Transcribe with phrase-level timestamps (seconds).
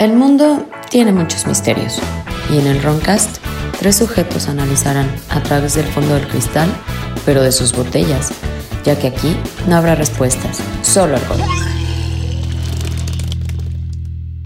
[0.00, 2.00] El mundo tiene muchos misterios
[2.50, 3.36] y en el Roncast
[3.78, 6.70] tres sujetos analizarán a través del fondo del cristal,
[7.26, 8.32] pero de sus botellas,
[8.82, 9.36] ya que aquí
[9.68, 11.40] no habrá respuestas, solo alcohol.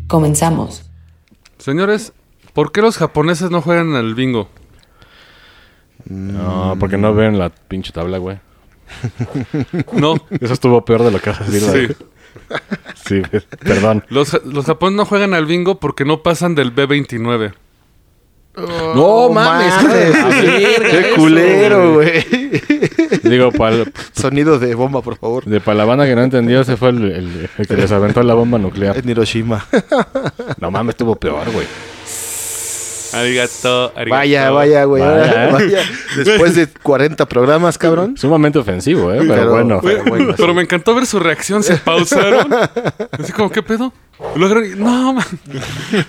[0.08, 0.90] Comenzamos.
[1.58, 2.12] Señores,
[2.52, 4.48] ¿por qué los japoneses no juegan al bingo?
[6.04, 8.38] No, porque no ven la pinche tabla, güey.
[9.92, 10.14] No.
[10.40, 11.96] Eso estuvo peor de lo que vas a decir,
[13.04, 13.22] Sí.
[13.32, 14.04] Sí, perdón.
[14.08, 17.54] Los, los japoneses no juegan al bingo porque no pasan del B29.
[18.94, 22.24] No mames, Qué eso, culero, güey.
[23.24, 25.44] Digo, para Sonido de bomba, por favor.
[25.44, 28.22] de pa' la banda que no entendió, ese fue el, el- el que les aventó
[28.22, 28.96] la bomba nuclear.
[28.96, 29.66] En Hiroshima.
[30.60, 31.66] No mames, estuvo peor, güey.
[33.14, 34.10] Arigato, arigato.
[34.10, 35.02] Vaya, vaya, güey.
[35.02, 35.52] Vaya, ¿eh?
[35.52, 35.82] Vaya.
[36.16, 38.16] Después de 40 programas, cabrón.
[38.16, 39.18] Sumamente ofensivo, ¿eh?
[39.20, 39.80] Pero, Pero- bueno.
[39.82, 40.54] Pero bueno, pero sí.
[40.54, 42.52] me encantó ver su reacción, se pausaron.
[43.12, 43.92] Así como, ¿qué pedo?
[44.76, 45.24] No, man.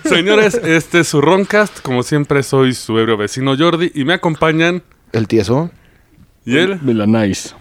[0.04, 1.80] Señores, este es su Roncast.
[1.80, 4.82] Como siempre, soy su ebrio vecino Jordi y me acompañan.
[5.12, 5.70] El tieso.
[6.44, 6.78] Y él.
[6.82, 7.54] Milanais.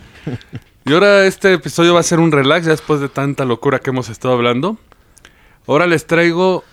[0.86, 3.90] Y ahora este episodio va a ser un relax ya después de tanta locura que
[3.90, 4.78] hemos estado hablando.
[5.68, 6.64] Ahora les traigo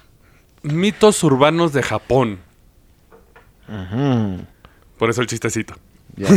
[0.62, 2.38] mitos urbanos de Japón.
[4.98, 5.74] Por eso el chistecito.
[6.16, 6.28] Ya.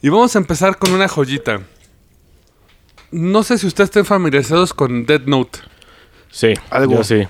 [0.00, 1.58] Y vamos a empezar con una joyita.
[3.10, 5.58] No sé si ustedes estén familiarizados con Dead Note.
[6.30, 6.98] Sí, Algo.
[6.98, 7.26] yo sí.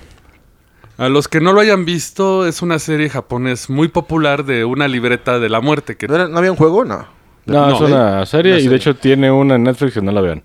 [0.99, 4.87] A los que no lo hayan visto, es una serie japonés muy popular de una
[4.87, 5.97] libreta de la muerte.
[5.97, 6.85] Que ¿No, era- no había un juego?
[6.85, 7.07] No.
[7.47, 10.11] No, No, es una serie una y de hecho tiene una en Netflix que no
[10.11, 10.43] la vean.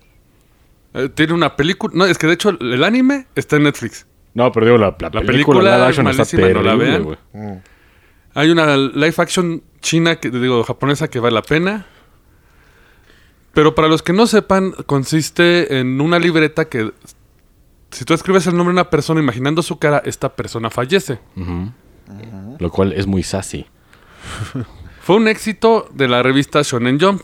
[0.95, 1.93] eh, tiene una película.
[1.95, 4.07] No, es que de hecho el anime está en Netflix.
[4.33, 7.63] No, pero digo, la, la, película, película live action está malísima, no la terrible, vean.
[8.35, 11.87] Hay una live action china, que digo, japonesa que vale la pena.
[13.53, 16.93] Pero para los que no sepan, consiste en una libreta que
[17.93, 21.21] si tú escribes el nombre de una persona imaginando su cara, esta persona fallece.
[22.59, 23.67] Lo cual es muy sassy.
[25.01, 27.23] Fue un éxito de la revista Shonen Jump.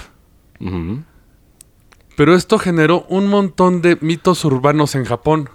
[2.16, 5.50] Pero esto generó un montón de mitos urbanos en Japón.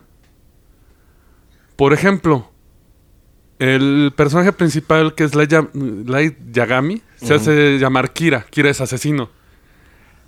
[1.78, 2.52] Por ejemplo,
[3.60, 8.46] el personaje principal, que es Light, Ya- Light Yagami, se hace llamar Kira.
[8.50, 9.30] Kira es asesino.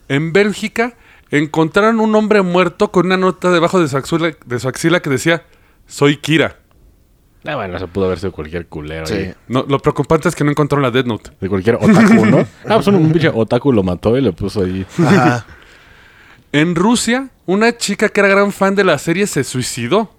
[0.07, 0.95] En Bélgica
[1.31, 5.09] encontraron un hombre muerto con una nota debajo de su axila, de su axila que
[5.09, 5.43] decía,
[5.85, 6.57] soy Kira.
[7.45, 9.05] Ah, bueno, eso pudo haber sido cualquier culero.
[9.05, 9.13] Sí.
[9.13, 9.33] ahí.
[9.47, 11.31] No, lo preocupante es que no encontraron la Death Note.
[11.39, 12.39] De cualquier otaku, ¿no?
[12.65, 14.85] ah, pues un, un pinche otaku lo mató y le puso ahí.
[14.99, 15.45] Ajá.
[16.51, 20.13] En Rusia, una chica que era gran fan de la serie se suicidó.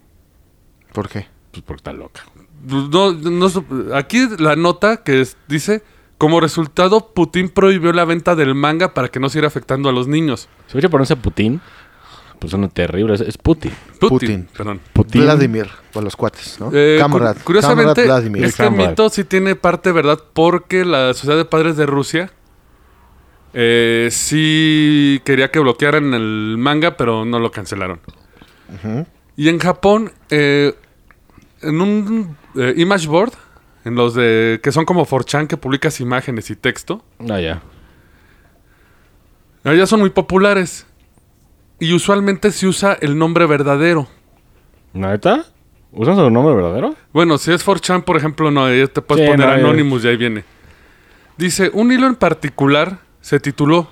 [0.92, 1.26] ¿Por qué?
[1.50, 2.22] Pues porque está loca.
[2.68, 5.82] No, no sup- aquí la nota que es- dice,
[6.18, 10.06] como resultado, Putin prohibió la venta del manga para que no siguiera afectando a los
[10.08, 10.48] niños.
[10.66, 11.60] Si hubiera pronuncia Putin,
[12.38, 13.14] pues suena terrible.
[13.14, 13.72] Es, es Putin.
[14.00, 14.48] Putin, Putin.
[14.56, 14.80] perdón.
[14.92, 15.22] Putin.
[15.22, 15.68] Vladimir.
[15.92, 16.70] Por los cuates, ¿no?
[16.72, 17.36] Eh, Camarad.
[17.38, 18.44] cu- curiosamente, Camarad Vladimir.
[18.44, 18.88] este Camarad.
[18.90, 22.30] mito sí tiene parte verdad porque la Sociedad de Padres de Rusia
[23.54, 28.00] eh, sí quería que bloquearan el manga, pero no lo cancelaron.
[29.36, 30.74] Y en Japón, eh,
[31.62, 33.32] en un eh, image board,
[33.84, 37.62] en los de que son como 4chan que publicas imágenes y texto, Ah, ya.
[39.64, 40.86] allá son muy populares.
[41.80, 44.08] Y usualmente se usa el nombre verdadero.
[44.92, 45.44] ¿Neta?
[45.92, 46.94] ¿Usan su nombre verdadero?
[47.12, 50.08] Bueno, si es 4chan, por ejemplo, no, ahí te puedes Sí, poner no, Anonymous y
[50.08, 50.44] ahí viene.
[51.36, 53.90] Dice, un hilo en particular se tituló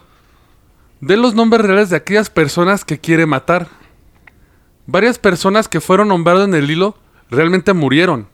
[1.01, 3.69] De los nombres reales de aquellas personas que quiere matar.
[4.87, 6.97] Varias personas que fueron nombradas en el hilo
[7.31, 8.29] realmente murieron.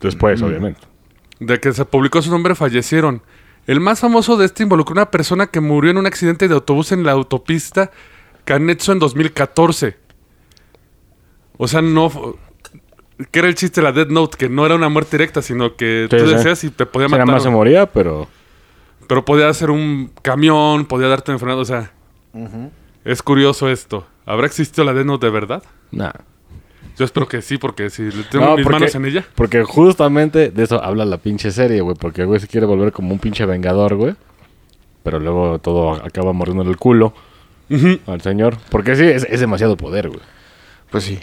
[0.00, 0.80] Después, obviamente.
[1.40, 3.22] De que se publicó su nombre fallecieron.
[3.66, 6.54] El más famoso de este involucró a una persona que murió en un accidente de
[6.54, 7.90] autobús en la autopista
[8.44, 9.96] Canetsu en 2014.
[11.56, 12.10] O sea, no...
[13.30, 15.76] Que era el chiste de la Dead Note, que no era una muerte directa, sino
[15.76, 16.34] que Sí, tú sí.
[16.34, 17.34] decías y te podía sea, nada matar.
[17.36, 18.28] más se moría, pero...
[19.06, 21.92] Pero podía ser un camión, podía darte enfermedad, o sea...
[23.04, 24.06] Es curioso esto.
[24.24, 25.62] ¿Habrá existido la Death Note de verdad?
[25.90, 26.12] Nah.
[27.00, 29.24] Yo espero que sí, porque si le tengo No, mis porque- manos en ella...
[29.34, 31.96] Porque justamente de eso habla la pinche serie, güey.
[31.98, 34.14] Porque el güey se quiere volver como un pinche vengador, güey.
[35.02, 37.14] Pero luego todo acaba mordiendo el culo
[38.06, 38.58] al señor.
[38.68, 40.20] Porque sí, es, es demasiado poder, güey.
[40.90, 41.18] Pues sí.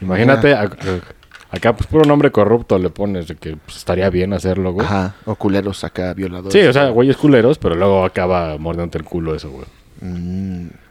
[0.00, 4.32] Imagínate, a- a- acá pues puro nombre corrupto le pones de que pues, estaría bien
[4.32, 4.84] hacerlo, güey.
[4.84, 5.14] Ajá.
[5.26, 6.52] O culeros acá, violadores.
[6.52, 9.66] Sí, o sea, güeyes culeros, pero luego acaba mordiéndote el culo eso, güey.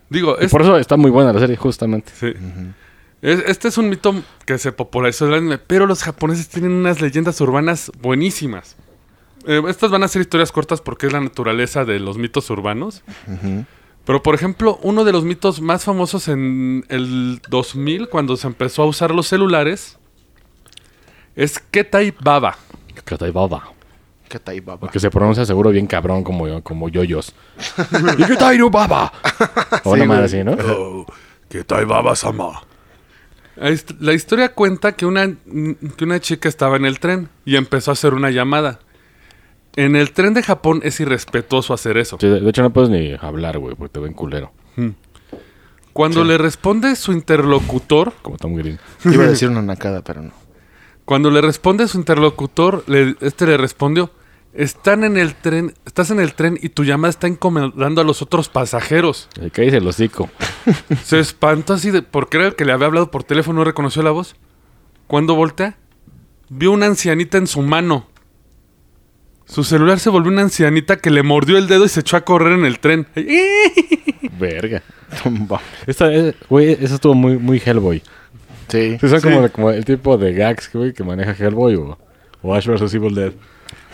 [0.10, 2.12] Digo, Y es- por eso está muy buena la serie, justamente.
[2.16, 2.28] sí.
[2.28, 2.36] Es-
[3.22, 4.14] este es un mito
[4.46, 8.76] que se popularizó el anime, pero los japoneses tienen unas leyendas urbanas buenísimas.
[9.46, 13.04] eh, estas van a ser historias cortas porque es la naturaleza de los mitos urbanos.
[14.06, 18.84] Pero, por ejemplo, uno de los mitos más famosos en el 2000, cuando se empezó
[18.84, 19.98] a usar los celulares,
[21.36, 22.58] es Ketai Baba.
[23.04, 23.74] Katai Baba.
[24.30, 24.92] ¿Qué tal, baba?
[24.92, 27.34] Que se pronuncia seguro bien cabrón como, como yoyos.
[28.20, 29.12] ¿Y qué tal, Baba?
[29.84, 30.52] O una madre así, ¿no?
[30.52, 31.06] Oh,
[31.50, 32.62] Ketai Baba Sama.
[33.60, 35.28] La hist- La historia cuenta que una,
[35.98, 38.80] que una chica estaba en el tren y empezó a hacer una llamada.
[39.76, 42.18] En el tren de Japón es irrespetuoso hacer eso.
[42.20, 44.52] Sí, de hecho, no puedes ni hablar, güey, porque te ven culero.
[45.94, 48.80] Cuando le responde su interlocutor, Como Tom Green.
[49.06, 50.32] Iba a decir una nacada, pero no.
[51.06, 54.12] Cuando le responde su interlocutor, le- este le respondió,
[54.60, 58.22] están en el tren, estás en el tren y tu llamada está incomodando a los
[58.22, 59.30] otros pasajeros.
[59.42, 60.30] ¿Y ¿Qué dice el hocico?
[61.06, 64.04] Se espantó así de, porque era el que le había hablado por teléfono, no reconoció
[64.04, 64.36] la voz.
[65.08, 65.78] Cuando voltea,
[66.50, 68.08] vio una ancianita en su mano.
[69.46, 72.26] Su celular se volvió una ancianita que le mordió el dedo y se echó a
[72.26, 73.08] correr en el tren.
[74.40, 74.84] Verga.
[75.24, 75.62] Tumba.
[75.88, 78.04] Esta, eh, güey, eso estuvo muy, muy Hellboy.
[78.68, 78.98] Sí.
[79.00, 79.28] Sí, son Sí.
[79.28, 81.98] Como, como el tipo de gags, güey, que maneja Hellboy o,
[82.42, 82.94] o Ash vs.
[82.94, 83.32] Evil Dead.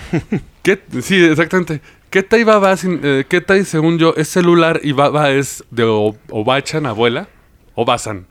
[0.63, 0.80] ¿Qué?
[1.01, 1.81] Sí, exactamente.
[2.09, 6.86] Ketai Baba, sin- eh, Ketai, según yo, es celular y Baba es de o- Obachan,
[6.86, 7.27] abuela.
[7.75, 8.25] Obasan.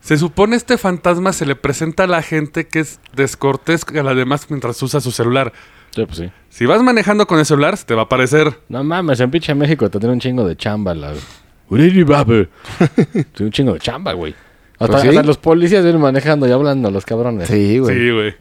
[0.00, 4.14] Se supone este fantasma se le presenta a la gente que es descortés a la
[4.14, 5.52] demás mientras usa su celular.
[5.94, 6.30] Sí, pues sí.
[6.48, 8.58] Si vas manejando con el celular, se te va a aparecer.
[8.68, 11.12] No mames, en pinche México tendría un chingo de chamba la...
[11.14, 11.24] Sí,
[13.44, 14.34] un chingo de chamba, güey.
[14.78, 15.08] Hasta, Pues sí.
[15.08, 17.48] hasta los policías vienen manejando y hablando, los cabrones.
[17.48, 17.94] Sí, güey.
[17.96, 18.34] Sí, güey.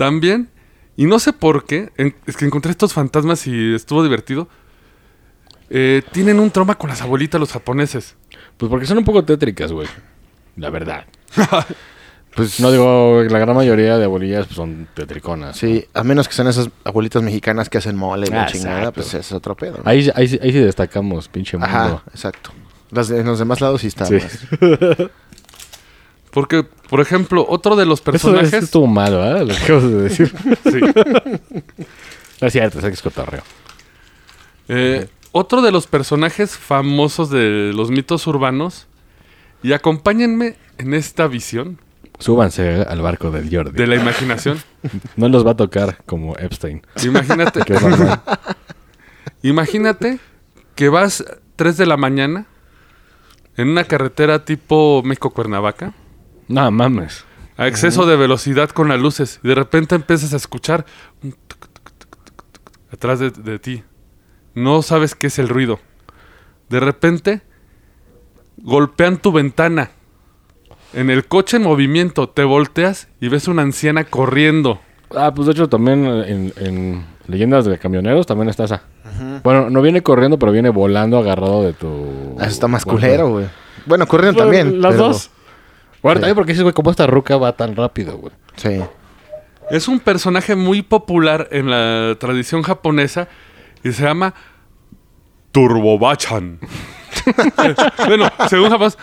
[0.00, 0.48] También,
[0.96, 4.48] y no sé por qué, en- es que encontré estos fantasmas y estuvo divertido.
[5.68, 8.16] eh, tienen un trauma con las abuelitas los japoneses.
[8.56, 9.86] Pues porque son un poco tétricas, güey.
[10.56, 11.04] La verdad.
[12.34, 15.56] Pues No digo, la gran mayoría de abuelillas pues, son tetriconas.
[15.56, 18.78] Sí, a menos que sean esas abuelitas mexicanas que hacen mole y la Ah, chingada,
[18.78, 18.94] exacto.
[19.02, 19.78] pues es otro pedo.
[19.78, 19.82] ¿no?
[19.84, 21.68] Ahí, ahí, sí- ahí sí destacamos, pinche mundo.
[21.76, 22.50] Ajá, exacto.
[22.92, 24.06] Las de- en los demás lados sí está.
[24.06, 24.18] Sí.
[26.30, 28.52] Porque, por ejemplo, otro de los personajes...
[28.52, 29.44] eso estuvo malo, ¿eh?
[29.44, 30.32] Lo acabas de decir.
[30.70, 30.80] Sí.
[32.40, 33.42] no es cierto, es cotorreo.
[34.68, 38.86] Eh, otro de los personajes famosos de los mitos urbanos.
[39.62, 41.78] Y acompáñenme en esta visión
[42.20, 43.76] Súbanse al barco del Jordi.
[43.76, 44.62] de la imaginación.
[45.16, 46.82] No los va a tocar como Epstein.
[47.02, 47.76] Imagínate, Que
[49.42, 50.18] imagínate
[50.74, 51.24] que vas
[51.56, 52.46] 3 de la mañana
[53.56, 55.92] en una carretera tipo México-Cuernavaca.
[56.50, 57.24] No mames.
[57.56, 60.84] a exceso de velocidad con las luces y de repente empiezas a escuchar
[61.22, 63.82] un tuc, tuc, tuc, tuc, tuc, atrás de, de ti.
[64.54, 65.78] No sabes qué es el ruido.
[66.68, 67.42] De repente
[68.58, 69.90] golpean tu ventana.
[70.92, 74.80] En el coche en movimiento te volteas y ves una anciana corriendo.
[75.14, 78.82] Ah, pues de hecho también en, en Leyendas de Camioneros también está esa.
[79.44, 82.34] Bueno, no viene corriendo, pero viene volando agarrado de tu...
[82.38, 83.46] Ah, Eso está más culero, güey.
[83.86, 84.80] Bueno, corriendo Bueno, también.
[84.80, 85.30] Las pero- dos.
[86.02, 86.20] Bueno, Sí.
[86.22, 88.32] también porque dices, güey, cómo esta ruca va tan rápido, güey.
[88.56, 88.80] Sí.
[89.70, 93.28] Es un personaje muy popular en la tradición japonesa
[93.84, 94.34] y se llama
[95.52, 96.58] Turbobachan.
[98.06, 98.98] bueno, según japonés,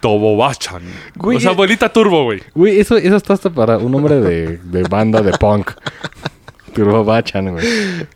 [0.00, 0.82] Tobobachan.
[1.16, 2.42] Güey, o sea, eh- abuelita turbo, güey.
[2.54, 5.72] Güey, eso, eso está hasta para un nombre de, de banda de punk.
[6.74, 7.66] Turbo Bachan, güey.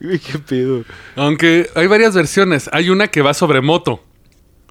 [0.03, 0.85] Uy, qué pedo.
[1.17, 2.69] Aunque hay varias versiones.
[2.75, 4.05] Hay una que va sobre moto.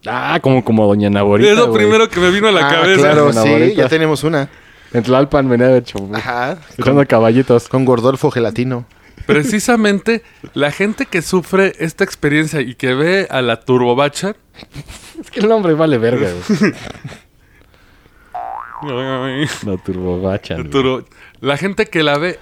[0.05, 1.83] Ah, como, como Doña Naborita, es lo güey.
[1.83, 3.01] primero que me vino a la ah, cabeza.
[3.11, 4.49] claro, sí, ya tenemos una.
[4.93, 6.57] En Tlalpan venía de hecho, Ajá.
[6.77, 7.67] echando caballitos.
[7.67, 8.85] Con Gordolfo Gelatino.
[9.27, 10.23] Precisamente
[10.55, 14.35] la gente que sufre esta experiencia y que ve a la Turbobachan.
[15.21, 16.71] Es que el nombre vale verga, güey.
[19.65, 20.59] La Turbo Bachan.
[20.59, 20.69] güey.
[20.71, 21.05] Turbo-
[21.41, 22.39] la gente que la ve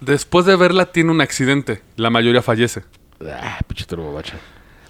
[0.00, 1.82] después de verla tiene un accidente.
[1.96, 2.82] La mayoría fallece.
[3.30, 4.38] Ah, pinche Turbo Bachan.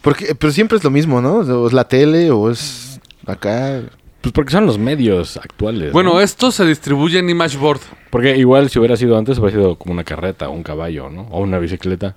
[0.05, 1.39] Porque, pero siempre es lo mismo, ¿no?
[1.39, 3.81] O es la tele o es acá.
[4.21, 5.93] Pues porque son los medios actuales.
[5.93, 6.21] Bueno, ¿no?
[6.21, 7.81] esto se distribuye en Imageboard.
[8.11, 11.23] Porque igual si hubiera sido antes, hubiera sido como una carreta o un caballo, ¿no?
[11.31, 12.15] O una bicicleta.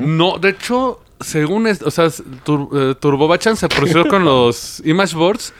[0.00, 2.06] No, de hecho, según es, o sea,
[2.44, 5.52] Tur- eh, Turbobachan se produjo con los Imageboards,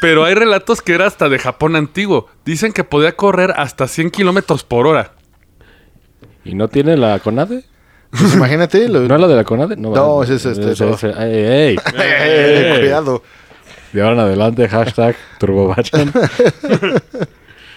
[0.00, 2.28] pero hay relatos que era hasta de Japón antiguo.
[2.44, 5.12] Dicen que podía correr hasta 100 kilómetros por hora.
[6.44, 7.64] ¿Y no tiene la CONADE?
[8.18, 8.88] Pues imagínate.
[8.88, 9.00] Lo...
[9.00, 9.76] ¿No es la de la CONADE?
[9.76, 10.34] No, No, vale.
[10.34, 11.22] ese es este, Ese- no.
[11.22, 11.76] ey, ey.
[11.98, 12.78] Eh, Ey.
[12.80, 13.22] cuidado.
[13.92, 16.12] De ahora en adelante, hashtag Turbobachan.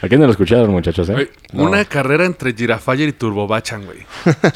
[0.01, 1.31] ¿A quién no lo escucharon, muchachos, eh?
[1.53, 3.99] Una carrera entre Girafire y Turbobachan, güey.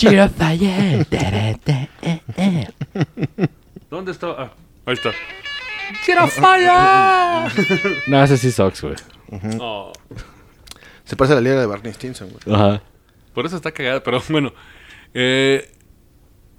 [3.90, 4.28] ¿Dónde está?
[4.38, 4.52] Ah,
[4.86, 5.12] ahí está.
[6.06, 6.68] ¡Girafire!
[8.08, 8.96] No, ese sí sucks, güey.
[9.60, 9.92] Oh.
[11.04, 12.56] Se parece a la liga de Barney Stinson, güey.
[12.56, 12.82] Ajá.
[13.34, 14.54] Por eso está cagada, pero bueno.
[15.14, 15.72] Eh,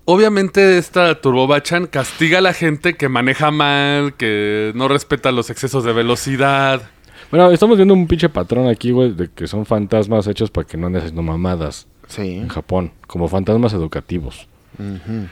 [0.05, 5.85] obviamente esta Turbobachan castiga a la gente que maneja mal, que no respeta los excesos
[5.85, 6.83] de velocidad.
[7.31, 10.77] Bueno, estamos viendo un pinche patrón aquí, güey, de que son fantasmas hechos para que
[10.77, 12.33] no andes haciendo mamadas Sí.
[12.35, 12.93] en Japón.
[13.07, 14.47] Como fantasmas educativos.
[14.79, 15.29] Ujú.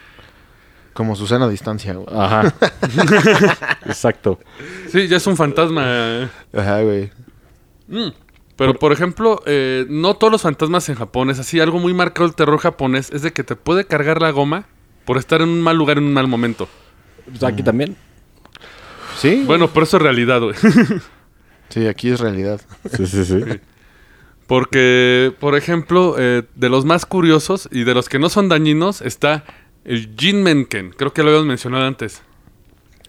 [0.94, 2.06] Como Susana a distancia, güey.
[2.16, 2.54] Ajá.
[3.86, 4.38] Exacto.
[4.90, 6.30] Sí, ya es un fantasma.
[6.54, 7.10] Ajá, güey.
[7.88, 8.08] Mm.
[8.60, 11.60] Pero, por ejemplo, eh, no todos los fantasmas en Japón es así.
[11.60, 14.66] Algo muy marcado del terror japonés es de que te puede cargar la goma
[15.06, 16.68] por estar en un mal lugar en un mal momento.
[17.24, 17.96] Pues aquí también.
[19.16, 19.44] Sí.
[19.46, 20.54] Bueno, por eso es realidad, güey.
[21.70, 22.60] Sí, aquí es realidad.
[22.96, 23.40] Sí, sí, sí.
[24.48, 29.00] Porque, por ejemplo, eh, de los más curiosos y de los que no son dañinos
[29.00, 29.44] está
[29.84, 30.90] el Jinmenken.
[30.90, 32.22] Creo que lo habíamos mencionado antes.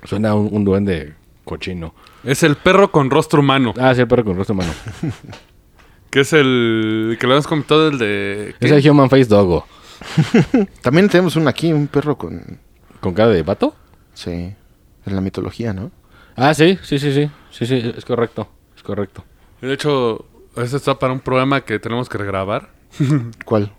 [0.04, 1.94] Suena un, un duende cochino.
[2.24, 3.74] Es el perro con rostro humano.
[3.80, 4.72] Ah, sí, el perro con rostro humano.
[6.10, 8.56] Que es el que lo habíamos comentado, el de...
[8.60, 8.66] ¿qué?
[8.68, 9.66] Es el Human Face Doggo.
[10.82, 12.60] También tenemos un aquí, un perro con...
[13.00, 13.76] ¿Con cara de vato?
[14.14, 14.32] Sí.
[14.32, 15.92] En la mitología, ¿no?
[16.36, 17.30] Ah, sí, sí, sí, sí.
[17.50, 18.48] Sí, sí, es correcto.
[18.76, 19.24] Es correcto.
[19.62, 20.26] De hecho,
[20.56, 22.70] eso está para un programa que tenemos que regrabar.
[23.46, 23.72] ¿Cuál?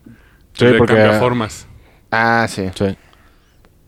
[0.54, 1.66] Sí, de porque- cambiaformas.
[2.10, 2.70] Ah, sí.
[2.74, 2.96] Sí.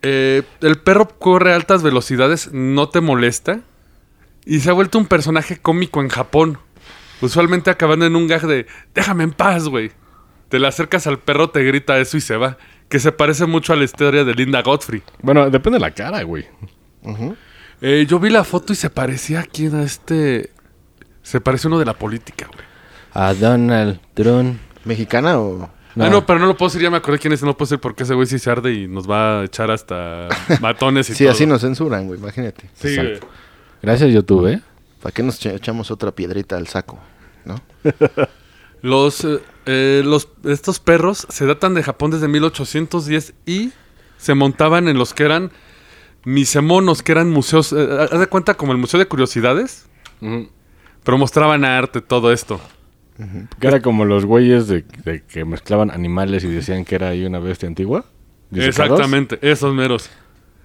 [0.01, 3.61] Eh, el perro corre a altas velocidades, no te molesta.
[4.45, 6.59] Y se ha vuelto un personaje cómico en Japón.
[7.21, 9.91] Usualmente acabando en un gag de déjame en paz, güey.
[10.49, 12.57] Te le acercas al perro, te grita eso y se va.
[12.89, 15.01] Que se parece mucho a la historia de Linda Godfrey.
[15.21, 16.45] Bueno, depende de la cara, güey.
[17.81, 20.51] Eh, yo vi la foto y se parecía a quién, a este...
[21.23, 22.63] Se parece uno de la política, güey.
[23.13, 24.59] A Donald Trump.
[24.83, 25.69] ¿Mexicana o...?
[25.97, 27.67] Ah, no, pero no lo puedo decir, ya me acordé quién es, no lo puedo
[27.67, 30.27] decir porque ese güey sí se arde y nos va a echar hasta
[30.61, 31.31] matones y Sí, todo.
[31.33, 32.69] así nos censuran, güey, imagínate.
[32.73, 33.25] Sí, Exacto.
[33.27, 33.44] güey.
[33.81, 34.61] Gracias, YouTube, ¿eh?
[35.01, 36.99] ¿Para qué nos echa- echamos otra piedrita al saco?
[37.45, 37.61] ¿No?
[38.81, 43.71] Los, eh, eh, los, estos perros se datan de Japón desde 1810 y
[44.17, 45.51] se montaban en los que eran
[46.23, 47.73] misemonos, que eran museos.
[47.73, 49.87] eh, haz de cuenta como el Museo de Curiosidades,
[51.03, 52.61] pero mostraban arte, todo esto.
[53.59, 57.25] Que era como los güeyes de, de que mezclaban animales y decían que era ahí
[57.25, 58.05] una bestia antigua.
[58.51, 58.99] disecados.
[58.99, 60.11] Exactamente, esos meros.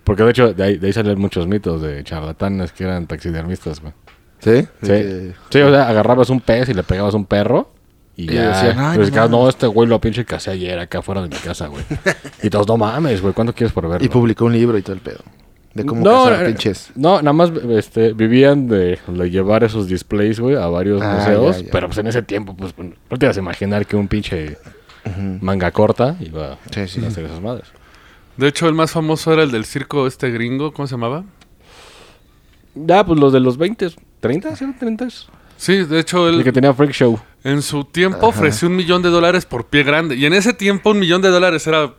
[0.05, 3.81] Porque de hecho, de ahí, de ahí salían muchos mitos de charlatanes que eran taxidermistas,
[3.81, 3.93] güey.
[4.41, 4.67] ¿Sí?
[4.83, 5.33] Sí.
[5.51, 7.71] Sí, o sea, agarrabas un pez y le pegabas un perro.
[8.17, 9.49] Y, Y ya decían, "Ay, no no, mames".
[9.55, 11.83] este güey lo pinche casé ayer acá afuera de mi casa, güey.
[12.43, 13.99] y todos, no mames, güey, ¿cuánto quieres por verlo?
[13.99, 15.21] que- Y publicó un libro y todo el pedo.
[15.73, 16.91] De cómo no, cazar eh, pinches.
[16.97, 21.59] no, nada más este, vivían de, de llevar esos displays, güey, a varios Ah, museos.
[21.59, 21.69] ya, ya.
[21.71, 24.57] Pero pues en ese tiempo, pues no te ibas a imaginar que un pinche
[25.41, 27.05] manga corta iba Sí, sí.
[27.05, 27.69] a hacer esas madres.
[28.41, 31.25] De hecho, el más famoso era el del circo este gringo, ¿cómo se llamaba?
[32.75, 34.65] Ya, pues los de los 20, 30, ¿sí?
[34.79, 35.09] 30.
[35.59, 37.19] Sí, de hecho, El que tenía Freak Show.
[37.45, 40.17] en su tiempo ofreció un millón de dólares por pie grande.
[40.17, 41.93] Y en ese tiempo un millón de dólares era...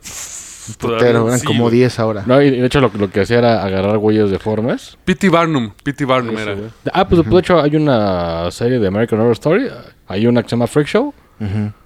[0.78, 1.76] Putero, eran Sí, como güey.
[1.76, 2.22] 10 ahora.
[2.26, 4.96] No, y de hecho lo, lo que hacía era agarrar güeyes deformes.
[5.04, 5.28] P.T.
[5.28, 6.04] Barnum, P.T.
[6.04, 6.56] Barnum era.
[6.92, 9.68] Ah, pues de hecho hay una serie de American Horror Story.
[10.08, 11.12] Hay una que se llama Freak Show.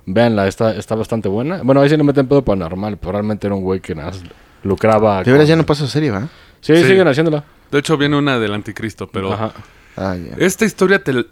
[0.04, 1.62] Véanla, está, está bastante buena.
[1.62, 4.22] Bueno, ahí sí le meten pedo paranormal, pero realmente era un güey que nada más
[4.66, 5.22] lucraba.
[5.22, 6.28] De veras con- ya no pasa serie, ¿va?
[6.60, 6.84] Sí, Sí.
[6.84, 7.44] siguen haciéndola.
[7.70, 9.32] De hecho, viene una del anticristo, pero...
[9.32, 9.52] Ajá.
[9.96, 10.36] Ah, ya.
[10.44, 11.24] Esta historia te,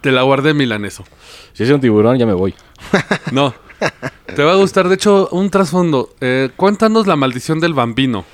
[0.00, 1.04] te la guardé milaneso.
[1.52, 2.54] Si es un tiburón, ya me voy.
[3.32, 3.54] No.
[4.34, 4.88] te va a gustar.
[4.88, 6.10] De hecho, un trasfondo.
[6.20, 8.24] Eh, cuéntanos la maldición del bambino.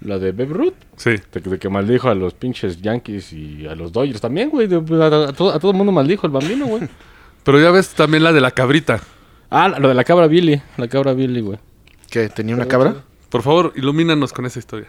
[0.00, 1.10] La de Babe Ruth, Sí.
[1.32, 4.66] de, que- de que maldijo a los pinches Yankees y a los Dodgers también, güey.
[4.66, 6.88] de- A, a todo, a todo el mundo maldijo el bambino, güey.
[7.44, 9.00] Pero ya ves también la de la cabrita.
[9.50, 10.60] ah, lo de la cabra Billy.
[10.78, 11.58] La cabra Billy, güey.
[12.10, 12.28] ¿Qué?
[12.28, 12.96] ¿Tenía una cabra?
[13.34, 14.86] Por favor, ilumínanos con esa historia.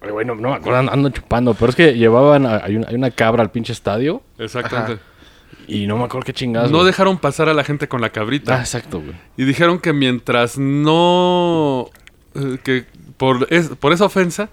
[0.00, 1.52] Güey, no, me acuerdo, ando- ando chupando.
[1.52, 5.02] Pero es que llevaban, a- hay, una, hay una cabra al pinche estadio Exactamente.
[5.66, 6.70] y no me acuerdo qué chingadas.
[6.70, 6.86] No güey.
[6.86, 8.56] dejaron pasar a la gente con la cabrita.
[8.56, 9.12] Ah, exacto, güey.
[9.36, 11.90] Y dijeron que mientras no...
[12.34, 12.86] eh, que
[13.18, 14.48] por, es- por esa ofensa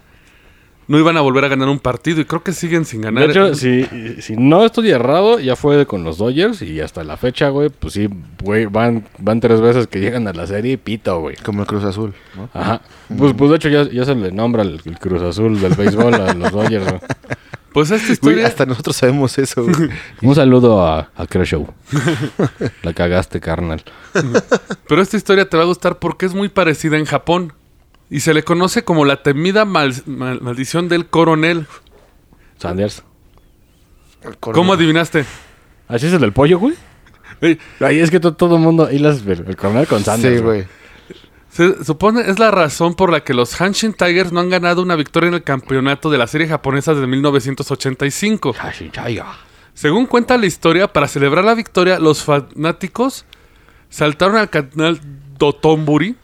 [0.87, 2.21] no iban a volver a ganar un partido.
[2.21, 3.25] Y creo que siguen sin ganar.
[3.25, 3.85] De hecho, si,
[4.21, 7.93] si no estoy errado, ya fue con los Dodgers y hasta la fecha, güey, pues
[7.93, 8.09] sí,
[8.43, 11.35] güey, van, van tres veces que llegan a la serie y pito, güey.
[11.37, 12.49] Como el Cruz Azul, ¿no?
[12.53, 12.81] Ajá.
[13.17, 16.13] Pues, pues de hecho ya, ya se le nombra el, el Cruz Azul del béisbol
[16.13, 16.99] a los Dodgers, güey.
[17.73, 18.47] Pues esta Güey, historia...
[18.47, 19.89] hasta nosotros sabemos eso, güey.
[20.21, 21.67] Un saludo a, a Crash Show.
[22.83, 23.83] la cagaste, carnal.
[24.87, 27.51] Pero esta historia te va a gustar porque es muy parecida en Japón.
[28.09, 31.65] Y se le conoce como la temida mal- mal- maldición del coronel.
[32.59, 33.03] Sanders.
[34.39, 35.25] ¿Cómo adivinaste?
[35.87, 36.75] ¿Así es el del pollo, güey?
[37.41, 40.37] Ey, Ay, es que to- todo el mundo hilas el, el coronel con Sanders.
[40.37, 40.65] Sí, güey.
[41.49, 44.95] se supone es la razón por la que los Hanshin Tigers no han ganado una
[44.95, 48.53] victoria en el campeonato de la serie japonesa desde 1985.
[48.53, 49.25] Hashichaya.
[49.73, 53.25] Según cuenta la historia, para celebrar la victoria, los fanáticos
[53.89, 54.99] saltaron al canal
[55.37, 56.15] Dotonburi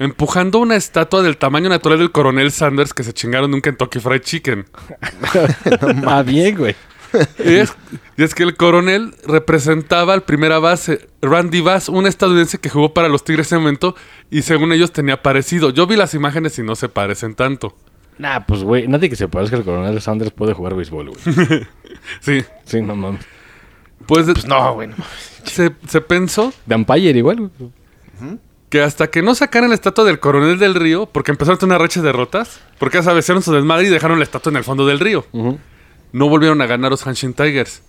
[0.00, 4.00] empujando una estatua del tamaño natural del coronel Sanders que se chingaron de un Kentucky
[4.00, 4.66] Fried Chicken.
[6.06, 6.74] Ah, bien, güey.
[7.44, 7.74] Y es,
[8.16, 12.94] y es que el coronel representaba al primera base, Randy Bass, un estadounidense que jugó
[12.94, 13.96] para los Tigres en ese momento
[14.30, 15.70] y según ellos tenía parecido.
[15.70, 17.76] Yo vi las imágenes y no se parecen tanto.
[18.18, 21.20] Nah, pues, güey, nadie que se parezca al coronel Sanders puede jugar béisbol, güey.
[22.20, 22.44] Sí.
[22.64, 23.20] Sí, no mames.
[24.06, 24.88] Pues, Pues no, güey.
[24.88, 24.94] no.
[25.44, 27.70] se, se pensó De Umpire igual, güey.
[28.70, 31.74] Que hasta que no sacaran la estatua del coronel del río, porque empezaron a tener
[31.74, 34.56] una racha de derrotas, porque ya sabes, hicieron su desmadre y dejaron la estatua en
[34.56, 35.26] el fondo del río.
[36.12, 37.82] No volvieron a ganar los Hanshin Tigers.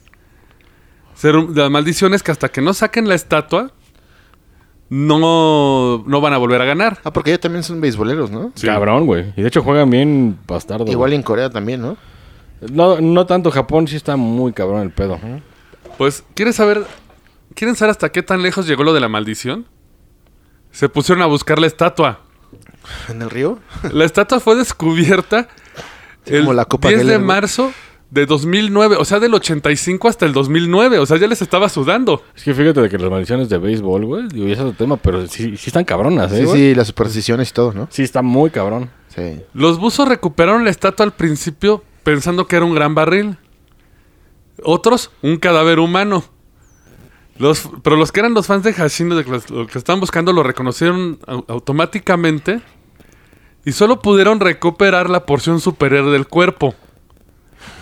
[1.54, 3.72] La maldición es que hasta que no saquen la estatua,
[4.90, 7.00] no, no van a volver a ganar.
[7.04, 8.52] Ah, porque ellos también son beisboleros, ¿no?
[8.56, 8.66] Sí.
[8.66, 9.34] Cabrón, güey.
[9.38, 10.92] Y de hecho juegan bien bastardo.
[10.92, 11.96] Igual en Corea también, ¿no?
[12.72, 15.20] No, no tanto Japón, sí está muy cabrón el pedo.
[15.98, 16.86] Pues, ¿quieres saber?
[17.54, 19.66] ¿Quieren saber hasta qué tan lejos llegó lo de la maldición?
[20.72, 22.20] Se pusieron a buscar la estatua.
[23.10, 23.60] En el río.
[23.92, 25.48] La estatua fue descubierta
[26.26, 27.72] Sí, el como la Copa 10 de marzo
[28.10, 28.96] de 2009.
[28.98, 31.00] O sea, del 85 hasta el 2009.
[31.00, 32.24] O sea, ya les estaba sudando.
[32.36, 34.98] Es que fíjate de que las maldiciones de béisbol, güey, digo, ya es otro tema,
[34.98, 36.58] pero sí, sí están cabronas, ¿eh, Sí, güey?
[36.58, 37.88] sí, las supersticiones y todo, ¿no?
[37.92, 38.90] Sí, está muy cabrón.
[39.16, 39.42] Sí.
[39.54, 43.38] Los buzos recuperaron la estatua al principio pensando que era un gran barril.
[44.64, 46.24] Otros, un cadáver humano.
[47.42, 50.44] Los, pero los que eran los fans de Hashino, de los, que estaban buscando, lo
[50.44, 52.62] reconocieron au- automáticamente
[53.66, 56.76] y solo pudieron recuperar la porción superior del cuerpo.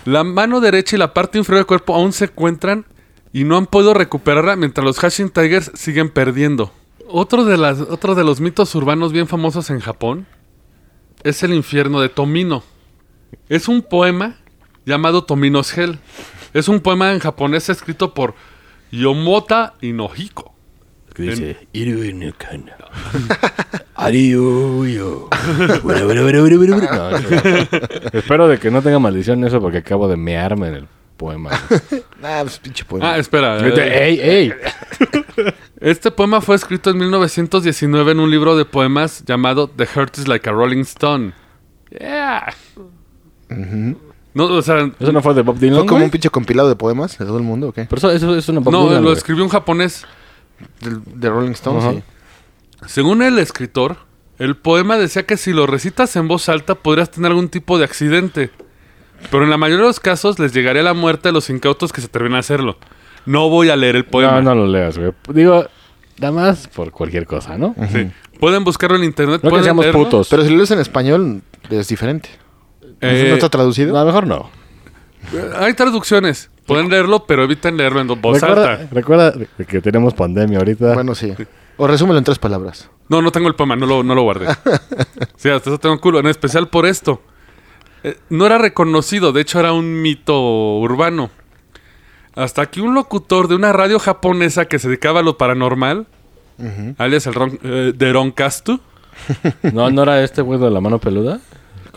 [0.06, 2.86] La mano derecha y la parte inferior del cuerpo aún se encuentran
[3.34, 6.72] y no han podido recuperarla mientras los Hashin Tigers siguen perdiendo.
[7.10, 10.26] Otro de, las, otro de los mitos urbanos bien famosos en Japón
[11.24, 12.64] es el infierno de Tomino.
[13.50, 14.38] Es un poema
[14.86, 16.00] llamado Tomino's Hell.
[16.54, 18.36] Es un poema en japonés escrito por
[18.92, 20.54] Yomota Inohiko.
[21.14, 22.76] Que dice, "Iru no kana.
[23.96, 25.28] Ariuyo.
[25.84, 26.96] Bura, bura, bura, bura, bura, bura.
[26.96, 27.20] No, no.
[28.14, 30.88] Espero de que no tenga maldición eso porque acabo de mearme en el
[31.18, 31.52] poema.
[32.22, 33.14] Ah, pues pinche poema.
[33.14, 33.66] Ah, espera.
[33.66, 34.54] Eh, ¡Ey, ey!
[35.80, 40.28] Este poema fue escrito en 1919 en un libro de poemas llamado The Heart is
[40.28, 41.32] Like a Rolling Stone.
[41.98, 42.54] Yeah.
[44.34, 46.06] No, o sea, ¿Eso no fue de Bob Dylan, ¿Fue como güey?
[46.06, 47.86] un pinche compilado de poemas de todo el mundo o qué?
[47.90, 49.18] Pero eso, eso es una Bob no, Dylan, lo güey.
[49.18, 50.06] escribió un japonés.
[50.82, 51.92] De Rolling Stone, Ajá.
[51.94, 52.04] sí.
[52.86, 53.98] Según el escritor,
[54.38, 57.86] el poema decía que si lo recitas en voz alta podrías tener algún tipo de
[57.86, 58.52] accidente.
[59.32, 62.00] Pero en la mayoría de los casos les llegaría la muerte a los incautos que
[62.02, 62.78] se atreven a hacerlo.
[63.26, 64.42] No voy a leer el poema.
[64.42, 65.12] No, no lo leas, güey.
[65.34, 65.66] Digo,
[66.20, 67.76] nada más por cualquier cosa, ¿no?
[67.92, 68.10] Sí.
[68.40, 69.42] Pueden buscarlo en internet.
[69.44, 70.04] No que pueden seamos leerlo.
[70.06, 70.30] putos.
[70.30, 72.30] Pero si lo lees en español, es diferente.
[73.02, 73.94] Eh, ¿No está traducido?
[73.94, 74.50] No, mejor no.
[75.58, 76.50] hay traducciones.
[76.66, 78.88] Pueden leerlo, pero eviten leerlo en voz recuerda, alta.
[78.94, 79.34] recuerda
[79.68, 80.94] que tenemos pandemia ahorita.
[80.94, 81.34] Bueno, sí.
[81.78, 82.90] O resúmelo en tres palabras.
[83.08, 84.48] No, no tengo el poema, no lo, no lo guardé.
[85.38, 86.20] sí, hasta eso tengo culo.
[86.20, 87.22] En especial por esto.
[88.04, 90.40] Eh, no era reconocido, de hecho era un mito
[90.78, 91.32] urbano.
[92.36, 96.06] Hasta que un locutor de una radio japonesa que se dedicaba a lo paranormal,
[96.98, 98.80] alias el ron, eh, de Roncastu,
[99.74, 101.40] no, no era este güey de la mano peluda.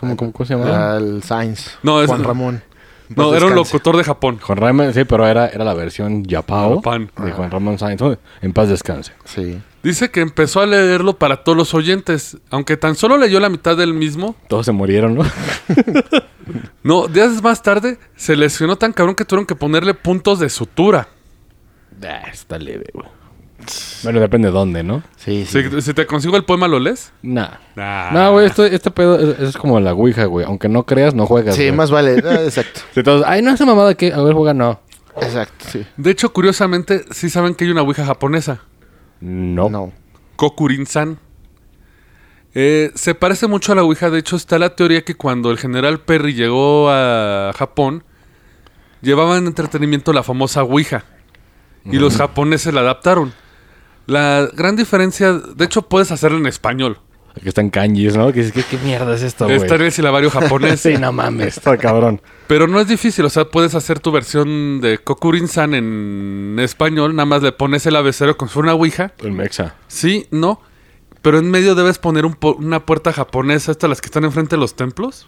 [0.03, 0.95] ¿Cómo, cómo, cómo se llama?
[0.95, 1.77] Al Sainz.
[1.83, 2.63] No, es- Juan Ramón.
[3.15, 4.39] No, era un locutor de Japón.
[4.41, 7.11] Juan Ramón, sí, pero era, era la versión Yapao Japón.
[7.17, 8.01] de Juan Ramón Sainz.
[8.41, 9.11] En paz descanse.
[9.25, 9.61] Sí.
[9.83, 13.75] Dice que empezó a leerlo para todos los oyentes, aunque tan solo leyó la mitad
[13.77, 14.35] del mismo.
[14.47, 15.23] Todos se murieron, ¿no?
[16.83, 21.07] No, días más tarde se lesionó tan cabrón que tuvieron que ponerle puntos de sutura.
[22.03, 23.07] Ah, está leve, güey.
[24.03, 25.03] Bueno, depende de dónde, ¿no?
[25.17, 25.63] Sí, sí.
[25.63, 27.13] Si, si te consigo el poema, ¿lo lees?
[27.21, 27.49] Nah.
[27.75, 28.11] Nah.
[28.11, 30.45] No, güey, esto, este pedo es, es como la Ouija, güey.
[30.45, 31.55] Aunque no creas, no juegas.
[31.55, 31.73] Sí, güey.
[31.73, 32.13] más vale.
[32.25, 32.81] Ah, exacto.
[33.25, 34.79] Ay, no, esa mamada que, a ver, juega, no.
[35.21, 35.85] Exacto, sí.
[35.97, 38.61] De hecho, curiosamente, sí saben que hay una ouija japonesa.
[39.19, 39.69] No.
[39.69, 39.93] No.
[40.35, 41.19] Kokurin-san.
[42.55, 44.09] Eh, se parece mucho a la ouija.
[44.09, 48.03] De hecho, está la teoría que cuando el general Perry llegó a Japón,
[49.01, 51.05] llevaba en entretenimiento la famosa ouija.
[51.85, 53.33] Y los japoneses la adaptaron.
[54.05, 56.99] La gran diferencia, de hecho, puedes hacerla en español.
[57.35, 58.31] Aquí están kanjis, ¿no?
[58.31, 59.57] Que dices, ¿qué, qué mierda es esto, güey?
[59.57, 60.81] Está en el silabario japonés.
[60.81, 62.21] Sí, no mames, está cabrón.
[62.47, 67.25] Pero no es difícil, o sea, puedes hacer tu versión de Kokurin-san en español, nada
[67.25, 69.13] más le pones el abecero con su una ouija.
[69.19, 69.73] El mexa.
[69.87, 70.61] Sí, no.
[71.23, 74.55] Pero en medio debes poner un po- una puerta japonesa, estas las que están enfrente
[74.55, 75.25] de los templos,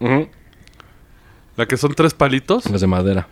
[1.55, 2.69] la que son tres palitos.
[2.69, 3.27] Las de madera.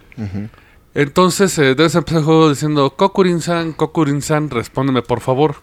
[0.96, 5.58] Entonces eh, debes empezar el juego diciendo, Kokurin-san, Kokurin-san, respóndeme por favor.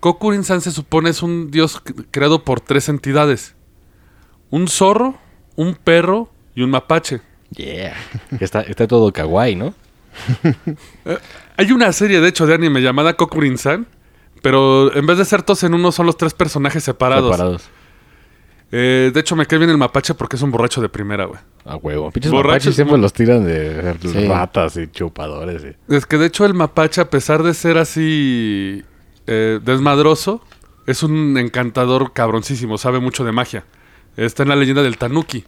[0.00, 3.54] Kokurin-san se supone es un dios creado por tres entidades.
[4.50, 5.16] Un zorro,
[5.56, 7.20] un perro y un mapache.
[7.50, 7.96] Yeah.
[8.40, 9.74] está, está todo kawaii, ¿no?
[11.04, 11.18] Eh,
[11.56, 13.86] Hay una serie, de hecho, de anime llamada Kokurin-san,
[14.42, 17.30] pero en vez de ser todos en uno, son los tres personajes separados.
[17.30, 17.70] Separados.
[18.72, 21.40] Eh, de hecho, me cae bien el mapache porque es un borracho de primera, güey.
[21.64, 22.10] A huevo.
[22.12, 24.26] Pinches Borrachos, mapaches siempre los tiran de Sí.
[24.28, 25.62] ratas y chupadores.
[25.88, 28.82] y- Es que de hecho el mapache, a pesar de ser así
[29.26, 30.42] eh, desmadroso,
[30.86, 33.64] es un encantador cabroncísimo, sabe mucho de magia.
[34.16, 35.44] Está en la leyenda del tanuki.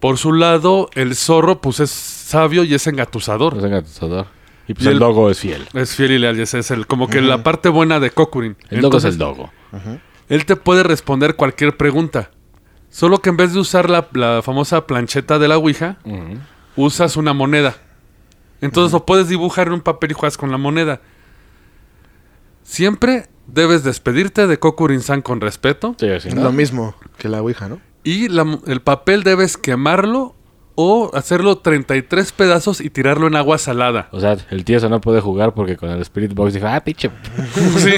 [0.00, 3.56] Por su lado, el zorro, pues es sabio y es engatusador.
[3.56, 4.26] No tenga asador.
[4.66, 5.66] Y pues Y el, el- dogo es fiel.
[5.74, 8.56] Es fiel y leal, y ese es el, como que la parte buena de Kokurin.
[8.70, 9.50] El dogo es Entonces, el dogo.
[10.28, 12.30] Él te puede responder cualquier pregunta.
[12.90, 15.98] Solo que en vez de usar la, la famosa plancheta de la Ouija,
[16.76, 17.76] usas una moneda.
[18.60, 21.00] Entonces lo puedes dibujar en un papel y juegas con la moneda.
[22.62, 25.94] Siempre debes despedirte de Kokurin-san con respeto.
[25.98, 26.42] Sí, ¿no?
[26.44, 27.80] lo mismo que la Ouija, ¿no?
[28.04, 30.34] Y la- el papel debes quemarlo
[30.74, 34.08] o hacerlo 33 pedazos y tirarlo en agua salada.
[34.12, 36.80] O sea, el tío ese no puede jugar porque con el Spirit Box dijo, ah,
[36.84, 37.10] pinche.
[37.78, 37.90] Sí,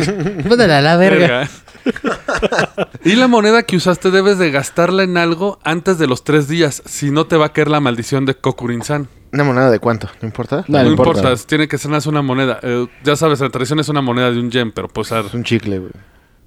[0.48, 1.48] la verga.
[3.04, 6.82] y la moneda que usaste debes de gastarla en algo antes de los tres días.
[6.86, 9.08] Si no te va a caer la maldición de Kokurin-san.
[9.32, 10.08] ¿Una moneda de cuánto?
[10.20, 10.64] ¿No importa?
[10.68, 11.46] No, No, no importa, importa.
[11.46, 12.58] tiene que ser una moneda.
[12.62, 15.12] Eh, ya sabes, la tradición es una moneda de un yen, pero pues...
[15.12, 15.92] ar- Es un chicle, güey.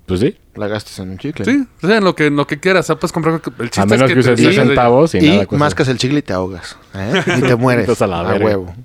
[0.05, 0.35] Pues sí.
[0.55, 1.45] La gastas en un chicle.
[1.45, 2.85] Sí, o sea, en lo que, en lo que quieras.
[2.85, 3.41] O sea, puedes comprar...
[3.59, 5.45] El chiste A menos es que uses te 10 salgas de- centavos y, Y nada.
[5.45, 5.57] cuesta.
[5.65, 6.77] mascas el chicle y te ahogas.
[6.93, 7.23] ¿eh?
[7.37, 8.01] Y te mueres.
[8.01, 8.45] A la verga.
[8.45, 8.75] huevo.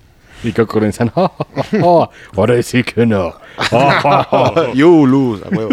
[0.42, 3.34] Y ocurren, oh, oh, oh, ahora sí que no.
[3.72, 4.72] Oh, oh, oh.
[4.74, 5.70] You lose, a huevo.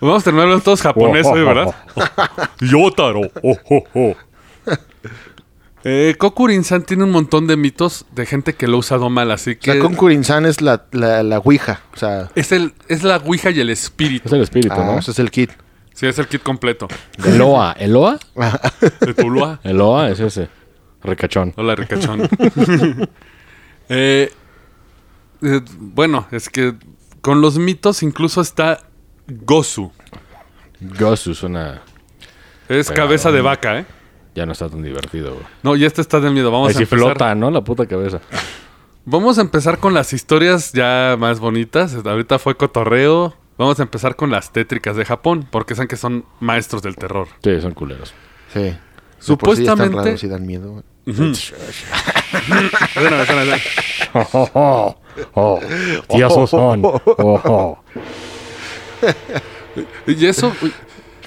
[0.00, 1.74] Vamos a terminar hablando todos japonés hoy, ¿verdad?
[2.60, 3.22] Yotaro.
[3.42, 4.16] Oh, oh, oh.
[5.86, 9.56] Eh, Kokurin-san tiene un montón de mitos de gente que lo ha usado mal, así
[9.56, 9.74] que...
[9.74, 11.82] La Concurin-san es la, la, la Ouija.
[11.92, 14.28] O sea, Es, el, es la ouija y el espíritu.
[14.28, 14.98] Es el espíritu, ah, ¿no?
[14.98, 15.50] ese es el kit.
[15.92, 16.88] Sí, es el kit completo.
[17.22, 17.76] Eloa.
[17.78, 18.18] ¿Eloa?
[19.00, 19.60] De Tuluá.
[19.62, 20.48] Eloa es ese.
[21.02, 21.52] Recachón.
[21.56, 22.28] Hola, ricachón.
[23.88, 24.32] Eh,
[25.42, 26.74] eh, bueno, es que
[27.20, 28.80] con los mitos incluso está
[29.26, 29.92] Gosu.
[30.80, 31.82] Gosu suena...
[32.68, 33.86] Es cabeza de vaca, ¿eh?
[34.34, 35.46] Ya no está tan divertido, güey.
[35.62, 36.50] No, y este está del miedo.
[36.50, 37.06] Vamos Ahí a sí empezar.
[37.08, 37.50] flota, ¿no?
[37.50, 38.20] La puta cabeza.
[39.04, 41.94] Vamos a empezar con las historias ya más bonitas.
[41.94, 43.36] Ahorita fue cotorreo.
[43.58, 47.28] Vamos a empezar con las tétricas de Japón, porque saben que son maestros del terror.
[47.44, 48.12] Sí, son culeros.
[48.52, 48.74] Sí.
[49.26, 50.82] Supuestamente- por sí están raros y dan miedo.
[54.14, 54.96] Oh,
[55.34, 55.60] oh.
[56.08, 56.82] Tía Sosón.
[56.84, 57.78] Oh, oh.
[60.06, 60.52] Y eso,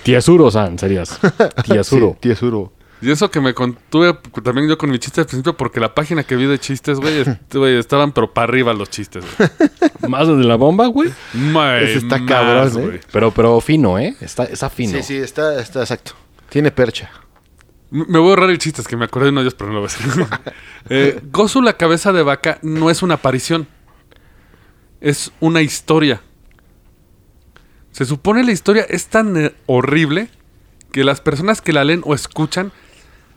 [0.04, 1.20] Tía Suro-san serías.
[1.66, 2.12] Tía Suro.
[2.14, 2.72] Sí, Tiesuro.
[3.02, 6.24] y eso que me contuve también yo con mi chiste al principio, porque la página
[6.24, 9.24] que vi de chistes, güey, est- güey, estaban pero para arriba los chistes.
[9.38, 9.50] güey.
[10.10, 11.10] Más de la bomba, güey.
[11.34, 12.86] Ese está más, cabrón, ¿eh?
[12.86, 13.00] güey.
[13.12, 14.16] Pero, pero fino, ¿eh?
[14.22, 14.94] Está, está fino.
[14.98, 16.14] Sí, sí, está, está exacto.
[16.50, 17.12] Tiene percha.
[17.90, 19.70] Me voy a ahorrar el chiste, es que me acordé de uno de ellos, pero
[19.70, 20.26] no lo voy a decir.
[20.90, 23.68] eh, Gozu, la cabeza de vaca, no es una aparición.
[25.00, 26.22] Es una historia.
[27.92, 30.30] Se supone la historia es tan eh, horrible
[30.92, 32.72] que las personas que la leen o escuchan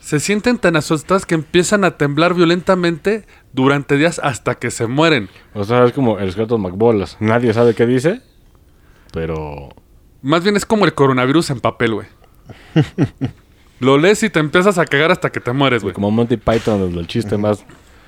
[0.00, 5.28] se sienten tan asustadas que empiezan a temblar violentamente durante días hasta que se mueren.
[5.54, 7.16] O sea, es como el esqueleto McBolas.
[7.20, 8.22] Nadie sabe qué dice,
[9.12, 9.68] pero...
[10.22, 12.08] Más bien es como el coronavirus en papel, güey.
[13.80, 15.94] Lo lees y te empiezas a cagar hasta que te mueres, güey.
[15.94, 17.64] Como Monty Python, el chiste más,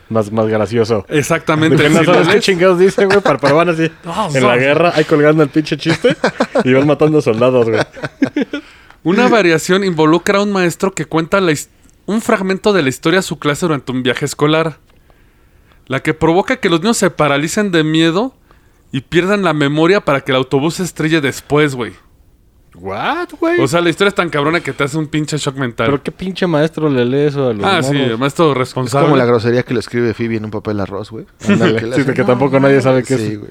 [0.08, 1.04] más, más gracioso.
[1.08, 1.76] Exactamente.
[1.76, 3.90] De que no Si sabes qué chingados dice, güey, para, pero van así
[4.34, 6.16] en la guerra, ahí colgando el pinche chiste
[6.64, 7.80] y van matando soldados, güey.
[9.02, 11.52] Una variación involucra a un maestro que cuenta la
[12.06, 14.78] un fragmento de la historia a su clase durante un viaje escolar.
[15.86, 18.34] La que provoca que los niños se paralicen de miedo
[18.92, 21.94] y pierdan la memoria para que el autobús se estrelle después, güey.
[22.74, 23.60] ¿What, güey?
[23.60, 25.86] O sea, la historia es tan cabrona que te hace un pinche shock mental.
[25.88, 29.06] ¿Pero qué pinche maestro le lee eso a los ah, sí, el maestro Es responsable.
[29.08, 31.26] como la grosería que le escribe Phoebe en un papel arroz, güey.
[31.38, 33.38] Sí, que "No, tampoco nadie sabe qué Sí, es.
[33.38, 33.50] güey.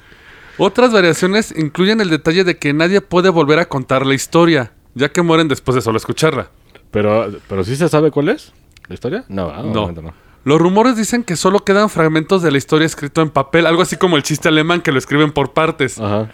[0.58, 5.10] Otras variaciones incluyen el detalle de que nadie puede volver a contar la historia, ya
[5.10, 6.50] que mueren después de solo escucharla.
[6.90, 8.52] Pero, pero sí se sabe cuál es
[8.88, 9.24] la historia?
[9.28, 9.90] No, ah, No.
[9.92, 10.12] no.
[10.44, 13.96] Los rumores dicen que solo quedan fragmentos de la historia escrito en papel, algo así
[13.96, 16.00] como el chiste alemán que lo escriben por partes.
[16.00, 16.30] Ajá.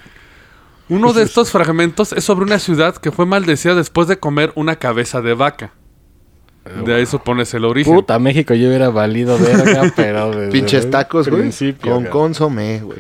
[0.89, 4.77] Uno de estos fragmentos es sobre una ciudad que fue maldecida después de comer una
[4.77, 5.73] cabeza de vaca.
[6.85, 7.95] De ahí supones el origen.
[7.95, 10.31] Puta, México yo hubiera valido verga, pero...
[10.31, 11.51] desde Pinches tacos, güey.
[11.81, 12.99] Con consomé, güey.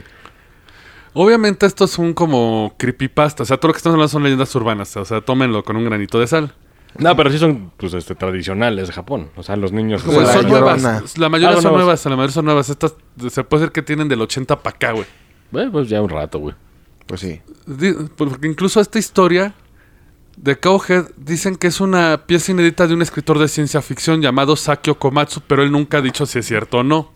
[1.14, 3.42] Obviamente esto es un como creepypasta.
[3.42, 4.96] O sea, todo lo que estamos hablando son leyendas urbanas.
[4.96, 6.55] O sea, tómenlo con un granito de sal.
[6.98, 9.31] No, pero sí son, pues, este, tradicionales de Japón.
[9.37, 10.03] O sea, los niños...
[10.03, 10.77] Como O sea, la son Llorona.
[10.92, 11.18] nuevas.
[11.18, 11.85] La mayoría Ah, son nuevas.
[11.85, 12.05] nuevas.
[12.07, 12.68] La mayoría son nuevas.
[12.70, 12.94] Estas
[13.31, 15.07] se puede decir que tienen del 80 para acá, güey.
[15.51, 16.55] Bueno, pues ya un rato, güey.
[17.09, 17.40] Pues sí.
[17.66, 19.55] Di- Porque incluso esta historia
[20.37, 24.55] de Cowhead dicen que es una pieza inédita de un escritor de ciencia ficción llamado
[24.55, 27.11] Sakio Komatsu, pero él nunca ha dicho si es cierto o no.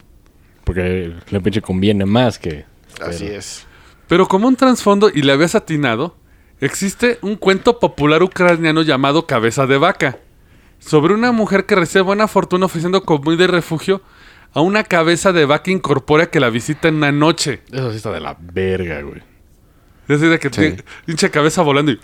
[0.65, 2.65] Porque le pinche conviene más que...
[3.01, 3.67] Así pero- es.
[4.09, 6.17] Pero como un trasfondo, y le habías atinado,
[6.61, 10.19] existe un cuento popular ucraniano llamado Cabeza de Vaca,
[10.81, 14.03] sobre una mujer que recibe buena fortuna ofreciendo comida y refugio
[14.53, 17.63] a una cabeza de vaca incorpórea que la visita en una noche.
[17.71, 19.23] Eso sí está de la verga, güey.
[20.09, 20.61] Es decir, de que Sí.
[20.61, 22.01] tiene pinche cabeza volando y...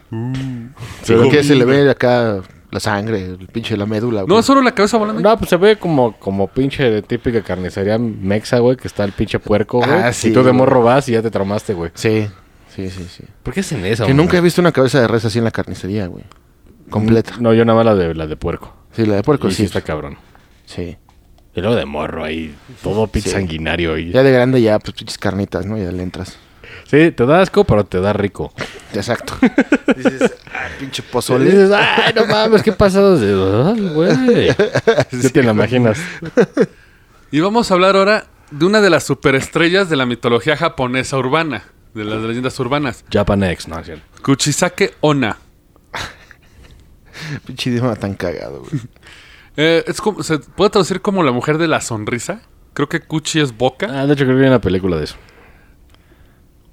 [1.06, 4.20] Pero que se le ve acá la sangre, el pinche la médula.
[4.22, 4.42] No, güey.
[4.42, 5.20] solo la cabeza volando.
[5.22, 9.12] No, pues se ve como, como pinche de típica carnicería mexa, güey, que está el
[9.12, 9.90] pinche puerco, güey.
[9.90, 11.90] Ah, sí, y tú de morro vas y ya te traumaste, güey.
[11.94, 12.28] Sí,
[12.74, 13.24] sí, sí, sí.
[13.42, 14.04] ¿Por qué hacen eso?
[14.04, 14.16] Que güey?
[14.16, 16.24] nunca he visto una cabeza de res así en la carnicería, güey.
[16.90, 17.34] Completa.
[17.40, 18.74] No, yo nada más la de, la de puerco.
[18.92, 19.62] Sí, la de puerco y sí sí.
[19.64, 20.16] está cabrón.
[20.66, 20.96] Sí.
[21.54, 23.34] Y luego de morro ahí, todo pinche Sí.
[23.34, 23.98] sanguinario.
[23.98, 24.12] Y...
[24.12, 25.76] Ya de grande ya, pues pinches carnitas, ¿no?
[25.76, 26.38] Ya le entras.
[26.85, 28.52] Sí, te da asco, pero te da rico.
[28.94, 29.35] Exacto.
[29.96, 31.44] Dices, ah, pinche pozole.
[31.44, 33.18] dices, ay, no mames, ¿qué pasado?
[33.18, 34.54] De...
[35.33, 35.98] Te lo imaginas.
[37.31, 41.64] Y vamos a hablar ahora de una de las superestrellas de la mitología japonesa urbana,
[41.92, 44.04] de las leyendas urbanas, Japanex, no, es cierto.
[44.22, 45.37] Kuchisake Onna.
[47.44, 48.81] Pinche idioma tan cagado, güey.
[49.59, 52.40] Eh, es como, ¿Se puede traducir como la mujer de la sonrisa?
[52.74, 53.88] Creo que Kuchi es boca.
[53.90, 55.16] Ah, de hecho, creo que hay una película de eso.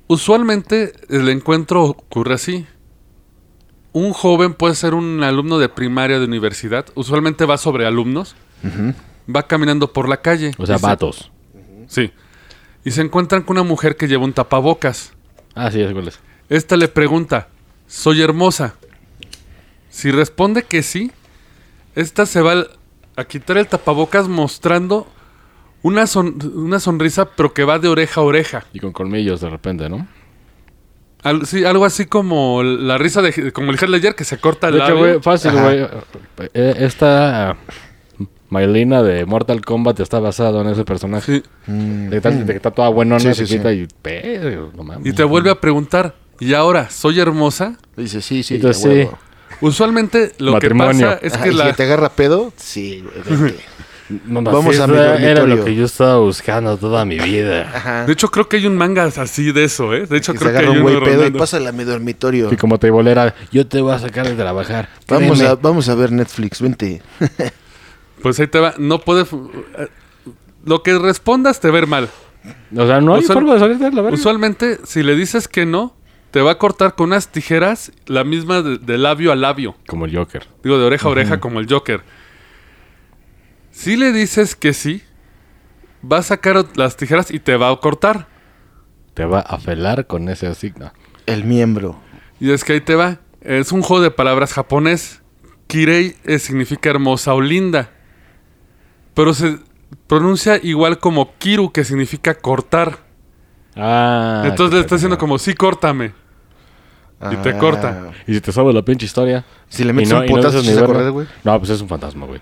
[0.07, 2.65] Usualmente el encuentro ocurre así.
[3.91, 6.85] Un joven puede ser un alumno de primaria de universidad.
[6.95, 8.35] Usualmente va sobre alumnos.
[9.33, 10.51] Va caminando por la calle.
[10.57, 11.31] O sea, se- vatos.
[11.87, 12.11] Sí.
[12.83, 15.13] Y se encuentran con una mujer que lleva un tapabocas.
[15.55, 16.19] Ah, sí, es es.
[16.49, 17.47] Esta le pregunta,
[17.87, 18.75] ¿soy hermosa?
[19.89, 21.11] Si responde que sí,
[21.95, 22.65] esta se va
[23.15, 25.07] a quitar el tapabocas mostrando
[25.87, 28.65] una, son- una sonrisa, pero que va de oreja a oreja.
[28.73, 30.07] Y con colmillos de repente, ¿no?
[31.23, 34.67] Al- sí, algo así como la risa de como el Heath Ledger que se corta
[34.67, 35.03] el De hecho, labio.
[35.05, 35.87] güey, fácil, güey.
[36.53, 37.55] Eh, Esta
[38.49, 41.41] Maylina de Mortal Kombat está basado en ese personaje.
[41.65, 41.71] Sí.
[41.71, 42.03] Mm.
[42.05, 43.81] De, que está- de que está toda buenona, Sí, sí, chiquita sí.
[43.81, 43.87] y...
[44.01, 45.05] Pero, no mames.
[45.05, 47.77] Y te vuelve a preguntar, ¿y ahora soy hermosa?
[47.97, 48.55] Dice, sí, sí.
[48.55, 49.07] Entonces.
[49.61, 50.91] Usualmente lo Matrimonio.
[50.99, 51.69] que pasa es Ajá, que ¿y la...
[51.69, 52.51] si te agarra pedo?
[52.57, 53.53] Sí, güey.
[54.09, 57.71] No, no, Vamos sí, a mi era, lo que yo estaba buscando toda mi vida.
[57.73, 58.05] Ajá.
[58.05, 60.05] De hecho, creo que hay un manga así de eso, ¿eh?
[60.05, 62.53] De hecho, Que se creo que hay un güey pedo y pásale a mi dormitorio.
[62.53, 64.89] Y como te volera, yo te voy a sacar de trabajar.
[65.07, 65.47] Vamos Créeme.
[65.47, 67.01] a, vamos a ver Netflix, vente.
[68.21, 68.73] Pues ahí te va.
[68.77, 69.25] No puede...
[69.25, 69.87] fu- eh,
[70.65, 72.09] Lo que respondas te va a ver mal.
[72.75, 74.15] O sea, no hay Usual- forma de salir de la verga.
[74.17, 75.95] Usualmente, si le dices que no,
[76.31, 79.75] te va a cortar con unas tijeras la misma de, de labio a labio.
[79.87, 80.47] Como el Joker.
[80.63, 82.01] Digo, de oreja a oreja, como el Joker.
[83.75, 85.03] Si le dices que sí,
[86.09, 88.27] va a sacar las tijeras y te va a cortar.
[89.13, 90.93] Te va a felar con ese asigno.
[91.25, 91.99] El miembro.
[92.39, 93.19] Y es que ahí te va.
[93.41, 95.21] Es un juego de palabras japonés.
[95.67, 97.89] Kirei significa hermosa o linda.
[99.13, 99.59] Pero se
[100.07, 102.99] pronuncia igual como Kiru, que significa cortar.
[103.75, 104.43] Ah.
[104.45, 106.13] Entonces le está diciendo como, sí, córtame.
[107.29, 107.57] Y te Ah.
[107.57, 108.11] corta.
[108.25, 109.43] Y si te sabes la pinche historia.
[109.67, 111.27] Si le y metes un y putazo, dices ¿se correr, güey?
[111.43, 112.39] No, pues es un fantasma, güey.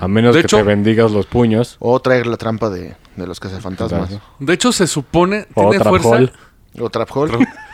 [0.00, 1.76] A menos De que hecho- te bendigas los puños.
[1.78, 4.08] O traer la trampa de, de los cazafantasmas.
[4.10, 4.34] Fantasma.
[4.40, 6.08] De hecho, se supone, O tiene fuerza.
[6.08, 6.32] hole.
[6.80, 7.08] O trap.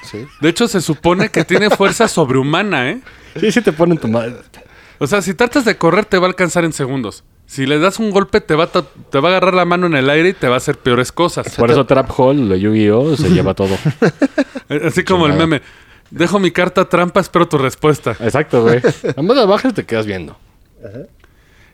[0.03, 0.27] Sí.
[0.43, 3.01] De hecho, se supone que tiene fuerza sobrehumana, ¿eh?
[3.38, 4.35] Sí, sí te ponen tu madre.
[4.99, 7.25] O sea, si tratas de correr, te va a alcanzar en segundos.
[7.47, 9.95] Si le das un golpe, te va, a te va a agarrar la mano en
[9.97, 11.57] el aire y te va a hacer peores cosas.
[11.57, 13.16] Por eso Trap Hole de Yu-Gi-Oh!
[13.16, 13.75] se lleva todo.
[14.69, 15.62] Eh, Así como el meme.
[16.11, 18.12] Dejo mi carta trampa, espero tu respuesta.
[18.21, 18.81] Exacto, güey.
[19.16, 20.37] A más la bajas te quedas viendo.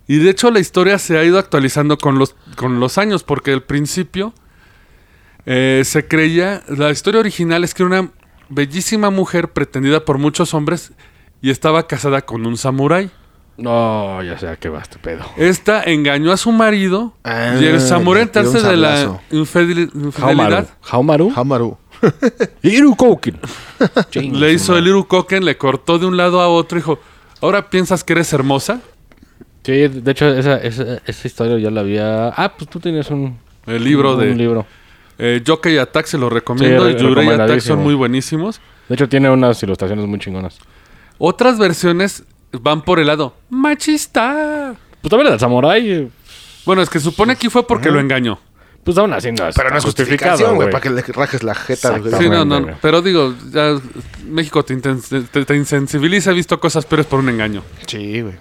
[0.08, 3.52] Y de hecho la historia se ha ido actualizando con los, con los años, porque
[3.52, 4.32] al principio
[5.46, 8.10] eh, se creía, la historia original es que era una
[8.48, 10.92] bellísima mujer pretendida por muchos hombres
[11.42, 13.10] y estaba casada con un samurái.
[13.56, 15.24] No, ya sé a qué vas, tu pedo.
[15.36, 19.90] Esta engañó a su marido Ah, y el samurái tiró un enterarse de la infidel-
[19.90, 20.06] Haumaru.
[20.06, 21.32] infidelidad Haumaru.
[21.34, 21.78] Hamaru.
[22.62, 23.38] Irukoukin.
[24.14, 26.98] le hizo el Irukoken, le cortó de un lado a otro y dijo,
[27.40, 28.80] ¿ahora piensas que eres hermosa?
[29.66, 32.28] Sí, de hecho, esa, esa, esa historia ya la había...
[32.28, 33.36] Ah, pues tú tienes un...
[33.66, 34.64] El libro un de libro.
[35.18, 38.60] eh, Yokai Attack se lo recomiendo Sí, y Yurei Attack son muy buenísimos.
[38.88, 40.58] De hecho, tiene unas ilustraciones muy chingonas.
[41.18, 44.74] Otras versiones van por el lado machista.
[45.00, 46.08] Pues también del Samurai, eh,
[46.64, 48.38] Bueno, es que supone aquí fue porque lo engañó.
[48.84, 51.54] pues aún así no es Pero no es justificación, güey, para que le rajes la
[51.56, 52.00] jeta.
[52.18, 53.76] Sí, no, no, pero digo, ya
[54.28, 57.62] México te, te- te insensibiliza, he visto cosas peores por un engaño.
[57.86, 58.34] Sí, güey.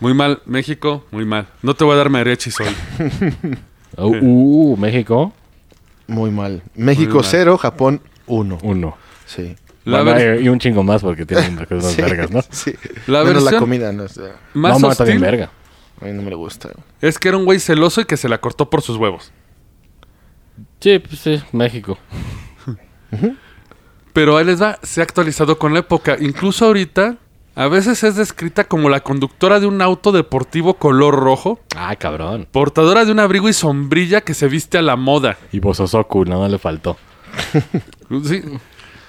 [0.00, 1.48] Muy mal, México, muy mal.
[1.62, 2.68] No te voy a dar mariachis hoy.
[3.96, 5.32] Uh, uh, México,
[6.06, 6.62] Muy mal.
[6.76, 7.30] México Muy mal.
[7.30, 8.58] 0, Japón 1.
[8.62, 8.96] uno.
[9.26, 9.56] Sí.
[9.84, 12.40] La, Bueno, ver- y un chingo más porque tienen unas Sí, vergas, ¿no?
[12.50, 12.72] Sí.
[13.08, 15.50] La Menos la versión- comida, no, o sea, más no, bien verga.
[16.00, 16.68] a mí no me le gusta.
[16.72, 16.84] güey.
[17.02, 19.32] es que era un güey celoso y que se la cortó por sus huevos.
[20.78, 21.98] Sí, pues sí, México.
[24.12, 26.16] Pero ahí les va, se ha actualizado con la época.
[26.20, 27.16] Incluso ahorita,
[27.56, 32.46] a veces es descrita como la conductora de un auto deportivo color rojo, Ah, cabrón.
[32.50, 35.36] portadora de un abrigo y sombrilla que se viste a la moda.
[35.52, 36.96] Y Bososoku, nada le faltó.
[38.24, 38.42] Sí.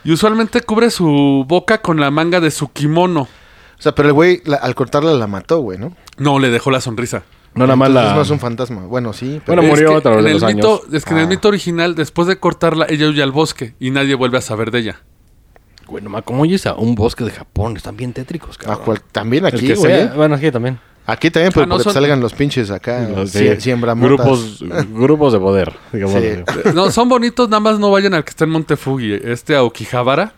[0.04, 3.22] Y usualmente cubre su boca con la manga de su kimono.
[3.22, 5.96] O sea, pero el güey la- al cortarla la mató, güey, ¿no?
[6.18, 7.24] No, le dejó la sonrisa.
[7.54, 8.16] No, nada más Entonces la...
[8.16, 8.82] no es un fantasma.
[8.86, 9.62] Bueno, sí, pero...
[9.62, 10.94] Bueno, Es murió que a través en de el los mito, años.
[10.94, 11.30] Es que en el Ah.
[11.30, 14.80] mito original, después de cortarla, ella huye al bosque y nadie vuelve a saber de
[14.80, 15.02] ella.
[15.92, 17.76] Güey, nomás, ¿cómo oyes a un bosque de Japón?
[17.76, 18.80] Están bien tétricos, cabrón.
[18.86, 19.76] cual- también aquí, güey.
[19.76, 20.04] sea.
[20.06, 20.12] ¿eh?
[20.16, 20.80] Bueno, aquí también.
[21.06, 23.08] Aquí también, pero Ah, no porque son- salgan los pinches acá.
[23.60, 24.08] Siembramotas.
[24.08, 26.22] grupos, grupos de poder, digamos.
[26.22, 26.30] Sí.
[26.74, 29.14] No, son bonitos, nada más no vayan al que está en Montefugi.
[29.24, 30.34] Este Aokihabara,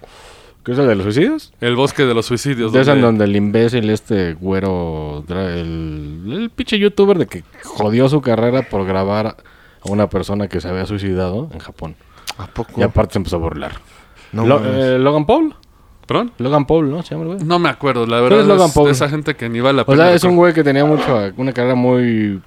[0.66, 1.52] ¿Qué es el de los suicidios?
[1.62, 2.72] el bosque de los suicidios.
[2.74, 7.44] De esa en donde- donde el imbécil, este güero, el, el pinche youtuber de que
[7.64, 11.96] jodió su carrera por grabar a una persona que se había suicidado en Japón.
[12.38, 12.80] ¿A poco?
[12.80, 13.74] Y aparte se empezó a burlar.
[14.34, 15.56] No Lo- eh, Logan Paul.
[16.06, 16.32] ¿Perdón?
[16.38, 17.02] Logan Paul, ¿no?
[17.02, 17.48] Se llama el güey.
[17.48, 18.40] No me acuerdo, la ¿Quién verdad.
[18.42, 18.86] es Logan es Paul?
[18.88, 20.04] de esa gente que ni vale la O pena.
[20.06, 22.42] sea, es un güey que tenía mucho, una carrera muy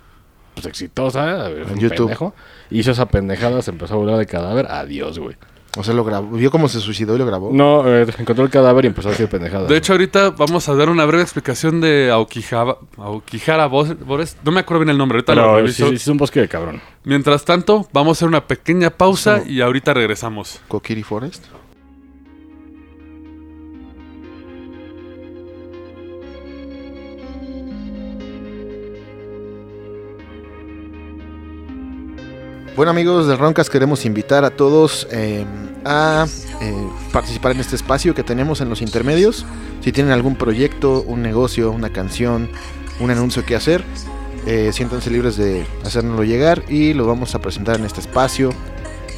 [0.54, 1.48] pues, exitosa.
[1.50, 2.10] En YouTube.
[2.10, 2.32] YouTube.
[2.70, 4.66] Hizo esa pendejada, se empezó a burlar de cadáver.
[4.70, 5.36] Adiós, güey.
[5.78, 6.36] O sea, lo grabó.
[6.36, 7.50] Vio cómo se suicidó y lo grabó.
[7.52, 9.68] No, eh, encontró el cadáver y empezó a decir pendejadas.
[9.68, 14.36] De hecho, ahorita vamos a dar una breve explicación de Aokihaba, Aokihara Bos- Bores.
[14.42, 15.88] No me acuerdo bien el nombre, ahorita lo pero sí, reviso.
[15.90, 16.80] sí, es un bosque de cabrón.
[17.04, 20.60] Mientras tanto, vamos a hacer una pequeña pausa y ahorita regresamos.
[20.68, 21.44] Kokiri Forest.
[32.76, 35.46] Bueno amigos del Roncas queremos invitar a todos eh,
[35.86, 36.26] a
[36.60, 39.46] eh, participar en este espacio que tenemos en los intermedios.
[39.80, 42.50] Si tienen algún proyecto, un negocio, una canción,
[43.00, 43.82] un anuncio que hacer,
[44.44, 48.50] eh, siéntanse libres de hacérnoslo llegar y lo vamos a presentar en este espacio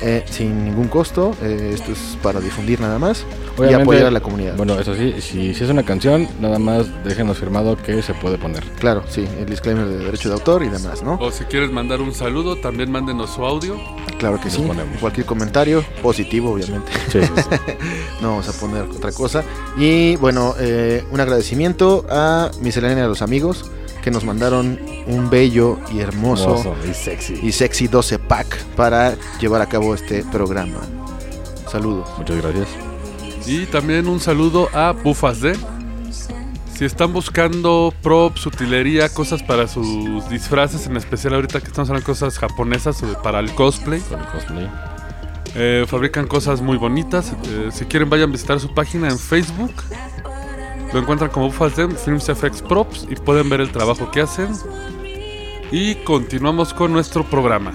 [0.03, 1.35] eh, sin ningún costo.
[1.43, 4.57] Eh, esto es para difundir nada más y Obviamente, apoyar a la comunidad.
[4.57, 8.39] Bueno, eso sí, si, si es una canción, nada más déjenos firmado que se puede
[8.39, 8.65] poner.
[8.79, 11.19] Claro, sí, el disclaimer de derecho de autor y demás, ¿no?
[11.21, 13.77] O si quieres mandar un saludo, también mándenos su audio.
[14.19, 14.63] Claro que sí.
[14.63, 14.99] ponemos.
[14.99, 16.91] Cualquier comentario, positivo, obviamente.
[17.09, 17.73] Sí, sí, sí.
[18.21, 19.45] No vamos a poner otra cosa.
[19.77, 23.71] Y bueno, eh, un agradecimiento a Miscelánea de los Amigos
[24.09, 27.39] que nos mandaron un bello y hermoso Hermoso y sexy.
[27.43, 30.81] y sexy 12 pack para llevar a cabo este programa.
[31.71, 32.09] Saludos.
[32.17, 32.69] Muchas gracias.
[33.47, 35.55] Y también un saludo a Bufas D.
[36.75, 42.07] Si están buscando props, utilería, cosas para sus disfraces, en especial ahorita que estamos hablando
[42.07, 44.71] de cosas japonesas para el cosplay, Con el cosplay.
[45.55, 47.35] eh, fabrican cosas muy bonitas.
[47.47, 49.73] Eh, si quieren, vayan a visitar su página en Facebook.
[50.93, 54.53] Lo encuentran como D, Films FX Props, y pueden ver el trabajo que hacen.
[55.71, 57.73] Y continuamos con nuestro programa.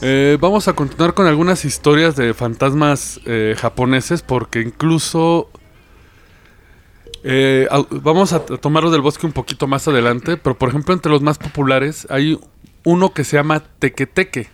[0.00, 5.50] Eh, vamos a continuar con algunas historias de fantasmas eh, japoneses porque incluso
[7.24, 11.20] eh, vamos a tomarlo del bosque un poquito más adelante, pero por ejemplo entre los
[11.20, 12.38] más populares hay
[12.84, 14.48] uno que se llama tequeteque.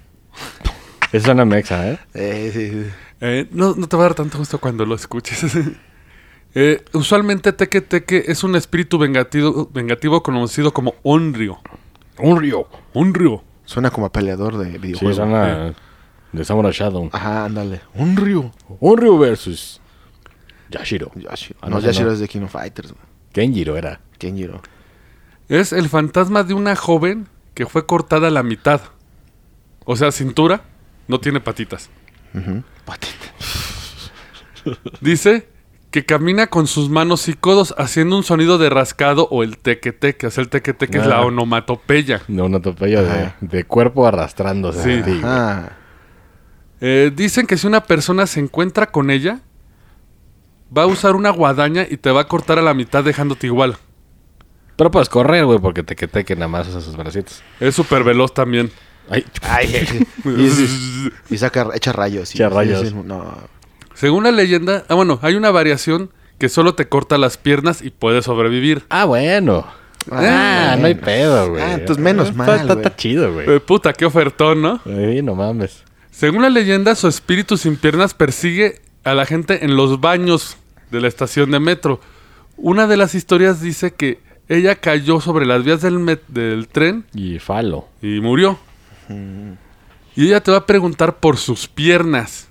[1.15, 1.99] Es una mexa, ¿eh?
[2.15, 2.87] Eh, sí, sí.
[3.21, 5.57] Eh, no, no te va a dar tanto gusto cuando lo escuches.
[6.57, 11.59] Eh, usualmente tequeteque es un espíritu vengativo, vengativo conocido como Onryo.
[12.19, 12.69] Un río.
[12.93, 13.43] Onryo.
[13.65, 15.17] Suena como a peleador de Sí, videojuegos.
[15.17, 15.75] suena
[16.31, 17.11] de Samurai Shadow.
[17.13, 17.81] Ajá, ándale.
[17.95, 18.53] Un río.
[18.79, 19.81] Un río versus
[20.71, 21.11] Yashiro.
[21.17, 21.59] Yashiro.
[21.61, 22.13] Ah, no, no, Yashiro no.
[22.13, 22.93] es de King of Fighters.
[22.93, 23.03] güey.
[23.33, 24.01] Kenjiro era.
[24.19, 24.63] Kenjiro.
[25.49, 28.81] Es el fantasma de una joven que fue cortada a la mitad.
[29.87, 30.63] O sea, cintura,
[31.09, 31.91] no tiene patitas.
[32.35, 32.63] Ujú.
[35.01, 35.49] Dice
[35.91, 40.27] que camina con sus manos y codos haciendo un sonido de rascado o el teque-teque.
[40.27, 41.25] O sea, el teque-teque es la Ah.
[41.27, 42.23] onomatopeya.
[42.27, 44.83] De una topeya de, cuerpo arrastrándose.
[44.83, 45.03] Sí.
[45.03, 45.21] ti,
[46.81, 49.41] Eh, dicen que si una persona se encuentra con ella,
[50.77, 53.77] va a usar una guadaña y te va a cortar a la mitad dejándote igual.
[54.77, 57.43] Pero puedes correr, güey, porque te que te que nada más usa sus bracitos.
[57.61, 58.73] Es súper veloz también.
[59.11, 59.87] Ay, Ay,
[60.25, 62.35] y, y- y saca, echa rayos.
[62.35, 62.93] y- Echa rayos.
[62.95, 63.37] no.
[63.95, 67.91] Según la leyenda, ah, bueno, hay una variación que solo te corta las piernas y
[67.91, 68.85] puedes sobrevivir.
[68.89, 69.67] ah, bueno.
[70.11, 71.63] Ah, Ah, no hay pedo, güey.
[71.63, 73.49] Ah, entonces menos Está- mal, Está, chido, güey.
[73.49, 74.81] Eh, puta, qué ofertón, ¿no?
[74.85, 75.83] Sí, no mames.
[76.11, 80.57] Según la leyenda, su espíritu sin piernas persigue a la gente en los baños
[80.91, 82.01] de la estación de metro.
[82.57, 87.39] Una de las historias dice que ella cayó sobre las vías del, del tren Y
[87.39, 87.89] falo.
[88.03, 88.59] y murió.
[90.17, 92.49] Y ella te va a preguntar por sus piernas.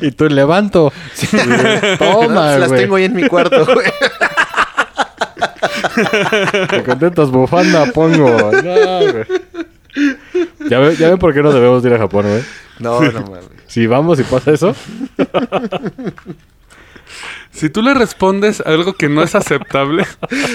[0.00, 0.92] Y tú levanto.
[1.98, 2.80] Toma, Las güey.
[2.82, 3.86] tengo ahí en mi cuarto, güey.
[6.68, 8.28] Te contentas bufanda pongo.
[8.52, 9.24] No, güey.
[10.68, 12.42] ¿Ya, ve- ya ven por qué no debemos de ir a Japón, güey.
[12.78, 13.46] No, no mames.
[13.68, 14.74] Si vamos y pasa eso,
[17.56, 20.04] Si tú le respondes algo que no es aceptable,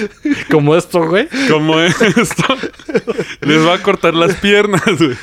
[0.50, 1.28] como esto, güey.
[1.50, 2.54] como esto,
[3.40, 5.16] les va a cortar las piernas, güey.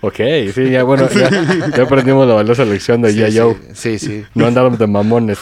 [0.00, 0.16] Ok,
[0.54, 1.28] sí, ya bueno, ya,
[1.76, 3.56] ya aprendimos la valiosa lección de Sí, ya yo.
[3.74, 4.24] sí, sí, sí.
[4.34, 5.38] No andaron de mamones.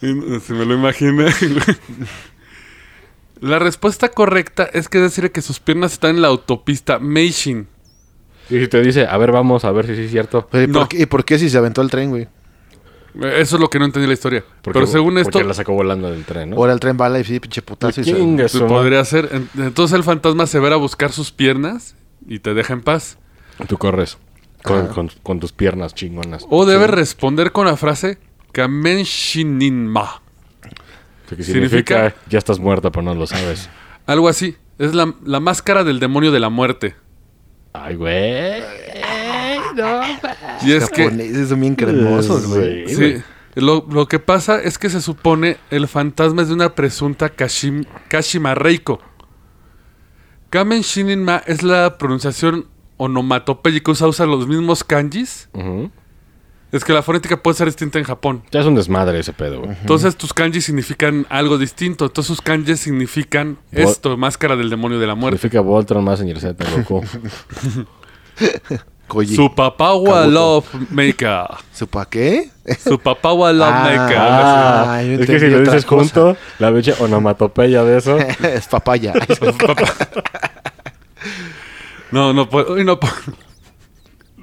[0.00, 1.24] Si me lo imaginé.
[1.24, 1.76] güey.
[3.40, 7.66] La respuesta correcta es que decir que sus piernas están en la autopista Meishin.
[8.48, 10.48] Y si te dice, a ver, vamos a ver si sí es cierto.
[10.52, 10.88] Oye, ¿por No.
[10.88, 12.28] qué- ¿Y por qué si se aventó el tren, güey?
[13.14, 14.44] Eso es lo que no entendí la historia.
[14.62, 16.56] Porque- Pero según esto, Porque la sacó volando del tren, ¿no?
[16.56, 18.12] Ahora el tren bala y sí, pinche putazo y se...
[18.14, 19.28] Chingue pues, podría ser.
[19.32, 21.96] En- Entonces el fantasma se verá a buscar sus piernas
[22.26, 23.18] y te deja en paz.
[23.66, 24.18] Tú corres
[24.62, 26.46] con, con- con tus piernas chingonas.
[26.50, 28.18] O debes responder con la frase
[28.52, 30.22] Kamen Shininma.
[31.28, 33.68] Que significa- significa, ya estás muerta, pero no lo sabes.
[34.06, 34.56] Algo así.
[34.78, 36.96] Es la, la máscara del demonio de la muerte.
[37.72, 38.62] Ay, güey.
[39.76, 40.00] No,
[40.62, 41.04] Y es que...
[41.04, 42.88] Japoneses son bien cremosos, güey.
[42.88, 43.22] Sí.
[43.54, 47.84] Lo, lo que pasa es que se supone el fantasma es de una presunta Kashim,
[48.08, 49.00] Kashima Reiko.
[50.50, 52.66] Kamen Shininma es la pronunciación
[52.96, 53.92] onomatopéyica.
[53.92, 55.48] Usa, usa los mismos kanjis.
[56.72, 58.42] Es que la fonética puede ser distinta en Japón.
[58.52, 59.76] Ya es un desmadre ese pedo, güey.
[59.80, 62.06] Entonces tus kanjis significan algo distinto.
[62.06, 65.38] Entonces sus kanjis significan esto, máscara del demonio de la muerte.
[65.38, 67.04] Significa Voltron más en Z Goku.
[69.10, 69.34] Koji.
[69.34, 69.92] Su papá
[70.24, 71.46] love maker.
[71.74, 72.48] ¿Su pa qué?
[72.78, 74.16] Su papá wa love Ah, maker.
[74.20, 76.02] Ah, yo es que si lo dices cosa.
[76.04, 78.16] junto, la onomatopeya de eso.
[78.42, 79.12] es papaya.
[82.12, 82.76] No, no puedo.
[82.82, 82.98] no.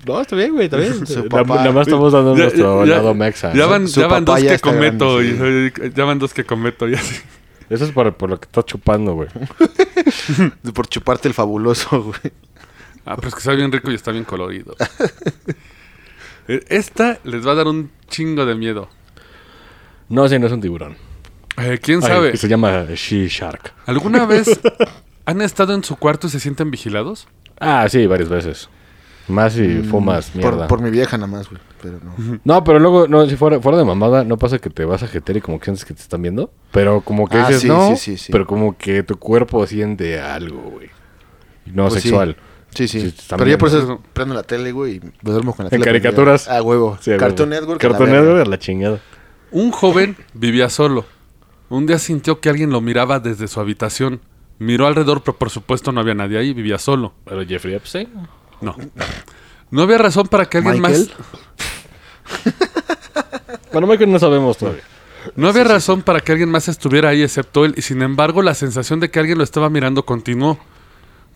[0.06, 1.06] No, está bien, güey, está bien.
[1.06, 1.56] Su Na- papá.
[1.58, 3.54] Nada más estamos dando Ya- nuestro ya- lado mexa.
[3.54, 3.70] Ya ¿no?
[3.70, 5.18] van, Su ya van dos que cometo.
[5.18, 6.88] grande, y- ya van dos que cometo.
[6.88, 7.16] Y así.
[7.70, 9.28] Eso es por, por lo que estás chupando, güey.
[10.74, 12.32] Por chuparte el fabuloso, güey.
[13.10, 14.76] Ah, pero es que sabe bien rico y está bien colorido.
[16.48, 18.90] Esta les va a dar un chingo de miedo.
[20.10, 20.96] No, ese no es un tiburón.
[21.58, 22.38] Eh, ¿Quién Ay, sabe?
[22.38, 23.74] se llama She Shark.
[23.86, 24.60] ¿Alguna vez
[25.26, 27.28] han estado en su cuarto y se sienten vigilados?
[27.60, 28.70] Ah, sí, varias veces.
[29.28, 30.68] Más si fumas mierda.
[30.68, 31.62] Por, por mi vieja nada más, güey.
[31.82, 32.40] Pero no.
[32.46, 35.08] No, pero luego, no, si fuera, fuera de mamada, no pasa que te vas a
[35.08, 36.52] jeter y como que sientes que te están viendo.
[36.72, 38.32] Pero como que Ah, dices sí, no, sí, sí, sí.
[38.32, 40.90] pero como que tu cuerpo siente algo, güey.
[41.66, 42.08] No Pues sí.
[42.10, 42.38] sexual.
[42.78, 43.10] Sí, sí.
[43.12, 45.72] Sí, pero yo por eso prendo la tele, güey, y me duermo con la En
[45.72, 45.84] tele.
[45.84, 46.02] prendida.
[46.04, 46.48] caricaturas.
[46.48, 46.98] Ah, huevo.
[47.02, 47.50] Sí, Cartoon.
[47.50, 47.82] Network.
[47.82, 48.12] Cartoon.
[48.12, 49.00] Network a la chingada.
[49.52, 51.06] Un joven vivía solo.
[51.70, 54.22] Un día sintió que alguien lo miraba desde su habitación.
[54.60, 57.14] Miró alrededor, pero por supuesto no había nadie ahí, vivía solo.
[57.26, 58.10] Pero Jeffrey Epstein.
[58.62, 58.76] No.
[59.72, 61.12] No había razón para que alguien Michael.
[61.18, 62.54] más.
[63.72, 64.82] Bueno, Michael no sabemos todavía.
[65.36, 68.54] No había razón para que alguien más estuviera ahí excepto él, y sin embargo la
[68.54, 70.58] sensación de que alguien lo estaba mirando continuó.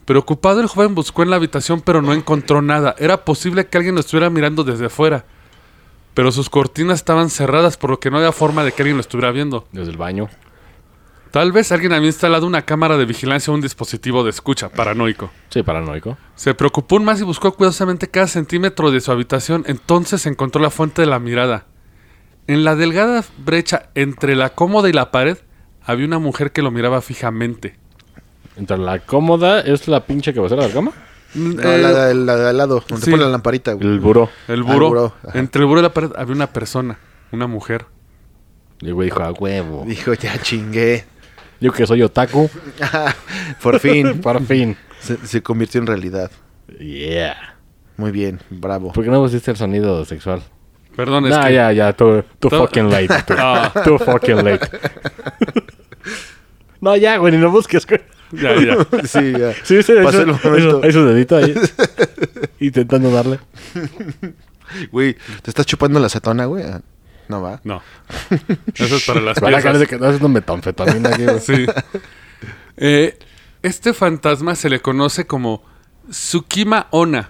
[0.06, 2.96] Preocupado el joven buscó en la habitación pero no encontró nada.
[2.98, 5.26] Era posible que alguien lo estuviera mirando desde fuera.
[6.14, 9.02] Pero sus cortinas estaban cerradas por lo que no había forma de que alguien lo
[9.02, 9.68] estuviera viendo.
[9.72, 10.30] Desde el baño.
[11.32, 15.32] Tal vez alguien había instalado una cámara de vigilancia o un dispositivo de escucha, paranoico.
[15.50, 16.18] Sí, paranoico.
[16.36, 19.64] Se preocupó aún más y buscó cuidadosamente cada centímetro de su habitación.
[19.68, 21.68] Entonces encontró la fuente de la mirada.
[22.48, 25.38] En la delgada brecha entre la cómoda y la pared
[25.82, 27.80] había una mujer que lo miraba fijamente.
[28.62, 30.92] Entre la cómoda es la pinche cabecera de la cama.
[31.34, 33.10] No, Eh, la, de- la de al lado, donde sí.
[33.12, 33.88] pone la lamparita, güey.
[33.88, 34.30] El buró.
[34.48, 34.74] el Ah, buró.
[34.74, 35.40] el buró, ajá.
[35.40, 37.00] Entre el buró y la pared había una persona,
[37.32, 37.86] una mujer.
[38.82, 39.84] Y el güey dijo, a huevo.
[39.88, 41.06] Dijo, ya chingué.
[41.60, 42.50] Yo que soy otaku,
[43.64, 44.22] Por fin.
[44.22, 44.78] por fin.
[45.00, 46.30] se, se convirtió en realidad.
[46.80, 47.56] Yeah.
[47.98, 48.92] Muy bien, bravo.
[48.94, 50.42] ¿Por qué no pusiste el sonido sexual?
[50.96, 51.54] Perdón, es Nah, que...
[51.54, 53.08] ya, ya, too, too To- fucking late.
[53.26, 53.72] Too, Ah.
[53.84, 54.68] too fucking late.
[56.82, 58.02] no, ya, güey, ni lo busques, güey.
[58.34, 58.78] Ya, ya.
[59.08, 59.54] Sí, ya.
[59.64, 60.56] Sí, sí, eso, el momento.
[60.56, 61.54] eso, hay su dedito ahí.
[62.60, 63.40] intentando darle.
[64.92, 66.64] Güey, ¿te estás chupando la acetona, güey?
[66.64, 66.82] Ah,
[67.28, 67.60] No va.
[67.64, 67.82] No.
[68.76, 69.80] Eso es para las piezas.
[69.80, 71.40] de que no haces una metanfetamina aquí, güey.
[71.40, 71.66] Sí.
[72.78, 73.18] Eh,
[73.64, 75.64] este fantasma se le conoce como
[76.10, 77.30] Tsukima Ona.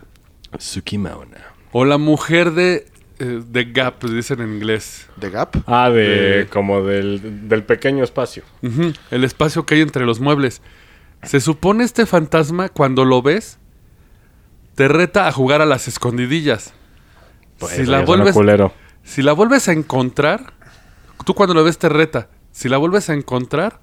[0.57, 1.37] Tsukima Ona.
[1.71, 2.87] O la mujer de,
[3.19, 5.07] eh, de Gap, dicen en inglés.
[5.17, 5.55] ¿De Gap?
[5.67, 6.03] Ah, de,
[6.39, 8.43] De- como del, del pequeño espacio.
[9.09, 10.61] El espacio que hay entre los muebles.
[11.23, 13.57] Se supone este fantasma, cuando lo ves,
[14.75, 16.73] te reta a jugar a las escondidillas.
[17.59, 18.73] Pues si, la vuelves, culero.
[19.03, 20.53] si la vuelves a encontrar,
[21.25, 22.29] tú cuando lo ves te reta.
[22.51, 23.79] Si la vuelves a encontrar,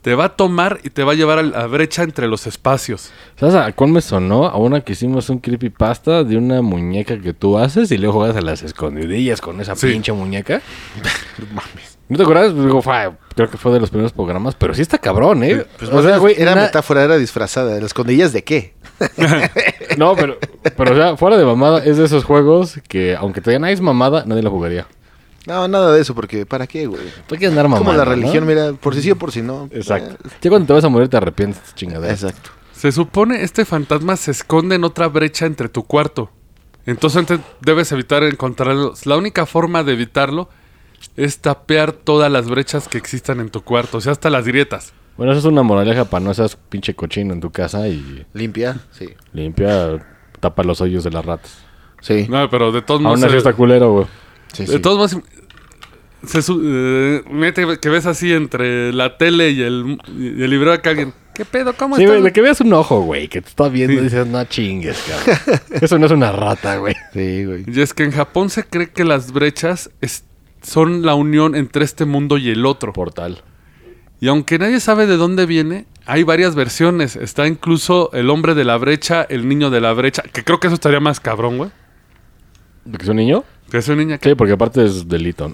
[0.00, 3.12] te va a tomar y te va a llevar a la brecha entre los espacios.
[3.38, 4.46] ¿Sabes a cuál me sonó?
[4.46, 8.36] A una que hicimos un creepypasta de una muñeca que tú haces y luego juegas
[8.36, 9.88] a las escondidillas con esa Sí.
[9.88, 10.60] pinche muñeca.
[11.54, 11.91] Mames.
[12.08, 12.52] ¿No te acuerdas?
[12.52, 15.64] Pues, Digo, fue- creo que fue de los primeros programas, pero sí está cabrón, ¿eh?
[15.78, 17.74] Pues o sea, güey, era metáfora, era disfrazada.
[17.76, 18.74] ¿Las escondillas de qué?
[19.98, 20.38] No, pero,
[20.76, 23.70] pero o sea, fuera de mamada, es de esos juegos que aunque te digan, "Ah,
[23.70, 24.86] es mamada, nadie lo jugaría.
[25.46, 27.02] No, nada de eso, porque ¿para qué, güey?
[27.26, 28.10] Tú quieres andar mamando, Como la ¿no?
[28.12, 29.68] religión, mira, por si sí o por si no.
[29.72, 30.14] Exacto.
[30.24, 32.12] Eh, Ya cuando te vas a morir te arrepientes chingadera.
[32.12, 32.50] exacto.
[32.72, 36.30] Se supone este fantasma se esconde en otra brecha entre tu cuarto.
[36.86, 37.26] Entonces
[37.60, 38.94] debes evitar encontrarlo.
[39.04, 40.48] La única forma de evitarlo
[41.16, 44.92] es tapear todas las brechas que existan en tu cuarto, o sea, hasta las grietas.
[45.16, 48.80] Bueno, eso es una moraleja para no seas pinche cochino en tu casa y Limpia,
[48.92, 49.08] sí.
[49.32, 50.04] limpia,
[50.40, 51.58] tapa los hoyos de las ratas.
[52.00, 52.26] Sí.
[52.28, 53.22] No, pero de todos Aún modos...
[53.24, 54.06] así se- está culero, güey.
[54.52, 54.78] sí, De sí.
[54.80, 55.24] todos modos,
[56.26, 60.72] se su- eh, mete que ves así entre la tele y el, y el librero
[60.72, 61.12] acá alguien.
[61.34, 61.72] ¿Qué pedo?
[61.74, 62.32] ¿Cómo Sí, estás?
[62.32, 64.00] que veas un ojo, güey, que te está viendo Sí.
[64.00, 65.60] y dices, no chingues, cabrón.
[65.80, 66.94] Eso no es una rata, güey.
[67.14, 67.64] Sí, güey.
[67.66, 70.24] Y es que en Japón se cree que las brechas es-
[70.62, 72.92] son la unión entre este mundo y el otro.
[72.92, 73.42] Portal.
[74.20, 77.16] Y aunque nadie sabe de dónde viene, hay varias versiones.
[77.16, 80.68] Está incluso el hombre de la brecha, el niño de la brecha, que creo que
[80.68, 81.70] eso estaría más cabrón, güey.
[82.84, 83.44] ¿De que es un niño?
[83.70, 84.28] Que es un niño que...
[84.28, 85.52] Sí, porque aparte es delito.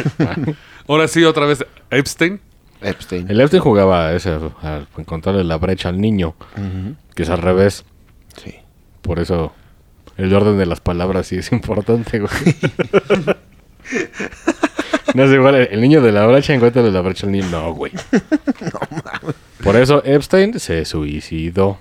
[0.88, 2.40] Ahora sí, otra vez, Epstein.
[2.80, 3.28] Epstein.
[3.28, 6.34] El Epstein jugaba a ese, a encontrarle la brecha al niño,
[7.14, 7.84] que es al revés.
[8.42, 8.54] Sí.
[9.02, 9.52] Por eso
[10.16, 12.30] el orden de las palabras sí es importante, güey.
[15.14, 17.46] no es igual, el niño de la brecha encuentra la brecha al niño.
[17.50, 17.92] No, güey.
[19.62, 21.78] Por eso Epstein se suicidó.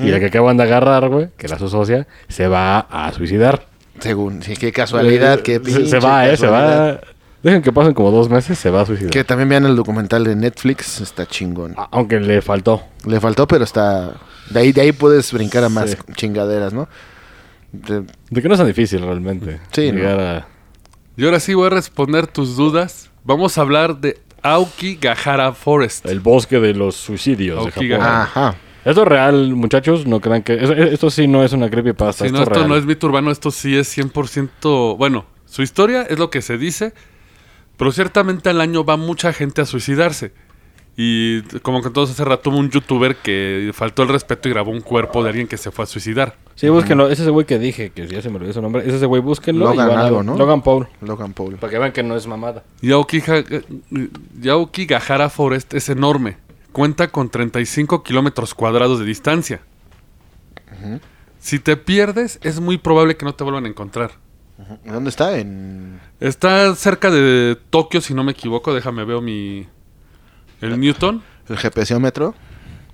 [0.00, 3.66] Y la que acaban de agarrar, güey, que era su socia, se va a suicidar.
[4.00, 7.00] Según, sí, qué casualidad, qué se, pinche se va, eh, se va.
[7.42, 9.10] Dejen que pasen como dos meses, se va a suicidar.
[9.10, 11.74] Que también vean el documental de Netflix, está chingón.
[11.90, 12.82] Aunque le faltó.
[13.06, 14.12] Le faltó, pero está...
[14.50, 15.96] De ahí, de ahí puedes brincar a más Sí.
[16.16, 16.88] chingaderas, ¿no?
[17.72, 19.58] De- De que no es tan difícil realmente.
[19.72, 19.98] Sí, ¿no?
[19.98, 20.46] Llegar a-
[21.16, 23.10] Y ahora sí voy a responder tus dudas.
[23.24, 26.06] Vamos a hablar de Aokigahara Forest.
[26.06, 28.00] el bosque de los suicidios de Japón.
[28.00, 28.56] Ajá.
[28.84, 30.06] Esto es real, muchachos.
[30.06, 30.54] No crean que.
[30.92, 32.24] Esto, sí no es una creepypasta.
[32.24, 32.68] Si esto no, es esto real.
[32.68, 34.96] no es mito urbano, esto sí es 100%...
[34.96, 36.94] Bueno, su historia es lo que se dice,
[37.76, 40.32] pero ciertamente al año va mucha gente a suicidarse.
[40.96, 44.70] Y como que entonces hace rato hubo un youtuber que faltó el respeto y grabó
[44.70, 46.36] un cuerpo de alguien que se fue a suicidar.
[46.54, 47.08] Sí, búsquenlo.
[47.08, 48.86] Es ese güey que dije, que ya se me olvidó su nombre.
[48.86, 49.64] Es ese güey, búsquenlo.
[49.70, 50.36] Logan y van a- algo, ¿no?
[50.36, 50.86] Logan Paul.
[51.00, 51.56] Logan Paul.
[51.56, 52.62] Para que vean que no es mamada.
[52.82, 53.42] Y Aokija-
[54.42, 56.36] y Aokigahara Forest es enorme.
[56.72, 59.60] Cuenta con 35 kilómetros cuadrados de distancia.
[61.38, 64.12] Si te pierdes, es muy probable que no te vuelvan a encontrar.
[64.84, 65.38] ¿Dónde está?
[65.38, 66.00] En...
[66.20, 68.72] Está cerca de Tokio, si no me equivoco.
[68.74, 69.66] Déjame veo mi...
[70.62, 71.22] El Newton.
[71.48, 72.34] ¿El GPS-ómetro?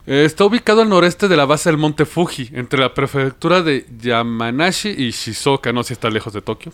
[0.07, 3.87] Eh, está ubicado al noreste de la base del monte Fuji, entre la prefectura de
[4.01, 5.71] Yamanashi y Shizuoka.
[5.73, 6.73] No sé si está lejos de Tokio.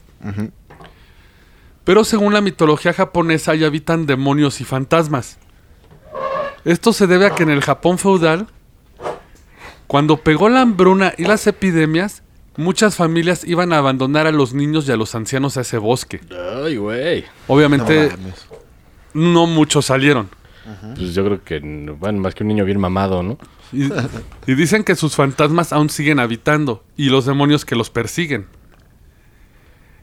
[1.83, 5.39] Pero según la mitología japonesa, ahí habitan demonios y fantasmas.
[6.65, 8.47] Esto se debe a que en el Japón feudal,
[9.89, 12.23] cuando pegó la hambruna y las epidemias,
[12.57, 16.21] muchas familias iban a abandonar a los niños y a los ancianos a ese bosque.
[16.65, 17.25] Ay, güey.
[17.49, 18.13] Obviamente,
[19.13, 20.31] no muchos salieron.
[20.97, 21.61] Pues yo creo que,
[21.99, 23.37] bueno, más que un niño bien mamado, ¿no?
[23.73, 23.91] Y,
[24.47, 28.47] y dicen que sus fantasmas aún siguen habitando y los demonios que los persiguen.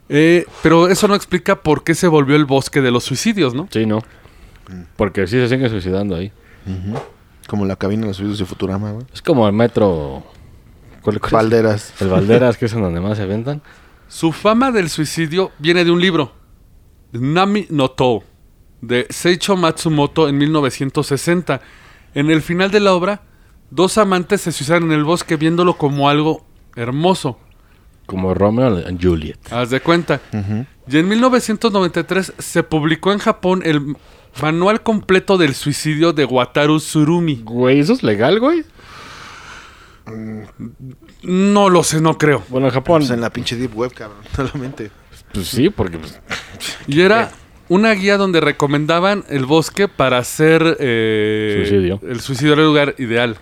[0.08, 3.68] Eh, pero eso no explica por qué se volvió el bosque de los suicidios, ¿no?
[3.72, 4.02] Sí, no.
[4.96, 6.32] Porque sí se siguen suicidando ahí.
[7.48, 9.06] Como la cabina de los suicidios de Futurama, güey.
[9.12, 10.22] Es como el metro.
[11.02, 11.32] ¿cuál- cuál es?
[11.32, 11.94] Valderas.
[12.00, 13.62] El Valderas, que es en donde más se aventan.
[14.08, 16.32] Su fama del suicidio viene de un libro,
[17.12, 18.22] Nami no To,
[18.82, 21.62] de Seicho Matsumoto en 1960.
[22.14, 23.22] En el final de la obra,
[23.70, 26.44] dos amantes se suicidan en el bosque viéndolo como algo
[26.76, 27.38] hermoso.
[28.04, 29.38] Como Romeo y Juliet.
[29.50, 30.20] Haz de cuenta.
[30.86, 33.96] Y en 1993 se publicó en Japón el
[34.42, 37.42] manual completo del suicidio de Wataru Tsurumi.
[37.44, 38.64] Güey, ¿eso es legal, güey?
[41.22, 42.42] No lo sé, no creo.
[42.48, 43.02] Bueno, en Japón.
[43.02, 44.18] Pues en la pinche Deep Web, cabrón.
[44.36, 44.90] Solamente.
[45.32, 46.20] Pues sí, porque pues,
[46.88, 47.30] Y era
[47.72, 52.00] una guía donde recomendaban el bosque para hacer eh, Suicidio.
[52.08, 53.36] el suicidio era el lugar ideal.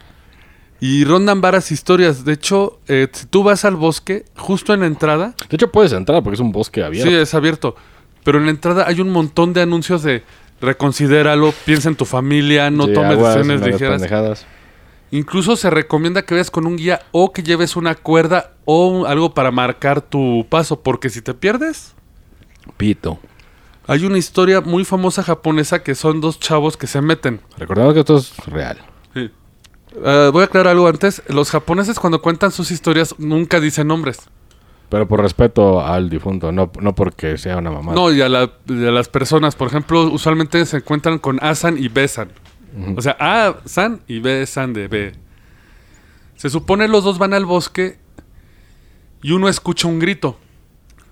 [0.83, 2.25] Y rondan varias historias.
[2.25, 5.93] De hecho, eh, si tú vas al bosque, justo en la entrada, De hecho, puedes
[5.93, 7.11] entrar porque es un bosque abierto.
[7.11, 7.75] sí, es abierto.
[8.25, 10.23] Pero en la entrada hay un montón de anuncios de
[10.61, 14.01] reconsidéralo, piensa en tu familia, no Sí, tomes aguas, decisiones ligeras.
[14.01, 14.47] pendejadas.
[15.11, 19.35] Incluso se recomienda que vayas con un guía o que lleves una cuerda o algo
[19.35, 21.95] para marcar tu paso, porque si te pierdes,
[22.77, 23.19] Pito.
[23.91, 27.41] Hay una historia muy famosa japonesa que son dos chavos que se meten.
[27.59, 28.79] Recordemos que esto es real.
[29.15, 29.31] Sí.
[30.05, 31.23] Eh, voy a aclarar algo antes.
[31.29, 34.21] Los japoneses cuando cuentan sus historias nunca dicen nombres.
[34.91, 37.93] Pero por respeto al difunto, no, no porque sea una mamá.
[37.93, 39.57] No, y a, la- y a las personas.
[39.57, 42.31] Por ejemplo, usualmente se encuentran con Asan y Besan.
[42.97, 45.13] O sea, A-san y B-san de B.
[46.37, 47.99] Se supone los dos van al bosque
[49.23, 50.39] y uno escucha un grito.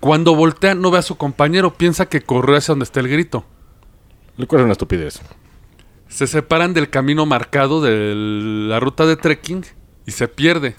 [0.01, 3.45] Cuando voltea no ve a su compañero, piensa que corrió hacia donde está el grito.
[4.37, 5.21] Lo cual es una estupidez.
[6.09, 9.65] Se separan del camino marcado de la ruta de trekking
[10.07, 10.77] y se pierde.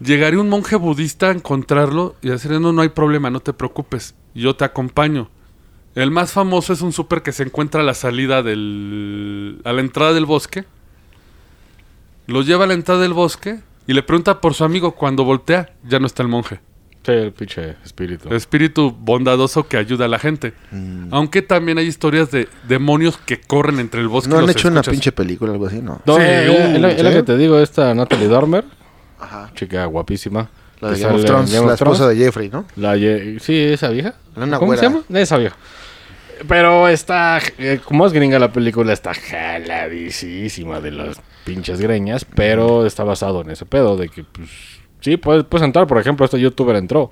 [0.00, 3.52] Llegaría un monje budista a encontrarlo y a decirle, no, no hay problema, no te
[3.52, 5.28] preocupes, yo te acompaño.
[5.94, 9.60] El más famoso es un súper que se encuentra a la salida del...
[9.64, 10.64] a la entrada del bosque.
[12.26, 14.92] Lo lleva a la entrada del bosque y le pregunta por su amigo.
[14.92, 16.60] Cuando voltea, ya no está el monje.
[17.12, 18.32] Sí, el pinche espíritu.
[18.34, 20.52] Espíritu bondadoso que ayuda a la gente.
[21.10, 24.30] Aunque también hay historias de demonios que corren entre el bosque.
[24.30, 25.80] ¿No y han los hecho una pinche película o algo así?
[25.82, 26.00] No.
[26.04, 27.12] No, Sí, eh, uh, es ¿sí?
[27.12, 28.64] que te digo, esta Natalie Dormer,
[29.18, 29.50] Ajá.
[29.54, 30.48] chica guapísima.
[30.80, 32.18] La de Game of sale en Thrones, Game of la esposa Thrones.
[32.18, 32.64] de Jeffrey, ¿no?
[32.76, 34.14] La ye- sí, esa vieja.
[34.36, 35.02] Una ¿Cómo se llama?
[35.12, 35.56] Esa vieja.
[36.48, 42.86] Pero está, eh, como es gringa la película, está jaladísima de las pinches greñas, pero
[42.86, 44.48] está basado en ese pedo de que, pues,
[45.00, 45.86] sí, puedes, puedes entrar.
[45.86, 47.10] Por ejemplo, este youtuber entró.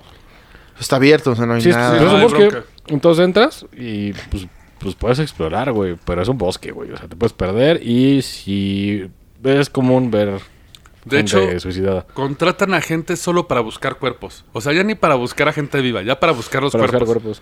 [0.79, 1.97] Está abierto, o sea, no hay Sí, nada.
[1.97, 2.47] es, es un bosque.
[2.47, 2.67] bronca.
[2.87, 4.47] Entonces entras y, pues,
[4.79, 5.97] pues puedes explorar, güey.
[6.05, 6.91] Pero es un bosque, güey.
[6.91, 9.09] O sea, te puedes perder y si
[9.43, 10.39] es común ver
[11.05, 12.05] De gente hecho, suicidada.
[12.13, 14.45] contratan a gente solo para buscar cuerpos.
[14.53, 17.03] O sea, ya ni para buscar a gente viva, ya para buscar los Para buscar
[17.05, 17.41] cuerpos.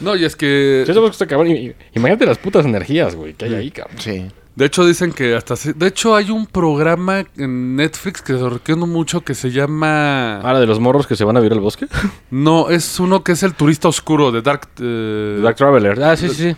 [0.00, 0.82] No, y es que...
[0.86, 1.48] Sí, ese bosque está cabrón.
[1.94, 3.96] Imagínate las putas energías, güey, que hay ahí, cabrón.
[3.98, 4.26] Sí.
[4.58, 5.54] De hecho, dicen que hasta...
[5.54, 10.40] se- De hecho, hay un programa en Netflix que se recomiendo mucho que se llama...
[10.40, 11.86] Ah, la de los morros que se van a vivir al bosque.
[12.30, 14.68] No, es uno que es el turista oscuro de Dark...
[14.80, 16.02] eh, Dark Traveler.
[16.02, 16.56] Ah, sí, sí, sí.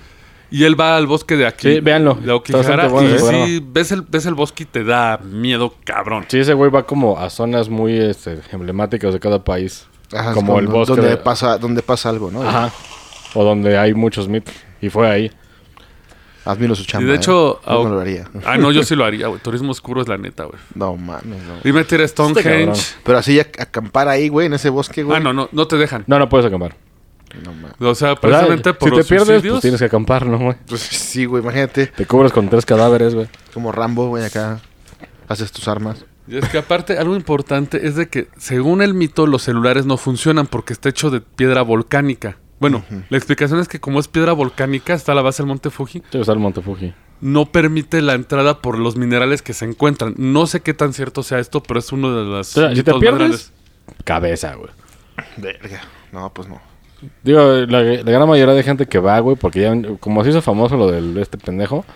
[0.51, 1.75] Y él va al bosque de aquí.
[1.75, 2.15] Sí, véanlo.
[2.15, 2.33] De
[2.89, 3.47] bueno y programa.
[3.47, 6.25] sí, ves el, ves el bosque y te da miedo cabrón.
[6.29, 9.87] Sí, ese güey va como a zonas muy este, emblemáticas de cada país.
[10.13, 10.97] Ajá, como el bosque.
[10.97, 12.43] Donde, de- pasa, donde pasa algo, ¿no?
[12.43, 12.73] Ajá.
[13.35, 14.55] O donde hay muchos mitos.
[14.81, 15.31] Y fue ahí.
[16.45, 17.05] Admiro su chamba.
[17.05, 17.67] Y de hecho, ¿eh?
[17.69, 18.29] Yo no lo haría.
[18.45, 19.41] Ah, no, yo sí lo haría, güey.
[19.41, 20.59] Turismo oscuro es la neta, güey.
[20.75, 21.69] No mames, no.
[21.69, 22.35] Y meter a cabrón.
[22.35, 22.83] Stonehenge.
[23.05, 25.17] Pero así acampar ahí, güey, en ese bosque, güey.
[25.19, 26.05] Ah, no, no, no te dejan.
[26.07, 26.77] No, no puedes acampar.
[27.45, 27.73] No mames.
[27.73, 29.53] O sea, O sea, precisamente por si te pierdes, suicidios.
[29.55, 30.57] pues tienes que acampar, ¿no, güey?
[30.67, 31.87] Pues sí, güey, imagínate.
[31.89, 33.29] Te cubres con tres cadáveres, güey.
[33.55, 34.61] Como Rambo, güey, acá.
[35.29, 36.05] Haces tus armas.
[36.27, 39.97] Y es que aparte, algo importante es de que, según el mito, los celulares no
[39.97, 42.37] funcionan porque está hecho de piedra volcánica.
[42.61, 45.71] Bueno, la explicación es que como es piedra volcánica, está a la base del monte
[45.71, 46.93] Fuji, Sí, está el Monte Fuji.
[47.23, 50.15] no permite la entrada por los minerales que se encuentran.
[50.19, 52.57] No sé qué tan cierto sea esto, pero es uno de las...
[52.57, 53.53] O sea, si te pierdes,
[54.05, 54.71] cabeza, güey.
[55.39, 55.81] Verga.
[56.13, 56.61] No, pues no.
[57.23, 60.43] Digo, la, la gran mayoría de gente que va, güey, porque ya, como se hizo
[60.43, 61.87] famoso lo de este pendejo,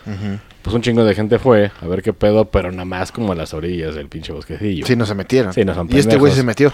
[0.63, 3.35] pues un chingo de gente fue a ver qué pedo, pero nada más como a
[3.35, 4.87] las orillas del pinche bosquecillo.
[4.87, 5.53] Sí, no se metieron.
[5.53, 6.37] Sí, no son Y este güey pendejos.
[6.37, 6.73] se metió.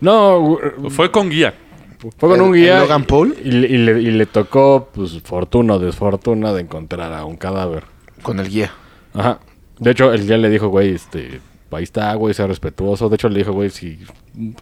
[0.00, 1.54] No, güey, Fue con guía.
[1.98, 2.80] Fue con ¿El- un guía.
[2.80, 3.34] Logan Paul?
[3.44, 7.36] Y, le- y le, y le tocó, pues, fortuna o desfortuna de encontrar a un
[7.36, 7.84] cadáver.
[8.22, 8.72] Con el guía.
[9.14, 9.40] Ajá.
[9.78, 11.40] De hecho, el guía le dijo, güey, este,
[11.70, 13.08] ahí está, güey, sea respetuoso.
[13.08, 13.98] De hecho, le dijo, güey, si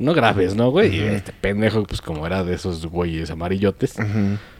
[0.00, 0.96] no grabes, ¿no, güey?
[0.96, 3.94] Y este pendejo, pues, como era de esos güeyes amarillotes,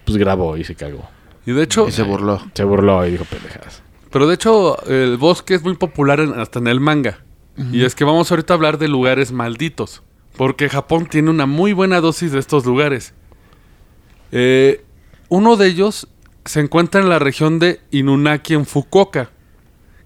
[0.05, 1.09] pues grabó y se cagó.
[1.47, 2.41] Y de hecho, Y se burló.
[2.55, 3.83] Se burló y dijo pendejadas.
[4.11, 7.19] pero de hecho, el bosque es muy popular en- hasta en el manga.
[7.73, 10.03] Y es que vamos ahorita a hablar de lugares malditos.
[10.37, 13.15] Porque Japón tiene una muy buena dosis de estos lugares.
[14.33, 14.85] Eh,
[15.29, 16.09] uno de ellos
[16.45, 19.31] se encuentra en la región de Inunaki en Fukuoka,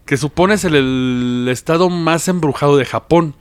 [0.05, 3.35] que supone es el, el estado más embrujado de Japón.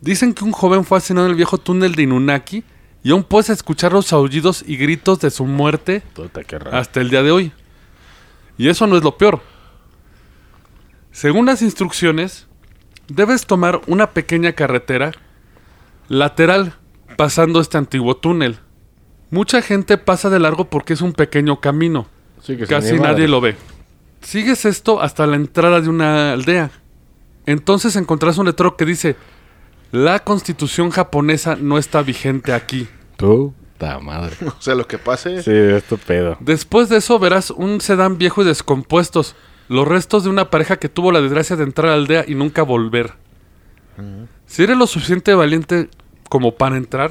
[0.00, 2.64] Dicen que un joven fue asesinado en el viejo túnel de Inunaki
[3.02, 6.02] y aún puedes escuchar los aullidos y gritos de su muerte
[6.72, 7.52] hasta el día de hoy.
[8.56, 9.42] Y eso no es lo peor.
[11.12, 12.46] Según las instrucciones,
[13.08, 15.12] debes tomar una pequeña carretera
[16.08, 16.74] lateral
[17.16, 18.58] pasando este antiguo túnel.
[19.30, 22.06] Mucha gente pasa de largo porque es un pequeño camino.
[22.42, 23.56] Sí, que Casi nadie lo ve.
[24.20, 26.70] Sigues esto hasta la entrada de una aldea.
[27.46, 29.16] Entonces encontrás un letrero que dice,
[29.92, 32.88] la constitución japonesa no está vigente aquí.
[33.16, 34.36] Puta madre.
[34.46, 35.42] O sea, lo que pase.
[35.42, 36.36] Sí, esto pedo.
[36.40, 39.36] Después de eso verás un sedán viejo y descompuestos.
[39.68, 42.34] Los restos de una pareja que tuvo la desgracia de entrar a la aldea y
[42.34, 43.14] nunca volver.
[44.54, 45.88] Si eres lo suficiente valiente
[46.28, 47.10] como para entrar,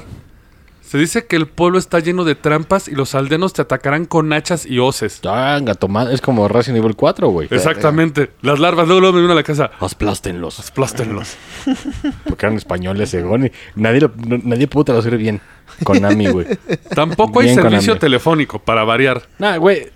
[0.80, 4.32] se dice que el pueblo está lleno de trampas y los aldeanos te atacarán con
[4.32, 5.20] hachas y hoces.
[5.22, 6.14] Gato madre.
[6.14, 7.48] Es como Resident Evil 4, güey.
[7.50, 8.30] Exactamente.
[8.40, 9.70] Las larvas luego, luego me vienen a la casa.
[9.78, 10.58] Asplástenlos.
[10.58, 11.36] Explástenlos.
[12.26, 13.50] Porque eran españoles, según.
[13.74, 15.42] Nadie, lo- nadie pudo traducir bien.
[15.84, 16.46] Konami, güey.
[16.94, 19.20] Tampoco hay Bien servicio telefónico, para variar.
[19.38, 19.88] Nah, güey.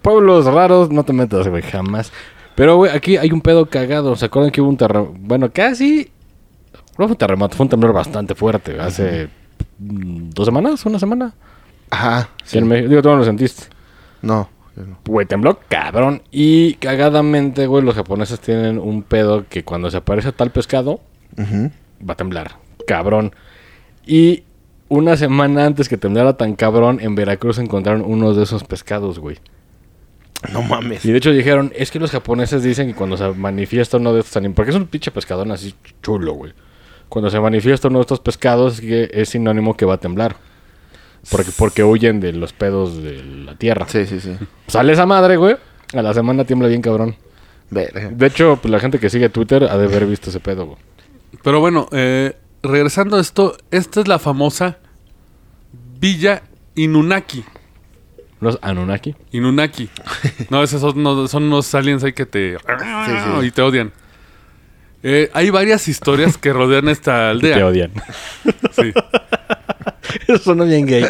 [0.00, 2.12] Pueblos raros, no te metas, güey, jamás.
[2.54, 4.16] Pero, güey, aquí hay un pedo cagado.
[4.16, 5.12] ¿Se acuerdan que hubo un terremoto?
[5.18, 6.12] Bueno, casi.
[6.98, 8.78] No fue un terremoto, fue un temblor bastante fuerte.
[8.80, 9.28] Hace
[9.78, 11.32] mm, dos semanas, una semana.
[11.90, 12.28] Ajá.
[12.44, 12.58] Sí.
[12.58, 12.88] en México.
[12.90, 13.64] Digo, tú no lo sentiste.
[14.22, 14.48] No.
[15.06, 16.22] Güey, tembló cabrón.
[16.30, 21.00] Y cagadamente, güey, los japoneses tienen un pedo que cuando se aparece tal pescado,
[21.36, 21.70] Ujú.
[22.08, 22.56] va a temblar.
[22.86, 23.32] Cabrón.
[24.06, 24.44] Y
[24.88, 29.38] una semana antes que temblara tan cabrón, en Veracruz encontraron unos de esos pescados, güey.
[30.52, 31.04] No mames.
[31.04, 34.20] Y de hecho dijeron, es que los japoneses dicen que cuando se manifiesta uno de
[34.20, 36.52] estos animales, porque es un pinche pescadón así chulo, güey.
[37.08, 40.36] Cuando se manifiesta uno de estos pescados es, que es sinónimo que va a temblar.
[41.30, 43.86] Porque, porque huyen de los pedos de la tierra.
[43.88, 44.36] Sí, sí, sí.
[44.66, 45.56] Sale esa madre, güey.
[45.94, 47.16] A la semana tiembla bien cabrón.
[47.70, 50.78] De hecho, pues la gente que sigue Twitter ha de haber visto ese pedo, güey.
[51.42, 54.78] Pero bueno, eh, regresando a esto, esta es la famosa
[56.00, 56.42] Villa
[56.74, 57.44] Inunaki.
[58.40, 59.14] Los Anunnaki.
[59.32, 59.90] Inunaki.
[60.50, 62.56] No, esos son, unos- son unos aliens ahí que te...
[62.56, 63.46] sí.
[63.46, 63.92] Y te odian.
[65.02, 67.56] Eh, hay varias historias que rodean esta aldea.
[67.56, 67.92] Te odian.
[68.72, 68.92] Sí.
[70.26, 71.04] Eso suena bien gay.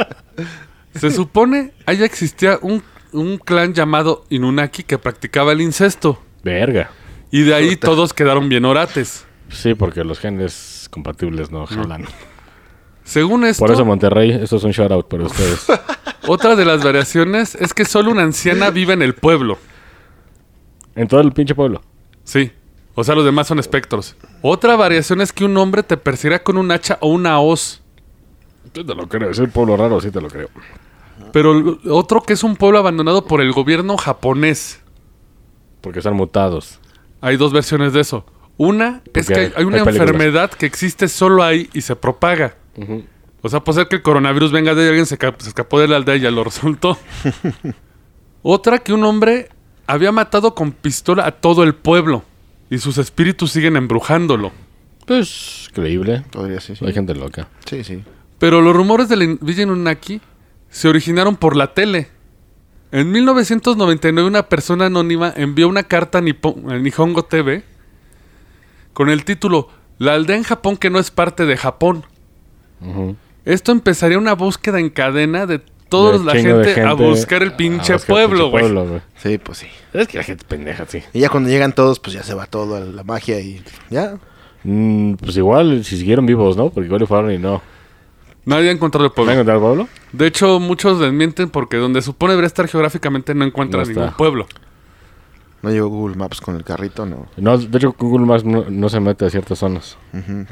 [0.94, 6.22] Se supone allá existía un, un clan llamado Inunaki que practicaba el incesto.
[6.42, 6.90] Verga.
[7.30, 9.24] Y de ahí todos quedaron bien orates.
[9.50, 12.04] Sí, porque los genes compatibles no jalan.
[13.04, 15.66] Según esto, Por eso Monterrey, esto es un shout out para ustedes.
[16.26, 19.58] otra de las variaciones es que solo una anciana vive en el pueblo.
[20.94, 21.82] en todo el pinche pueblo.
[22.24, 22.50] Sí.
[22.98, 24.16] O sea, los demás son espectros.
[24.40, 27.82] Otra variación es que un hombre te persiga con un hacha o una hoz.
[28.74, 30.48] Sí te lo creo, es el pueblo raro, sí te lo creo.
[31.30, 34.80] Pero otro que es un pueblo abandonado por el gobierno japonés.
[35.82, 36.80] Porque están mutados.
[37.20, 38.24] Hay dos versiones de eso.
[38.56, 42.56] Una es que hay, una hay enfermedad que existe solo ahí y se propaga.
[43.42, 45.96] O sea, puede ser que el coronavirus venga de ahí, alguien se escapó de la
[45.96, 46.96] aldea y ya lo resultó.
[48.42, 49.50] Otra que un hombre
[49.86, 52.24] había matado con pistola a todo el pueblo
[52.70, 54.52] y sus espíritus siguen embrujándolo.
[55.06, 56.24] Pues, creíble.
[56.32, 56.84] Podría ser, sí.
[56.84, 57.48] Hay gente loca.
[57.68, 58.02] Sí, sí.
[58.38, 60.20] Pero los rumores de la Villa Inunaki
[60.68, 62.08] se originaron por la tele.
[62.92, 67.64] En 1999 una persona anónima envió una carta a, Nippon- a Nihongo TV
[68.92, 72.04] con el título La aldea en Japón que no es parte de Japón.
[73.44, 77.92] Esto empezaría una búsqueda en cadena de toda De la gente, a buscar el pinche
[77.94, 79.00] buscar pueblo, güey.
[79.16, 79.66] Sí, pues sí.
[79.92, 81.02] Es que la gente es pendeja, sí.
[81.12, 84.18] Y ya cuando llegan todos, pues ya se va todo a la magia y ya.
[84.64, 86.70] Mm, pues igual, si siguieron vivos, ¿no?
[86.70, 87.62] Porque igual le fueron y no.
[88.44, 89.32] Nadie ha encontrado el ¿Van a pueblo.
[89.32, 89.88] encontrar el pueblo?
[90.12, 94.46] De hecho, muchos desmienten porque donde supone debería estar geográficamente no encuentran No ningún pueblo.
[95.62, 97.26] No llegó Google Maps con el carrito, no.
[97.36, 99.96] No, de hecho, Google Maps no, no se mete a ciertas zonas.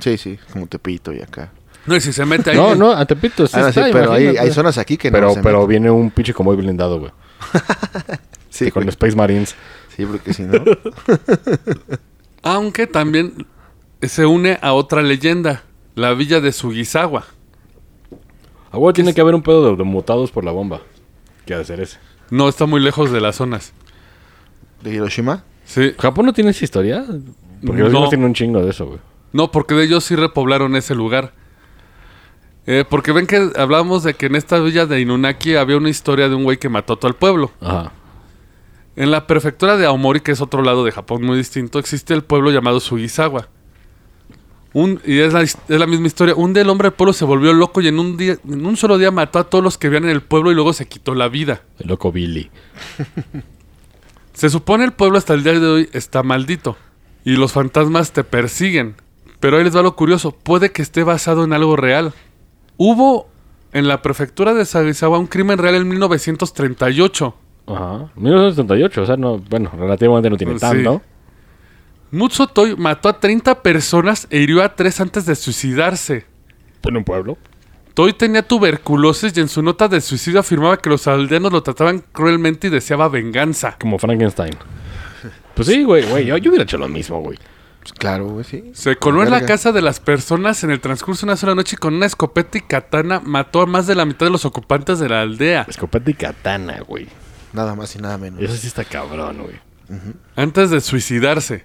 [0.01, 1.53] Sí, sí, como Tepito y acá.
[1.87, 2.57] No, y si se mete ahí...
[2.57, 5.11] No, no, a Tepito sí Ah, no, sí, está, pero hay, hay zonas aquí que
[5.11, 5.68] pero, no se pero meten.
[5.68, 7.12] viene un pinche convoy blindado, güey.
[8.51, 8.91] Sí, con güey.
[8.91, 9.55] Space Marines.
[9.97, 10.53] sí, porque si no...
[12.43, 13.47] Aunque también
[14.03, 15.62] se une a otra leyenda,
[15.95, 17.24] la villa de Sugizawa.
[18.70, 20.80] Ah, güey, tiene que haber un pedo de, de mutados por la bomba.
[21.47, 21.99] ¿Qué ha de ser ese?
[22.30, 23.72] No, está muy lejos de las zonas.
[24.82, 25.45] ¿De Hiroshima?
[25.64, 25.93] Sí.
[25.99, 27.05] ¿Japón no tiene esa historia?
[27.64, 28.09] Porque los No.
[28.09, 28.99] tienen un chingo de eso, güey.
[29.32, 31.32] No, porque de ellos sí repoblaron ese lugar.
[32.66, 36.28] Eh, porque ven que hablábamos de que en esta villa de Inunaki había una historia
[36.28, 37.50] de un güey que mató a todo el pueblo.
[37.60, 37.92] Ajá.
[38.96, 42.22] En la prefectura de Aomori, que es otro lado de Japón muy distinto, existe el
[42.22, 43.48] pueblo llamado Sugizawa.
[44.72, 46.34] Un, y es la, his- es la misma historia.
[46.34, 48.76] Un día el hombre del pueblo se volvió loco y en un, día, en un
[48.76, 51.14] solo día mató a todos los que vivían en el pueblo y luego se quitó
[51.14, 51.62] la vida.
[51.78, 52.50] El loco Billy.
[54.32, 56.76] Se supone el pueblo hasta el día de hoy está maldito
[57.24, 58.96] y los fantasmas te persiguen.
[59.38, 62.12] Pero ahí les va lo curioso, puede que esté basado en algo real.
[62.77, 63.29] Hubo
[63.72, 67.35] en la prefectura de Sagizawa un crimen real en 1938.
[67.66, 68.11] Ajá.
[68.16, 71.03] 1978, o sea, no, bueno, relativamente no tiene Pues tanto.
[72.11, 76.27] Mutsu Toi mató a 30 personas e hirió a 3 antes de suicidarse.
[76.85, 77.37] En un pueblo.
[77.95, 82.05] Toi tenía tuberculosis y en su nota de suicidio afirmaba que los aldeanos lo trataban
[82.12, 83.77] cruelmente y deseaba venganza.
[83.81, 84.55] Como Frankenstein.
[85.55, 86.27] Pues sí, güey, güey.
[86.27, 87.39] Yo, yo hubiera hecho lo mismo, güey.
[87.85, 88.70] Pues claro, güey, sí.
[88.72, 91.76] Se coló en la casa de las personas en el transcurso de una sola noche
[91.76, 95.11] con una escopeta y katana mató a más de la mitad de los ocupantes de
[95.11, 95.66] la aldea.
[95.68, 97.09] Escopeta y katana, güey.
[97.53, 98.41] Nada más y nada menos.
[98.41, 99.57] Eso sí está cabrón, güey.
[100.35, 101.64] Antes de suicidarse.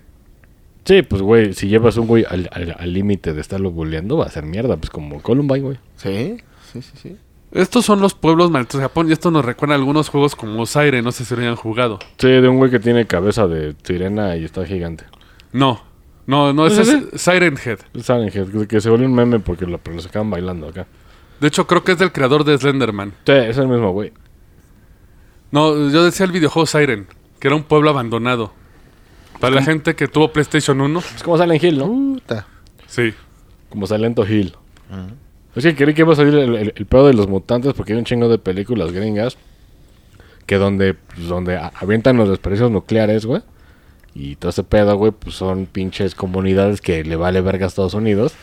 [0.84, 4.44] Sí, pues, güey, si llevas un güey al límite de estarlo bulleando, va a ser
[4.44, 4.76] mierda.
[4.76, 5.80] Pues como Columbine, güey.
[5.96, 6.36] Sí,
[6.74, 7.18] sí, sí, sí.
[7.54, 10.66] Estos son los pueblos malditos de Japón y esto nos recuerda a algunos juegos como
[10.66, 11.98] Zaire, no sé si lo hayan jugado.
[12.18, 15.06] Sí, de un güey que tiene cabeza de sirena y está gigante.
[15.52, 15.82] No,
[16.30, 17.08] No, no, ese ¿Sí, sí?
[17.12, 17.80] es Siren Head.
[18.04, 20.86] Silent Hill, que se volvió un meme porque lo, lo sacaban bailando acá.
[21.40, 23.14] De hecho, creo que es del creador de Slenderman.
[23.26, 24.14] Sí, es el mismo, güey.
[25.50, 27.08] No, yo decía el videojuego Siren,
[27.40, 28.54] que era un pueblo abandonado.
[29.40, 31.88] Para la gente que tuvo PlayStation 1, Es como Silent Hill, ¿no?
[31.88, 32.46] Puta.
[32.88, 33.12] sí.
[33.70, 34.54] Como Silent Hill.
[35.56, 37.94] Es que creí que iba a salir el, el, el pedo de los mutantes porque
[37.94, 39.36] hay un chingo de películas gringas
[40.46, 43.42] que donde, pues, donde avientan los desperdicios nucleares, güey.
[44.16, 47.94] Y todo ese pedo, güey, pues son pinches comunidades que le vale verga a Estados
[47.94, 48.34] Unidos.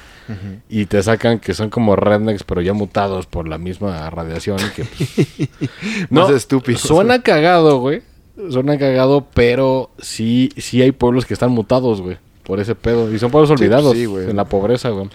[0.69, 4.59] Y te sacan que son como rednecks, pero ya mutados por la misma radiación.
[4.75, 8.03] Que, pues, Más estúpidos, Suena cagado, güey.
[8.51, 12.19] Suena cagado, pero sí, sí hay pueblos que están mutados, güey.
[12.43, 13.13] Por ese pedo.
[13.15, 15.09] Y son pueblos pues olvidados sí, en la pobreza, güey.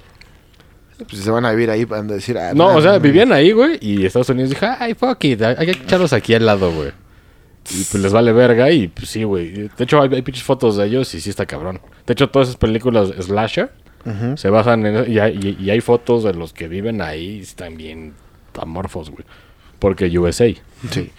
[1.10, 2.38] Pues se van a vivir ahí van a decir.
[2.38, 5.66] ah, No, o sea, vivían ahí, güey, y Estados Unidos dijo, ay, fuck it, hay
[5.66, 6.92] que echarlos aquí al lado, güey.
[7.70, 9.52] Y pues les vale verga y pues sí, güey.
[9.52, 11.80] De hecho, hay, hay pinches fotos de ellos y sí está cabrón.
[12.08, 13.72] De hecho, todas esas películas slasher
[14.36, 15.12] se basan en...
[15.12, 18.14] Y hay, y- y hay fotos de los que viven ahí y están bien
[18.60, 19.24] amorfos, güey.
[19.78, 20.48] Porque USA.
[20.90, 21.12] Sí.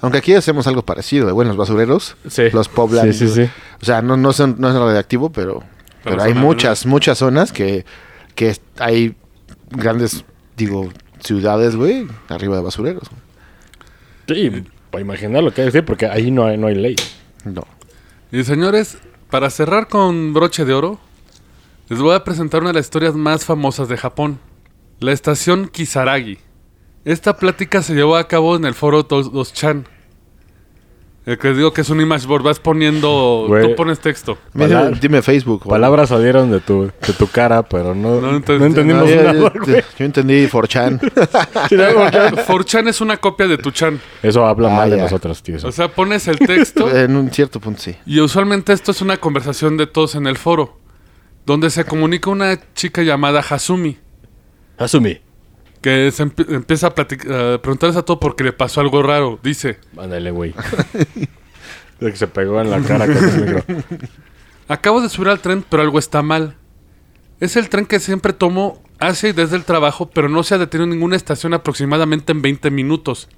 [0.00, 2.16] Aunque aquí hacemos algo parecido, güey, los basureros.
[2.28, 2.44] Sí.
[2.52, 3.12] Los poblan.
[3.12, 3.50] Sí, sí, sí.
[3.82, 5.64] O sea, no, no, son, no es radioactivo, pero,
[6.04, 7.84] pero, Pero hay muchas, muchas zonas que,
[8.36, 9.14] que hay
[9.70, 10.24] grandes,
[10.56, 10.88] digo,
[11.22, 13.10] ciudades, güey, arriba de basureros.
[14.28, 16.96] Sí, para imaginar lo que hay que decir, porque ahí no hay, no hay ley.
[17.44, 17.62] No.
[18.32, 18.98] Y señores,
[19.30, 20.98] para cerrar con broche de oro,
[21.88, 24.38] les voy a presentar una de las historias más famosas de Japón,
[25.00, 26.38] la estación Kisaragi.
[27.04, 29.86] Esta plática se llevó a cabo en el foro 2chan.
[31.30, 33.68] El que les digo que es un image board, vas poniendo, Güey.
[33.68, 34.36] tú pones texto.
[34.52, 35.60] Mira, dime Facebook.
[35.62, 35.70] güey.
[35.70, 39.16] Palabras salieron de tu, de tu cara, pero no, No no, entendí- entendimos No, yo,
[39.22, 39.84] nada, yo- güey.
[39.96, 40.98] yo entendí 4chan.
[41.68, 44.00] Sí, no, porque- 4chan es una copia de tu chan.
[44.24, 45.02] Eso habla Ah, mal de ya.
[45.04, 45.56] nosotros, tío.
[45.62, 47.94] O sea, pones el texto en un cierto punto, sí.
[48.06, 50.78] y usualmente esto es una conversación de todos en el foro,
[51.46, 53.98] donde se comunica una chica llamada Hasumi.
[54.78, 55.20] Asumí.
[55.80, 56.94] Que se empieza a, a
[57.62, 59.38] preguntarles a todo porque le pasó algo raro.
[59.42, 60.54] Dice, Ándale, güey.
[62.00, 63.64] Que se pegó en la cara con el micro.
[64.68, 66.56] acabo de subir al tren, pero algo está mal.
[67.40, 70.58] Es el tren que siempre tomo hacia y desde el trabajo, pero no se ha
[70.58, 73.28] detenido en ninguna estación aproximadamente en 20 minutos.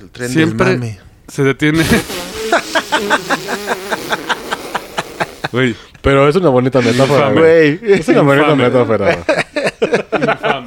[0.00, 1.00] El tren siempre del mame.
[1.28, 1.84] se detiene.
[5.52, 7.80] Güey, Pero es una bonita metáfora, güey.
[7.82, 8.64] Es una bonita Infame.
[8.64, 9.24] metáfora.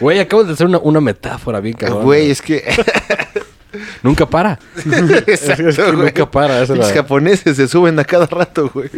[0.00, 2.04] Güey, acabo de hacer una, una metáfora bien cabrón.
[2.04, 2.64] Güey, es que.
[4.02, 4.58] Nunca para.
[5.26, 5.96] Exacto, es que güey.
[6.06, 8.88] nunca para, Los la- japoneses se suben a cada rato, güey.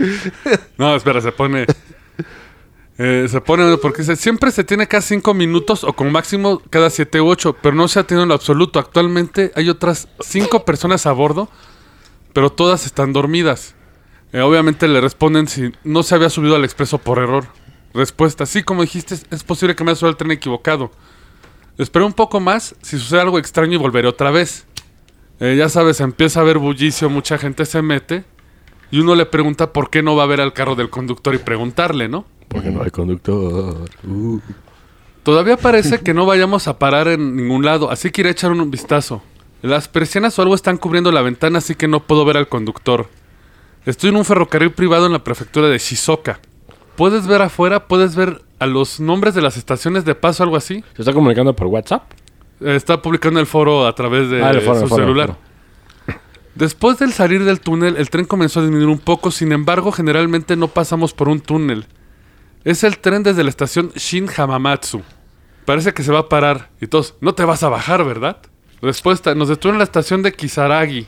[0.76, 1.66] No, espera, se pone.
[2.98, 6.90] eh, se pone porque dice, siempre se tiene cada cinco minutos o como máximo cada
[6.90, 8.78] siete u ocho, pero no se ha tenido en lo absoluto.
[8.78, 11.48] Actualmente hay otras cinco personas a bordo,
[12.32, 13.74] pero todas están dormidas.
[14.32, 17.46] Eh, obviamente le responden si no se había subido al expreso por error.
[17.94, 20.90] Respuesta, sí, como dijiste, es posible que me haya subido al tren equivocado.
[21.78, 24.66] Esperé un poco más, si sucede algo extraño y volveré otra vez.
[25.40, 28.24] Eh, ya sabes, empieza a haber bullicio, mucha gente se mete.
[28.90, 31.38] Y uno le pregunta por qué no va a ver al carro del conductor y
[31.38, 32.24] preguntarle, ¿no?
[32.48, 33.84] Porque no hay conductor.
[34.04, 34.40] Uh.
[35.22, 38.50] Todavía parece que no vayamos a parar en ningún lado, así que iré a echar
[38.50, 39.22] un vistazo.
[39.60, 43.08] Las persianas o algo están cubriendo la ventana, así que no puedo ver al conductor.
[43.84, 46.40] Estoy en un ferrocarril privado en la prefectura de Shizuoka.
[46.98, 47.86] ¿Puedes ver afuera?
[47.86, 50.82] ¿Puedes ver a los nombres de las estaciones de paso o algo así?
[50.96, 52.10] ¿Se está comunicando por WhatsApp?
[52.60, 55.28] Está publicando el foro a través de Ah, el foro, su el foro, el celular.
[55.28, 56.18] foro.
[56.56, 60.56] Después del salir del túnel, el tren comenzó a disminuir un poco, sin embargo, generalmente
[60.56, 61.86] no pasamos por un túnel.
[62.64, 65.02] Es el tren desde la estación Shin Hamamatsu.
[65.66, 66.70] Parece que se va a parar.
[66.80, 68.38] Y todos, no te vas a bajar, ¿verdad?
[68.82, 71.06] Respuesta, nos detuvieron en la estación de Kisaragi.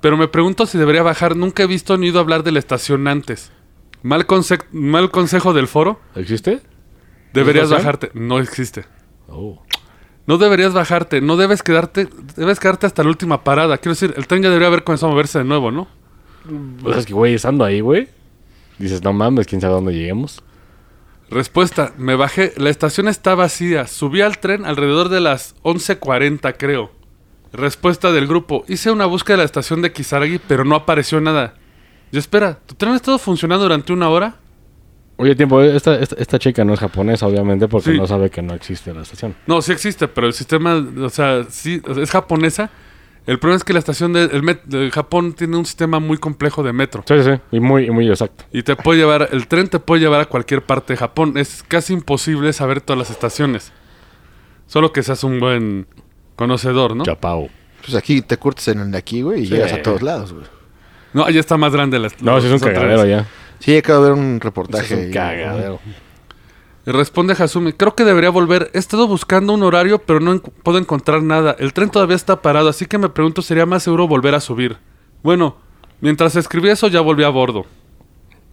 [0.00, 1.34] Pero me pregunto si debería bajar.
[1.34, 3.50] Nunca he visto ni oído hablar de la estación antes.
[4.02, 6.00] Mal, conse- mal consejo del foro.
[6.14, 6.60] ¿Existe?
[7.32, 8.10] Deberías bajarte.
[8.14, 8.84] No existe.
[9.28, 9.62] Oh.
[10.26, 13.78] No deberías bajarte, no debes quedarte, debes quedarte hasta la última parada.
[13.78, 15.86] Quiero decir, el tren ya debería haber comenzado a moverse de nuevo, ¿no?
[16.82, 18.08] Pues es que, güey, estando ahí, güey.
[18.78, 20.42] Dices, no mames, quién sabe a dónde lleguemos.
[21.30, 26.92] Respuesta, me bajé, la estación está vacía, subí al tren alrededor de las 11.40 creo.
[27.52, 31.54] Respuesta del grupo, hice una búsqueda de la estación de Kisaragi, pero no apareció nada.
[32.12, 34.36] Y espera, ¿tu tren ha estado funcionando durante una hora?
[35.18, 37.98] Oye, tiempo, esta, esta, esta chica no es japonesa, obviamente, porque Sí.
[37.98, 39.34] no sabe que no existe la estación.
[39.46, 42.70] No, sí existe, pero el sistema, o sea, sí, o sea, es japonesa.
[43.26, 46.16] El problema es que la estación de, el met- de Japón tiene un sistema muy
[46.18, 47.02] complejo de metro.
[47.08, 48.44] Sí, sí, y muy, y muy exacto.
[48.52, 51.32] Y te puede llevar, el tren te puede llevar a cualquier parte de Japón.
[51.36, 53.72] Es casi imposible saber todas las estaciones.
[54.68, 55.86] Solo que seas un buen
[56.36, 57.04] conocedor, ¿no?
[57.04, 57.48] Chapao.
[57.84, 59.54] Pues aquí te curtes en el de aquí, güey, y Sí.
[59.54, 60.44] llegas a todos lados, güey.
[61.16, 63.26] No, allá está más grande la No, sí es un cagadero ya.
[63.58, 64.92] Sí, acabo de ver un reportaje.
[64.92, 65.80] es un cagadero.
[66.84, 68.70] Y responde Hasumi, creo que debería volver.
[68.74, 71.56] He estado buscando un horario, pero no puedo encontrar nada.
[71.58, 74.76] El tren todavía está parado, así que me pregunto, ¿sería más seguro volver a subir?
[75.22, 75.56] Bueno,
[76.02, 77.64] mientras escribí eso ya volví a bordo.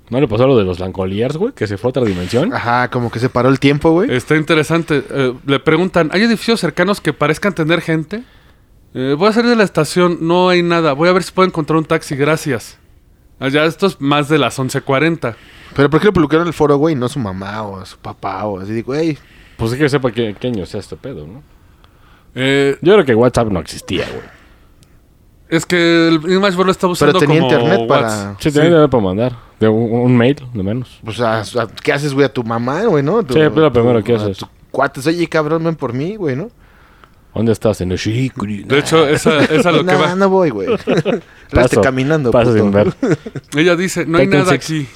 [0.10, 1.52] ¿No le pasó lo de los Lancoliers, güey?
[1.52, 2.54] Que se fue a otra dimensión.
[2.54, 4.10] Ajá, como que se paró el tiempo, güey.
[4.10, 5.04] Está interesante.
[5.10, 8.24] Eh, le preguntan, ¿hay edificios cercanos que parezcan tener gente?
[8.94, 10.94] Eh, voy a salir de la estación, no hay nada.
[10.94, 12.78] Voy a ver si puedo encontrar un taxi, gracias.
[13.40, 15.36] Allá esto es más de las 11.40.
[15.76, 16.94] Pero ¿por qué le publicaron el foro, güey?
[16.96, 18.72] No su mamá o su papá o así.
[18.74, 19.18] Digo, güey,
[19.58, 21.42] Pues es que sepa qué, qué año sea este pedo, ¿no?
[22.36, 24.24] Eh, Yo creo que WhatsApp no existía, güey.
[25.50, 28.36] es que el Image lo está usando tenía como internet para- WhatsApp.
[28.40, 28.54] Sí, Sí.
[28.56, 29.38] tenía dinero para mandar.
[29.60, 31.00] De un, un mail, de menos.
[31.04, 32.26] pues, a- a- ¿qué haces, güey?
[32.26, 33.22] A tu mamá, güey, ¿no?
[33.24, 34.38] Tu- Sí, pero lo primero tu- que a haces.
[34.38, 36.50] tu Cuates, oye, cabrón, ven por mí, güey, ¿no?
[37.36, 37.82] ¿Dónde estás?
[37.82, 38.64] En el Shikuri.
[38.64, 40.16] De hecho, esa, esa es lo que no, va.
[40.16, 40.68] no voy, güey.
[41.52, 42.62] Reste caminando, Paso puto.
[42.64, 42.94] sin ver.
[43.56, 44.88] Ella dice, no hay nada aquí.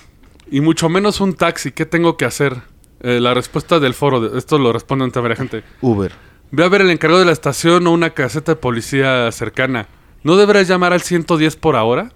[0.52, 1.72] Y mucho menos un taxi.
[1.72, 2.58] ¿Qué tengo que hacer?
[3.02, 5.64] Eh, la respuesta del foro, de- esto lo responde ante varias gente.
[5.82, 6.12] Uber.
[6.52, 9.88] Ve a ver el encargado de la estación o una caseta de policía cercana.
[10.24, 12.12] ¿No deberás llamar al 110 por ahora?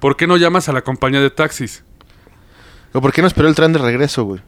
[0.00, 1.84] ¿Por qué no llamas a la compañía de taxis?
[2.92, 4.40] ¿O por qué no esperó el tren de regreso, güey?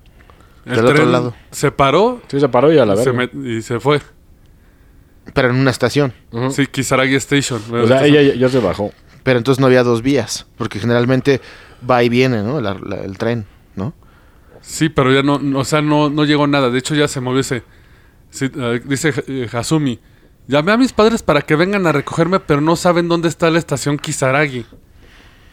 [0.67, 1.35] El Del otro lado.
[1.51, 3.12] se paró Sí, se paró y a la verga.
[3.12, 4.01] met- y se fue.
[5.33, 6.12] Pero en una estación.
[6.51, 7.62] Sí, Kisaragi Station.
[7.72, 8.93] O sea, ella ya, ya se bajó.
[9.22, 10.47] Pero entonces no había dos vías.
[10.59, 11.41] Porque generalmente
[11.89, 12.61] va y viene, ¿no?
[12.61, 13.95] La- la- el tren, ¿no?
[14.61, 16.70] Sí, pero ya no, no- o sea, no, no llegó nada.
[16.70, 17.62] De hecho, ya se movió ese.
[18.31, 18.51] sí,
[18.85, 19.99] dice eh, Hasumi.
[20.47, 23.59] Llamé a mis padres para que vengan a recogerme, pero no saben dónde está la
[23.59, 24.66] estación Kisaragi.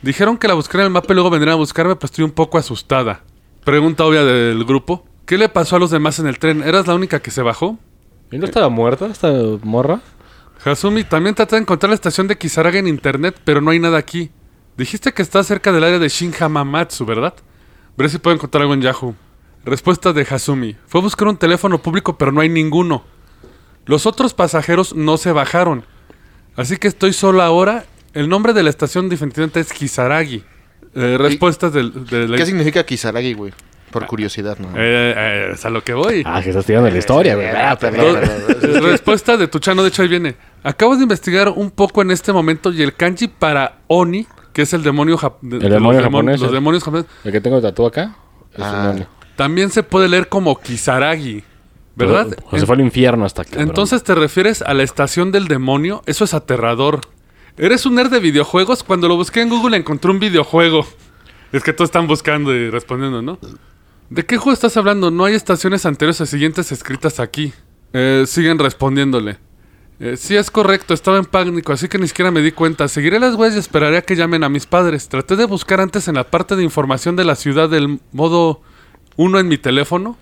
[0.02, 2.32] Dijeron que la buscaran en el mapa y luego vendrían a buscarme, pues estoy un
[2.32, 3.22] poco asustada.
[3.64, 5.06] Pregunta obvia del grupo.
[5.26, 6.64] ¿Qué le pasó a los demás en el tren?
[6.64, 7.78] ¿Eras la única que se bajó?
[8.32, 9.32] ¿Y no estaba muerta esta
[9.64, 10.00] morra?
[10.64, 13.98] Hasumi, también traté de encontrar la estación de Kisaragi en internet, pero no hay nada
[13.98, 14.32] aquí.
[14.78, 17.34] Dijiste que está cerca del área de Shin Hamamatsu, ¿verdad?
[17.98, 19.16] Veré si puedo encontrar algo en Yahoo.
[19.66, 20.76] Respuesta de Hasumi.
[20.88, 23.04] Fue a buscar un teléfono público, pero no hay ninguno.
[23.86, 25.84] Los otros pasajeros no se bajaron.
[26.56, 27.86] Así que estoy solo ahora.
[28.14, 30.44] El nombre de la estación definitivamente es Kisaragi.
[30.94, 32.06] Eh, respuestas del...
[32.06, 33.54] de la- ¿Qué significa Kisaragi, güey?
[33.92, 34.70] Por curiosidad, ¿no?
[34.76, 36.24] Eh, eh, es a lo que voy.
[36.26, 37.48] Ah, que estás tirando la historia, güey.
[37.48, 38.76] Ah, perdón, Dos- perdón.
[38.76, 40.36] eh, Respuesta de tu chano, de hecho ahí viene.
[40.64, 44.74] Acabo de investigar un poco en este momento y el kanji para Oni, que es
[44.74, 46.54] el demonio, de- de demonio los, demon- japonés, los eh.
[46.54, 48.16] demonios japoneses, El que tengo tatuado acá.
[48.54, 48.72] Es Ah.
[48.74, 49.08] un demonio.
[49.36, 51.44] también se puede leer como Kisaragi,
[51.96, 52.28] ¿verdad?
[52.46, 53.60] O sea, se fue al infierno hasta que.
[53.60, 57.02] Entonces te refieres a la estación del demonio, eso es aterrador.
[57.58, 58.84] ¿Eres un nerd de videojuegos?
[58.84, 60.86] Cuando lo busqué en Google encontré un videojuego.
[61.52, 63.38] Es que todos están buscando y respondiendo, ¿no?
[64.12, 65.10] ¿De qué juego estás hablando?
[65.10, 67.54] No hay estaciones anteriores o siguientes escritas aquí.
[67.94, 69.38] Eh, siguen respondiéndole.
[70.02, 72.90] Eh, sí, es correcto, estaba en pánico, así que ni siquiera me di cuenta.
[72.90, 75.08] Seguiré las huellas y esperaré a que llamen a mis padres.
[75.08, 78.60] Traté de buscar antes en la parte de información de la ciudad del modo
[79.16, 80.18] 1 en mi teléfono.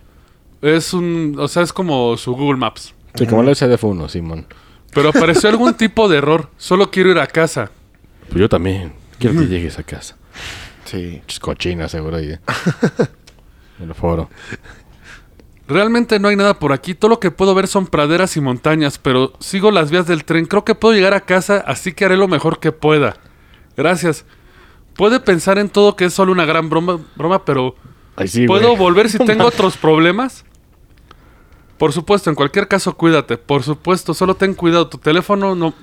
[0.61, 1.35] Es un...
[1.39, 2.93] O sea, es como su Google Maps.
[3.15, 4.45] Sí, como el SDF1, Simón.
[4.93, 6.51] Pero apareció algún tipo de error.
[6.57, 7.71] Solo quiero ir a casa.
[8.27, 8.93] Pues yo también.
[9.17, 10.15] Quiero que llegues a casa.
[10.85, 11.23] Sí.
[11.41, 12.17] Cochina, seguro.
[12.17, 12.29] ahí.
[12.29, 12.39] en
[13.79, 14.29] el foro.
[15.67, 16.95] Realmente no hay nada por aquí.
[16.95, 20.45] Todo lo que puedo ver son praderas y montañas, pero sigo las vías del tren.
[20.45, 23.17] Creo que puedo llegar a casa, así que haré lo mejor que pueda.
[23.77, 24.25] Gracias.
[24.95, 27.75] Puede pensar en todo que es solo una gran broma, broma pero
[28.15, 30.43] Ay, sí, ¿puedo volver si tengo otros problemas?
[31.77, 33.37] Por supuesto, en cualquier caso, cuídate.
[33.37, 34.87] Por supuesto, solo ten cuidado.
[34.89, 35.73] Tu teléfono no...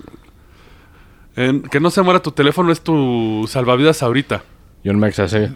[1.36, 4.42] en- que no se muera tu teléfono es tu salvavidas ahorita.
[4.84, 5.52] John Max hace.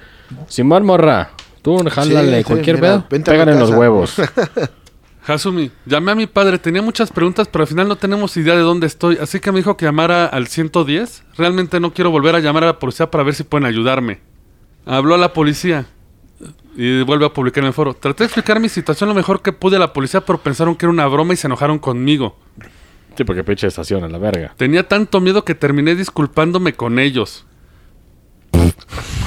[0.46, 1.30] Simón morra.
[1.62, 2.38] Tú, jálale.
[2.38, 3.22] sí, cualquier mira, pedo.
[3.24, 4.16] Pégale en los huevos.
[5.26, 8.62] Hasumi, llamé a mi padre, tenía muchas preguntas, pero al final no tenemos idea de
[8.62, 11.24] dónde estoy, así que me dijo que llamara al 110.
[11.36, 14.20] Realmente no quiero volver a llamar a la policía para ver si pueden ayudarme.
[14.86, 15.86] Habló a la policía
[16.74, 17.94] y vuelve a publicar en el foro.
[17.94, 20.86] Traté de explicar mi situación lo mejor que pude a la policía, pero pensaron que
[20.86, 22.36] era una broma y se enojaron conmigo.
[23.16, 24.54] sí, porque pinche estación a la verga.
[24.56, 27.44] Tenía tanto miedo que terminé disculpándome con ellos.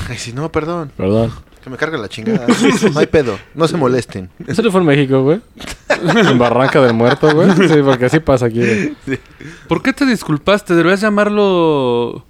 [0.10, 0.92] Ay, sí, no, perdón.
[0.98, 1.32] Perdón.
[1.64, 2.46] Que me carga la chingada.
[2.94, 3.40] No hay pedo.
[3.56, 4.30] No se molesten.
[4.48, 5.40] ¿Eso no fue en México, güey?
[6.30, 7.52] en Barranca del Muerto, güey.
[7.68, 8.60] Sí, porque así pasa aquí.
[8.60, 9.20] güey.
[9.68, 10.76] ¿Por qué te disculpaste?
[10.76, 12.26] Deberías llamarlo...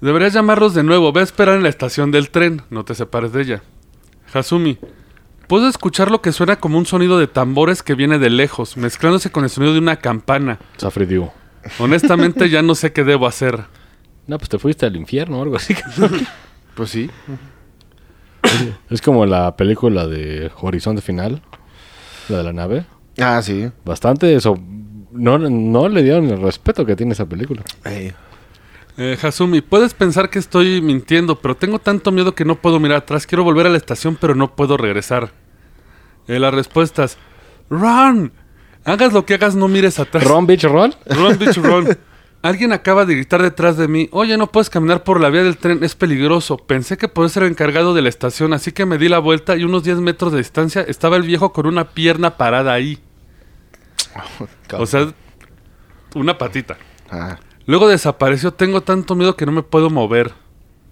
[0.00, 1.10] Deberías llamarlos de nuevo.
[1.12, 2.62] Ve a esperar en la estación del tren.
[2.70, 3.62] No te separes de ella.
[4.32, 4.78] Hasumi.
[5.48, 9.30] Puedo escuchar lo que suena como un sonido de tambores que viene de lejos, mezclándose
[9.32, 10.58] con el sonido de una campana.
[10.76, 11.30] Safri Diu.
[11.78, 13.64] Honestamente ya no sé qué debo hacer.
[14.26, 15.74] No, pues te fuiste al infierno o algo así.
[16.74, 17.10] Pues sí.
[18.90, 21.42] es como la película de Horizonte Final.
[22.28, 22.84] La de la nave.
[23.18, 23.70] Ah, sí.
[23.84, 24.58] Bastante eso.
[25.12, 27.62] No, no le dieron el respeto que tiene esa película.
[27.84, 28.12] Ey.
[28.96, 32.98] Eh, Hasumi, puedes pensar que estoy mintiendo, pero tengo tanto miedo que no puedo mirar
[32.98, 33.26] atrás.
[33.26, 35.30] Quiero volver a la estación, pero no puedo regresar.
[36.26, 37.16] Eh, las respuestas.
[37.70, 38.32] Run.
[38.84, 40.24] Hagas lo que hagas, no mires atrás.
[40.24, 40.94] Ron, bitch, Ron.
[41.06, 41.96] Run, bitch, run.
[42.40, 44.08] Alguien acaba de gritar detrás de mí.
[44.12, 46.56] Oye, no puedes caminar por la vía del tren, es peligroso.
[46.56, 49.56] Pensé que podía ser el encargado de la estación, así que me di la vuelta
[49.56, 52.98] y unos 10 metros de distancia estaba el viejo con una pierna parada ahí.
[54.72, 55.12] O sea,
[56.14, 56.76] una patita.
[57.10, 58.52] Ah, Luego desapareció.
[58.52, 60.32] Tengo tanto miedo que no me puedo mover.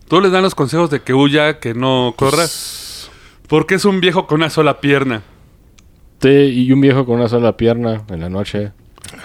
[0.08, 2.44] Todos les dan los consejos de que huya, que no corra.
[3.48, 5.22] Porque es un viejo con una sola pierna.
[6.20, 8.72] Sí, y un viejo con una sola pierna en la noche.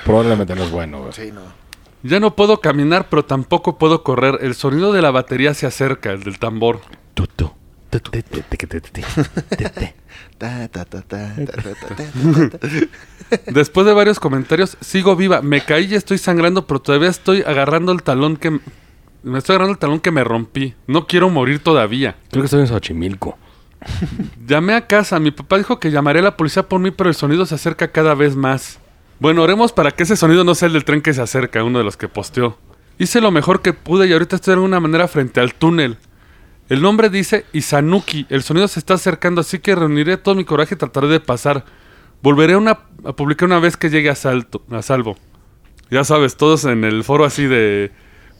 [0.05, 1.13] Probablemente no es bueno, güey.
[1.13, 1.60] sí, no.
[2.03, 4.39] Ya no puedo caminar, pero tampoco puedo correr.
[4.41, 6.81] El sonido de la batería se acerca, el del tambor.
[13.47, 15.41] Después de varios comentarios, sigo viva.
[15.41, 18.59] Me caí y estoy sangrando, pero todavía estoy agarrando el talón que...
[19.23, 20.73] Me estoy agarrando el talón que me rompí.
[20.87, 22.15] No quiero morir todavía.
[22.31, 23.37] Creo que estoy en Xochimilco.
[24.47, 25.19] Llamé a casa.
[25.19, 27.91] Mi papá dijo que llamaré a la policía por mí, pero el sonido se acerca
[27.91, 28.79] cada vez más.
[29.21, 31.77] Bueno, oremos para que ese sonido no sea el del tren que se acerca, uno
[31.77, 32.57] de los que posteó.
[32.97, 35.97] Hice lo mejor que pude y ahorita estoy de alguna manera frente al túnel.
[36.69, 38.25] El nombre dice Isanuki.
[38.29, 41.65] El sonido se está acercando, así que reuniré todo mi coraje y trataré de pasar.
[42.23, 45.17] Volveré a, una- a publicar una vez que llegue a, salto, a salvo.
[45.91, 47.91] Ya sabes, todos en el foro así de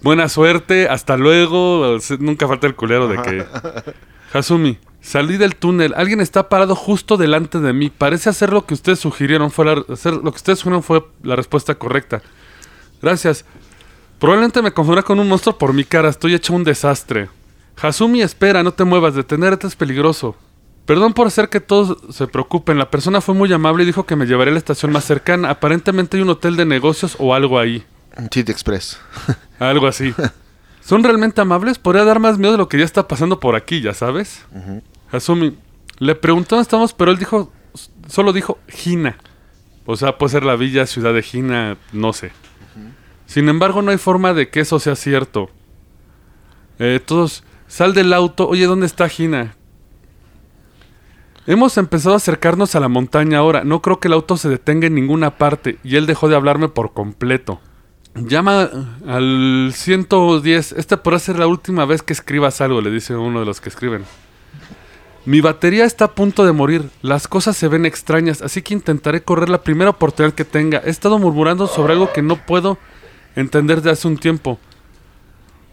[0.02, 1.98] buena suerte, hasta luego.
[2.20, 3.46] Nunca falta el culero de que
[4.34, 5.94] Hasumi, salí del túnel.
[5.96, 7.90] Alguien está parado justo delante de mí.
[7.90, 9.52] Parece hacer lo que ustedes sugirieron.
[9.52, 12.22] Fue la, hacer lo que ustedes sugirieron fue la respuesta correcta.
[13.02, 13.46] Gracias.
[14.20, 16.10] Probablemente me confundirá con un monstruo por mi cara.
[16.10, 17.30] Estoy hecho un desastre.
[17.82, 19.16] Hasumi, espera, no te muevas.
[19.16, 20.36] Detenerte es peligroso.
[20.86, 22.78] Perdón por hacer que todos se preocupen.
[22.78, 25.50] La persona fue muy amable y dijo que me llevaría a la estación más cercana.
[25.50, 27.84] Aparentemente hay un hotel de negocios o algo ahí.
[28.32, 29.00] City Express.
[29.60, 30.14] Algo así.
[30.84, 31.78] ¿Son realmente amables?
[31.78, 34.44] Podría dar más miedo de lo que ya está pasando por aquí, ya sabes.
[35.12, 35.58] Hasumi,
[36.00, 37.52] le preguntó dónde estamos, pero él dijo,
[38.08, 39.18] solo dijo Gina.
[39.86, 42.32] O sea, puede ser la villa, ciudad de Gina, no sé.
[43.26, 45.50] Sin embargo, no hay forma de que eso sea cierto.
[46.80, 48.48] Eh, todos, sal del auto.
[48.48, 49.56] Oye, ¿dónde está Gina?
[51.48, 53.64] Hemos empezado a acercarnos a la montaña ahora.
[53.64, 55.80] No creo que el auto se detenga en ninguna parte.
[55.84, 57.62] Y él dejó de hablarme por completo.
[58.16, 58.70] Llama
[59.08, 60.74] al 110.
[60.74, 63.70] Esta podrá ser la última vez que escribas algo, le dice uno de los que
[63.70, 64.04] escriben.
[65.26, 66.90] Mi batería está a punto de morir.
[67.02, 70.82] Las cosas se ven extrañas, así que intentaré correr la primera oportunidad que tenga.
[70.86, 72.78] He estado murmurando sobre algo que no puedo
[73.36, 74.60] entender de hace un tiempo.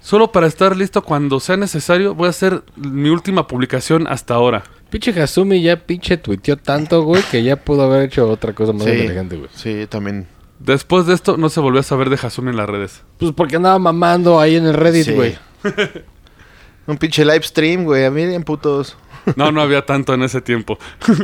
[0.01, 4.63] Solo para estar listo cuando sea necesario, voy a hacer mi última publicación hasta ahora.
[4.91, 8.85] Pinche Hasumi ya pinche tuiteó tanto, güey, que ya pudo haber hecho otra cosa más
[8.85, 9.51] Sí, inteligente, güey.
[9.53, 10.27] sí, también.
[10.61, 13.03] Después de esto, no se volvió a saber de Hasumi en las redes.
[13.19, 15.13] Pues porque andaba mamando ahí en el Reddit, Sí.
[15.13, 15.39] güey.
[16.87, 18.11] Un pinche live stream, güey.
[18.11, 18.97] Miren, putos.
[19.37, 20.79] No, no había tanto en ese tiempo.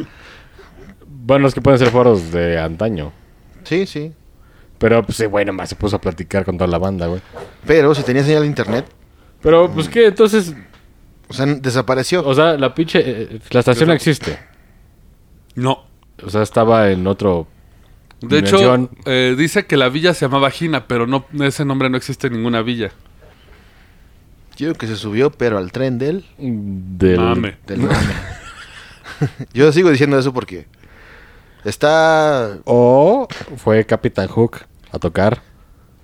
[1.26, 3.10] Bueno, es que pueden ser foros de antaño.
[3.62, 4.12] Sí, sí.
[4.78, 7.22] Pero, pues, sí, güey, nomás se puso a platicar con toda la banda, güey.
[7.66, 8.84] Pero si tenía señal de internet,
[9.40, 10.06] Pero, pues, ¿qué?
[10.08, 10.54] Entonces,
[11.28, 12.26] o sea, desapareció.
[12.26, 13.00] o sea, la pinche...
[13.04, 14.38] eh, la estación no existe.
[15.54, 15.84] No.
[16.22, 17.46] O sea, estaba en otro...
[18.20, 18.90] De hecho, dimensión.
[19.06, 22.34] eh, dice que la villa se llamaba Gina, pero no ese nombre no existe en
[22.34, 22.92] ninguna villa.
[24.56, 26.24] Yo que se subió, pero al tren del...
[26.38, 27.18] Del...
[27.18, 27.56] Mame.
[27.66, 27.96] del mame.
[29.52, 30.66] Yo sigo diciendo eso porque
[31.64, 34.60] está O fue Captain Hook
[34.92, 35.42] a tocar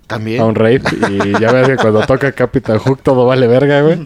[0.07, 0.41] también...
[0.41, 0.83] a un raid.
[1.09, 4.05] Y ya ves que cuando toca Captain Hook todo vale verga, güey.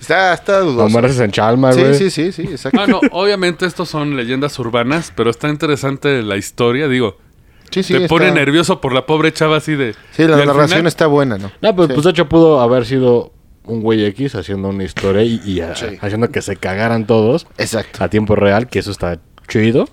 [0.00, 0.86] Está, está dudoso.
[0.86, 1.94] Amaneces en Chalma, Sí, güey.
[1.94, 2.80] sí, sí, sí, exacto.
[2.80, 7.18] Ah, no, obviamente estos son leyendas urbanas, pero está interesante la historia, digo.
[7.70, 9.94] Sí, sí, te pone nervioso por la pobre chava así de...
[10.12, 11.50] Sí, la narración final- está buena, ¿no?
[11.62, 11.94] No, pues, Sí.
[11.94, 13.32] pues de hecho pudo haber sido
[13.64, 15.86] un güey X haciendo una historia y, y, ah, Sí.
[16.00, 18.02] haciendo que se cagaran todos Exacto.
[18.02, 19.18] a tiempo real, que eso está
[19.48, 19.88] chido.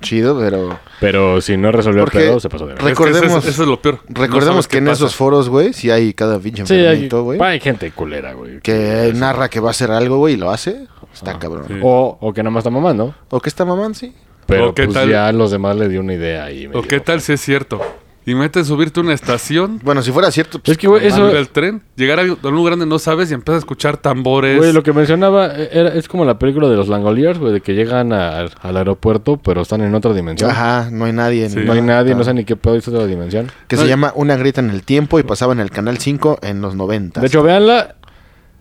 [0.00, 0.80] Chido, pero...
[0.98, 2.90] Pero si no resolvió Porque el pedo, se pasó de verga.
[2.90, 4.00] Es que eso es- Recordemos- eso es lo peor.
[4.08, 4.94] Recordemos que en pasa.
[5.04, 7.40] esos foros, güey, sí hay cada pinche enfermito, güey.
[7.40, 8.58] hay gente culera, güey.
[8.60, 10.88] que narra que va a hacer algo, güey, y lo hace.
[11.14, 11.66] Está Ah, cabrón.
[11.68, 11.74] sí.
[11.82, 13.14] O, o que nada más está mamando.
[13.30, 14.12] O que está mamán, sí.
[14.52, 15.08] Pero ¿O qué pues tal?
[15.10, 16.68] ya los demás le dio una idea ahí.
[16.72, 17.80] ¿O qué tal si es cierto?
[18.24, 21.16] Y metes subirte a una estación, Bueno, si fuera cierto, pues, Es que, güey, eso...
[21.16, 24.58] subir al tren, llegar a un lugar donde no sabes y empiezas a escuchar tambores.
[24.58, 27.74] Güey, lo que mencionaba era, es como la película de los Langoliers, güey, de que
[27.74, 30.48] llegan a- al aeropuerto, pero están en otra dimensión.
[30.52, 31.50] Ajá, no hay nadie.
[31.50, 31.58] Sí.
[31.64, 33.50] No hay nadie, no sé ni qué pedo es otra dimensión.
[33.66, 36.60] Que se llama Una grita en el tiempo y pasaba en el canal 5 en
[36.60, 37.20] los 90.
[37.20, 37.96] De hecho, véanla.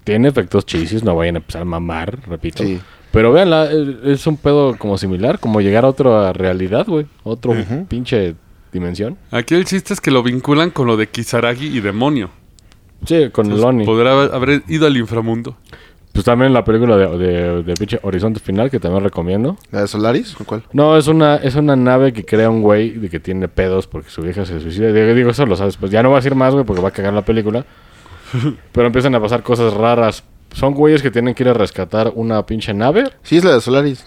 [0.04, 2.64] Tiene efectos chisis, no vayan a empezar a mamar, repito.
[2.64, 2.82] Sí.
[3.12, 7.06] Pero véanla, eh, es un pedo como similar, como llegar a otra realidad, güey.
[7.24, 7.54] Otro
[7.90, 8.36] pinche
[8.72, 9.18] dimensión.
[9.32, 12.30] Aquí el chiste es que lo vinculan con lo de Kisaragi y demonio.
[13.06, 13.86] Sí, con el Lonnie.
[13.86, 15.58] Podrá haber- haber ido al inframundo.
[16.14, 19.58] Pues también la película de, de, de pinche Horizonte Final, que también recomiendo.
[19.72, 20.36] ¿La de Solaris?
[20.40, 20.62] ¿O cuál?
[20.74, 24.10] No, es una, es una nave que crea un güey de que tiene pedos porque
[24.10, 24.92] su vieja se suicida.
[24.92, 25.78] Digo, digo, eso lo sabes.
[25.78, 27.66] Pues ya no voy a decir más, güey, porque va a cagar la película.
[28.74, 30.24] Pero empiezan a pasar cosas raras.
[30.54, 33.06] Son güeyes que tienen que ir a rescatar una pinche nave.
[33.24, 34.04] Sí, es la de Solaris.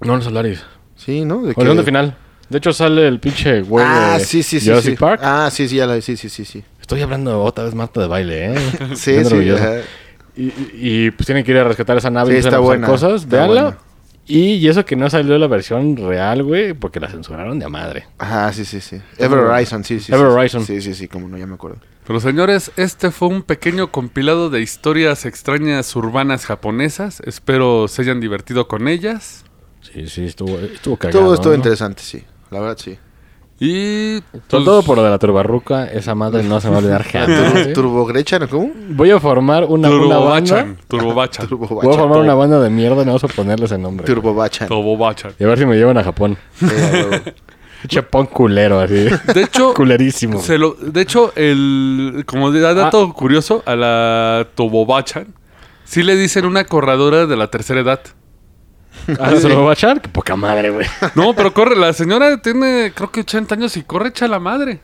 [0.00, 0.64] No, no Solaris.
[0.96, 1.42] Sí, ¿no?
[1.42, 1.60] ¿De qué?
[1.60, 2.16] Horizonte Final.
[2.48, 4.68] De hecho, sale el pinche güey Ah, de sí, sí, sí.
[4.68, 4.96] Jurassic sí.
[4.98, 5.20] Park.
[5.24, 6.62] Ah, sí, sí, ya la sí, sí, sí, sí.
[6.80, 8.54] Estoy hablando otra vez Marta de baile, ¿eh?
[8.94, 9.52] Sí, sí.
[10.36, 10.52] Y,
[11.06, 13.22] y- pues tienen que ir a rescatar esa nave Sí, y está buena, cosas.
[13.22, 13.62] está Véanla.
[13.62, 13.78] buena.
[14.26, 17.68] Y, y eso que no salió la versión real, güey, porque la censuraron de a
[17.68, 18.06] madre.
[18.18, 19.00] Ajá, sí, sí, sí.
[19.18, 20.12] Ever Horizon, sí, sí.
[20.12, 20.64] Ever sí, Horizon.
[20.64, 21.78] Sí, sí, sí, como no, ya me acuerdo.
[22.06, 27.20] Pero señores, este fue un pequeño compilado de historias extrañas urbanas japonesas.
[27.20, 29.44] Espero se hayan divertido con ellas.
[29.80, 31.20] Sí, sí, estuvo, estuvo cagado.
[31.20, 31.56] Todo estuvo ¿no?
[31.56, 32.24] interesante, sí.
[32.50, 32.98] La verdad, sí.
[33.60, 36.76] Y Sobre pues, todo por lo de la turbarruca, esa madre no se me va
[36.78, 37.54] a olvidar jamás.
[37.66, 37.72] ¿eh?
[37.74, 38.48] Turbo Grecha, ¿no?
[38.48, 38.70] ¿Cómo?
[38.90, 40.56] Voy a formar una, una Turbobachan.
[40.66, 40.80] banda.
[40.88, 41.48] Turbobachan.
[41.48, 44.04] Turbo Voy a formar una banda de mierda y no vamos a ponerle ese nombre.
[44.06, 44.66] Turbo Bachan.
[44.68, 45.32] Turbobachan.
[45.38, 46.36] Y a ver si me llevan a Japón.
[47.82, 49.08] Pinche punk culero, así.
[49.34, 50.40] De hecho, Culerísimo.
[50.40, 55.26] se lo, de hecho, el como de dato curioso, a la Tobobachan
[55.84, 58.00] sí le dicen una corredora de la tercera edad.
[59.20, 60.00] ¿Ah, se lo va a echar?
[60.00, 60.86] Qué poca madre, güey.
[61.14, 64.80] No, pero corre, la señora tiene creo que 80 años y corre echa la madre.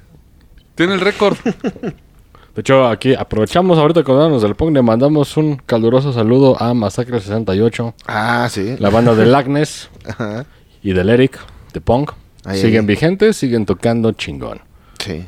[0.75, 1.37] Tiene el récord.
[1.43, 6.75] De hecho, aquí aprovechamos ahorita que hablamos del punk, le mandamos un caluroso saludo a
[6.75, 8.77] Masacre 68, Ah, sí.
[8.79, 10.45] la banda del Agnes Ajá.
[10.83, 11.39] y del Eric,
[11.73, 12.13] de punk.
[12.45, 12.87] Ahí, siguen ahí.
[12.87, 14.61] vigentes, siguen tocando chingón.
[14.99, 15.25] Sí.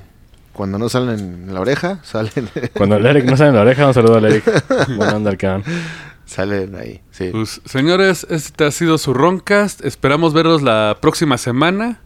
[0.53, 2.31] Cuando no salen en la oreja, salen,
[2.77, 4.45] Cuando el Eric no sale en la oreja, un saludo al Eric.
[4.97, 5.65] Buena onda cabrón.
[6.25, 7.01] Salen ahí.
[7.11, 7.29] Sí.
[7.33, 9.85] Pues, señores, este ha sido su Roncast.
[9.85, 12.01] Esperamos verlos la próxima semana.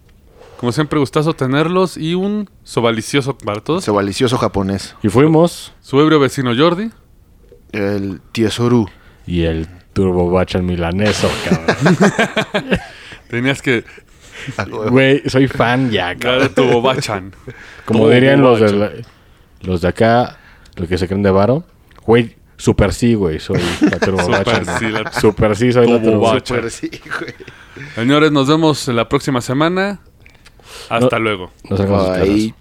[0.59, 3.85] Como siempre, gustazo tenerlos y un sobalicioso para todos.
[3.85, 4.95] Sobalicioso japonés.
[5.03, 6.91] Y fuimos, Su ebrio vecino Jordi.
[7.73, 8.89] El Tiesoru.
[9.27, 11.97] y el Turbo Bacha milaneso, cabrón.
[13.29, 13.85] Tenías que.
[14.91, 16.41] Güey, soy fan ya, cabrón.
[16.41, 17.35] dar Tobobachan.
[17.85, 18.93] Como dirían los de, la-
[19.63, 20.39] los de acá,
[20.77, 21.65] los que se creen de varo.
[22.05, 26.11] Güey, super sí, güey, soy la Turbo Super sí, la- Super sí, soy la Turbo
[26.11, 26.55] Turbo Bacha.
[26.55, 27.35] Super sí, güey.
[27.95, 30.01] Señores, nos vemos la próxima semana.
[30.89, 31.51] Hasta luego.
[31.69, 32.55] No sacamos sus Ahí.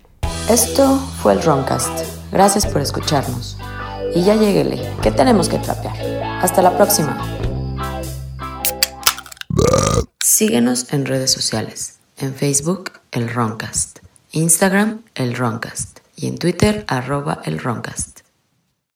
[0.50, 2.06] Esto fue el Roncast.
[2.32, 3.58] Gracias por escucharnos.
[4.14, 5.96] Y ya lleguele, que tenemos que trapear.
[6.42, 7.18] Hasta la próxima.
[10.22, 12.00] Síguenos en redes sociales.
[12.18, 14.00] En Facebook, el Roncast.
[14.32, 16.00] Instagram, el Roncast.
[16.16, 18.15] Y en Twitter, arroba el Roncast.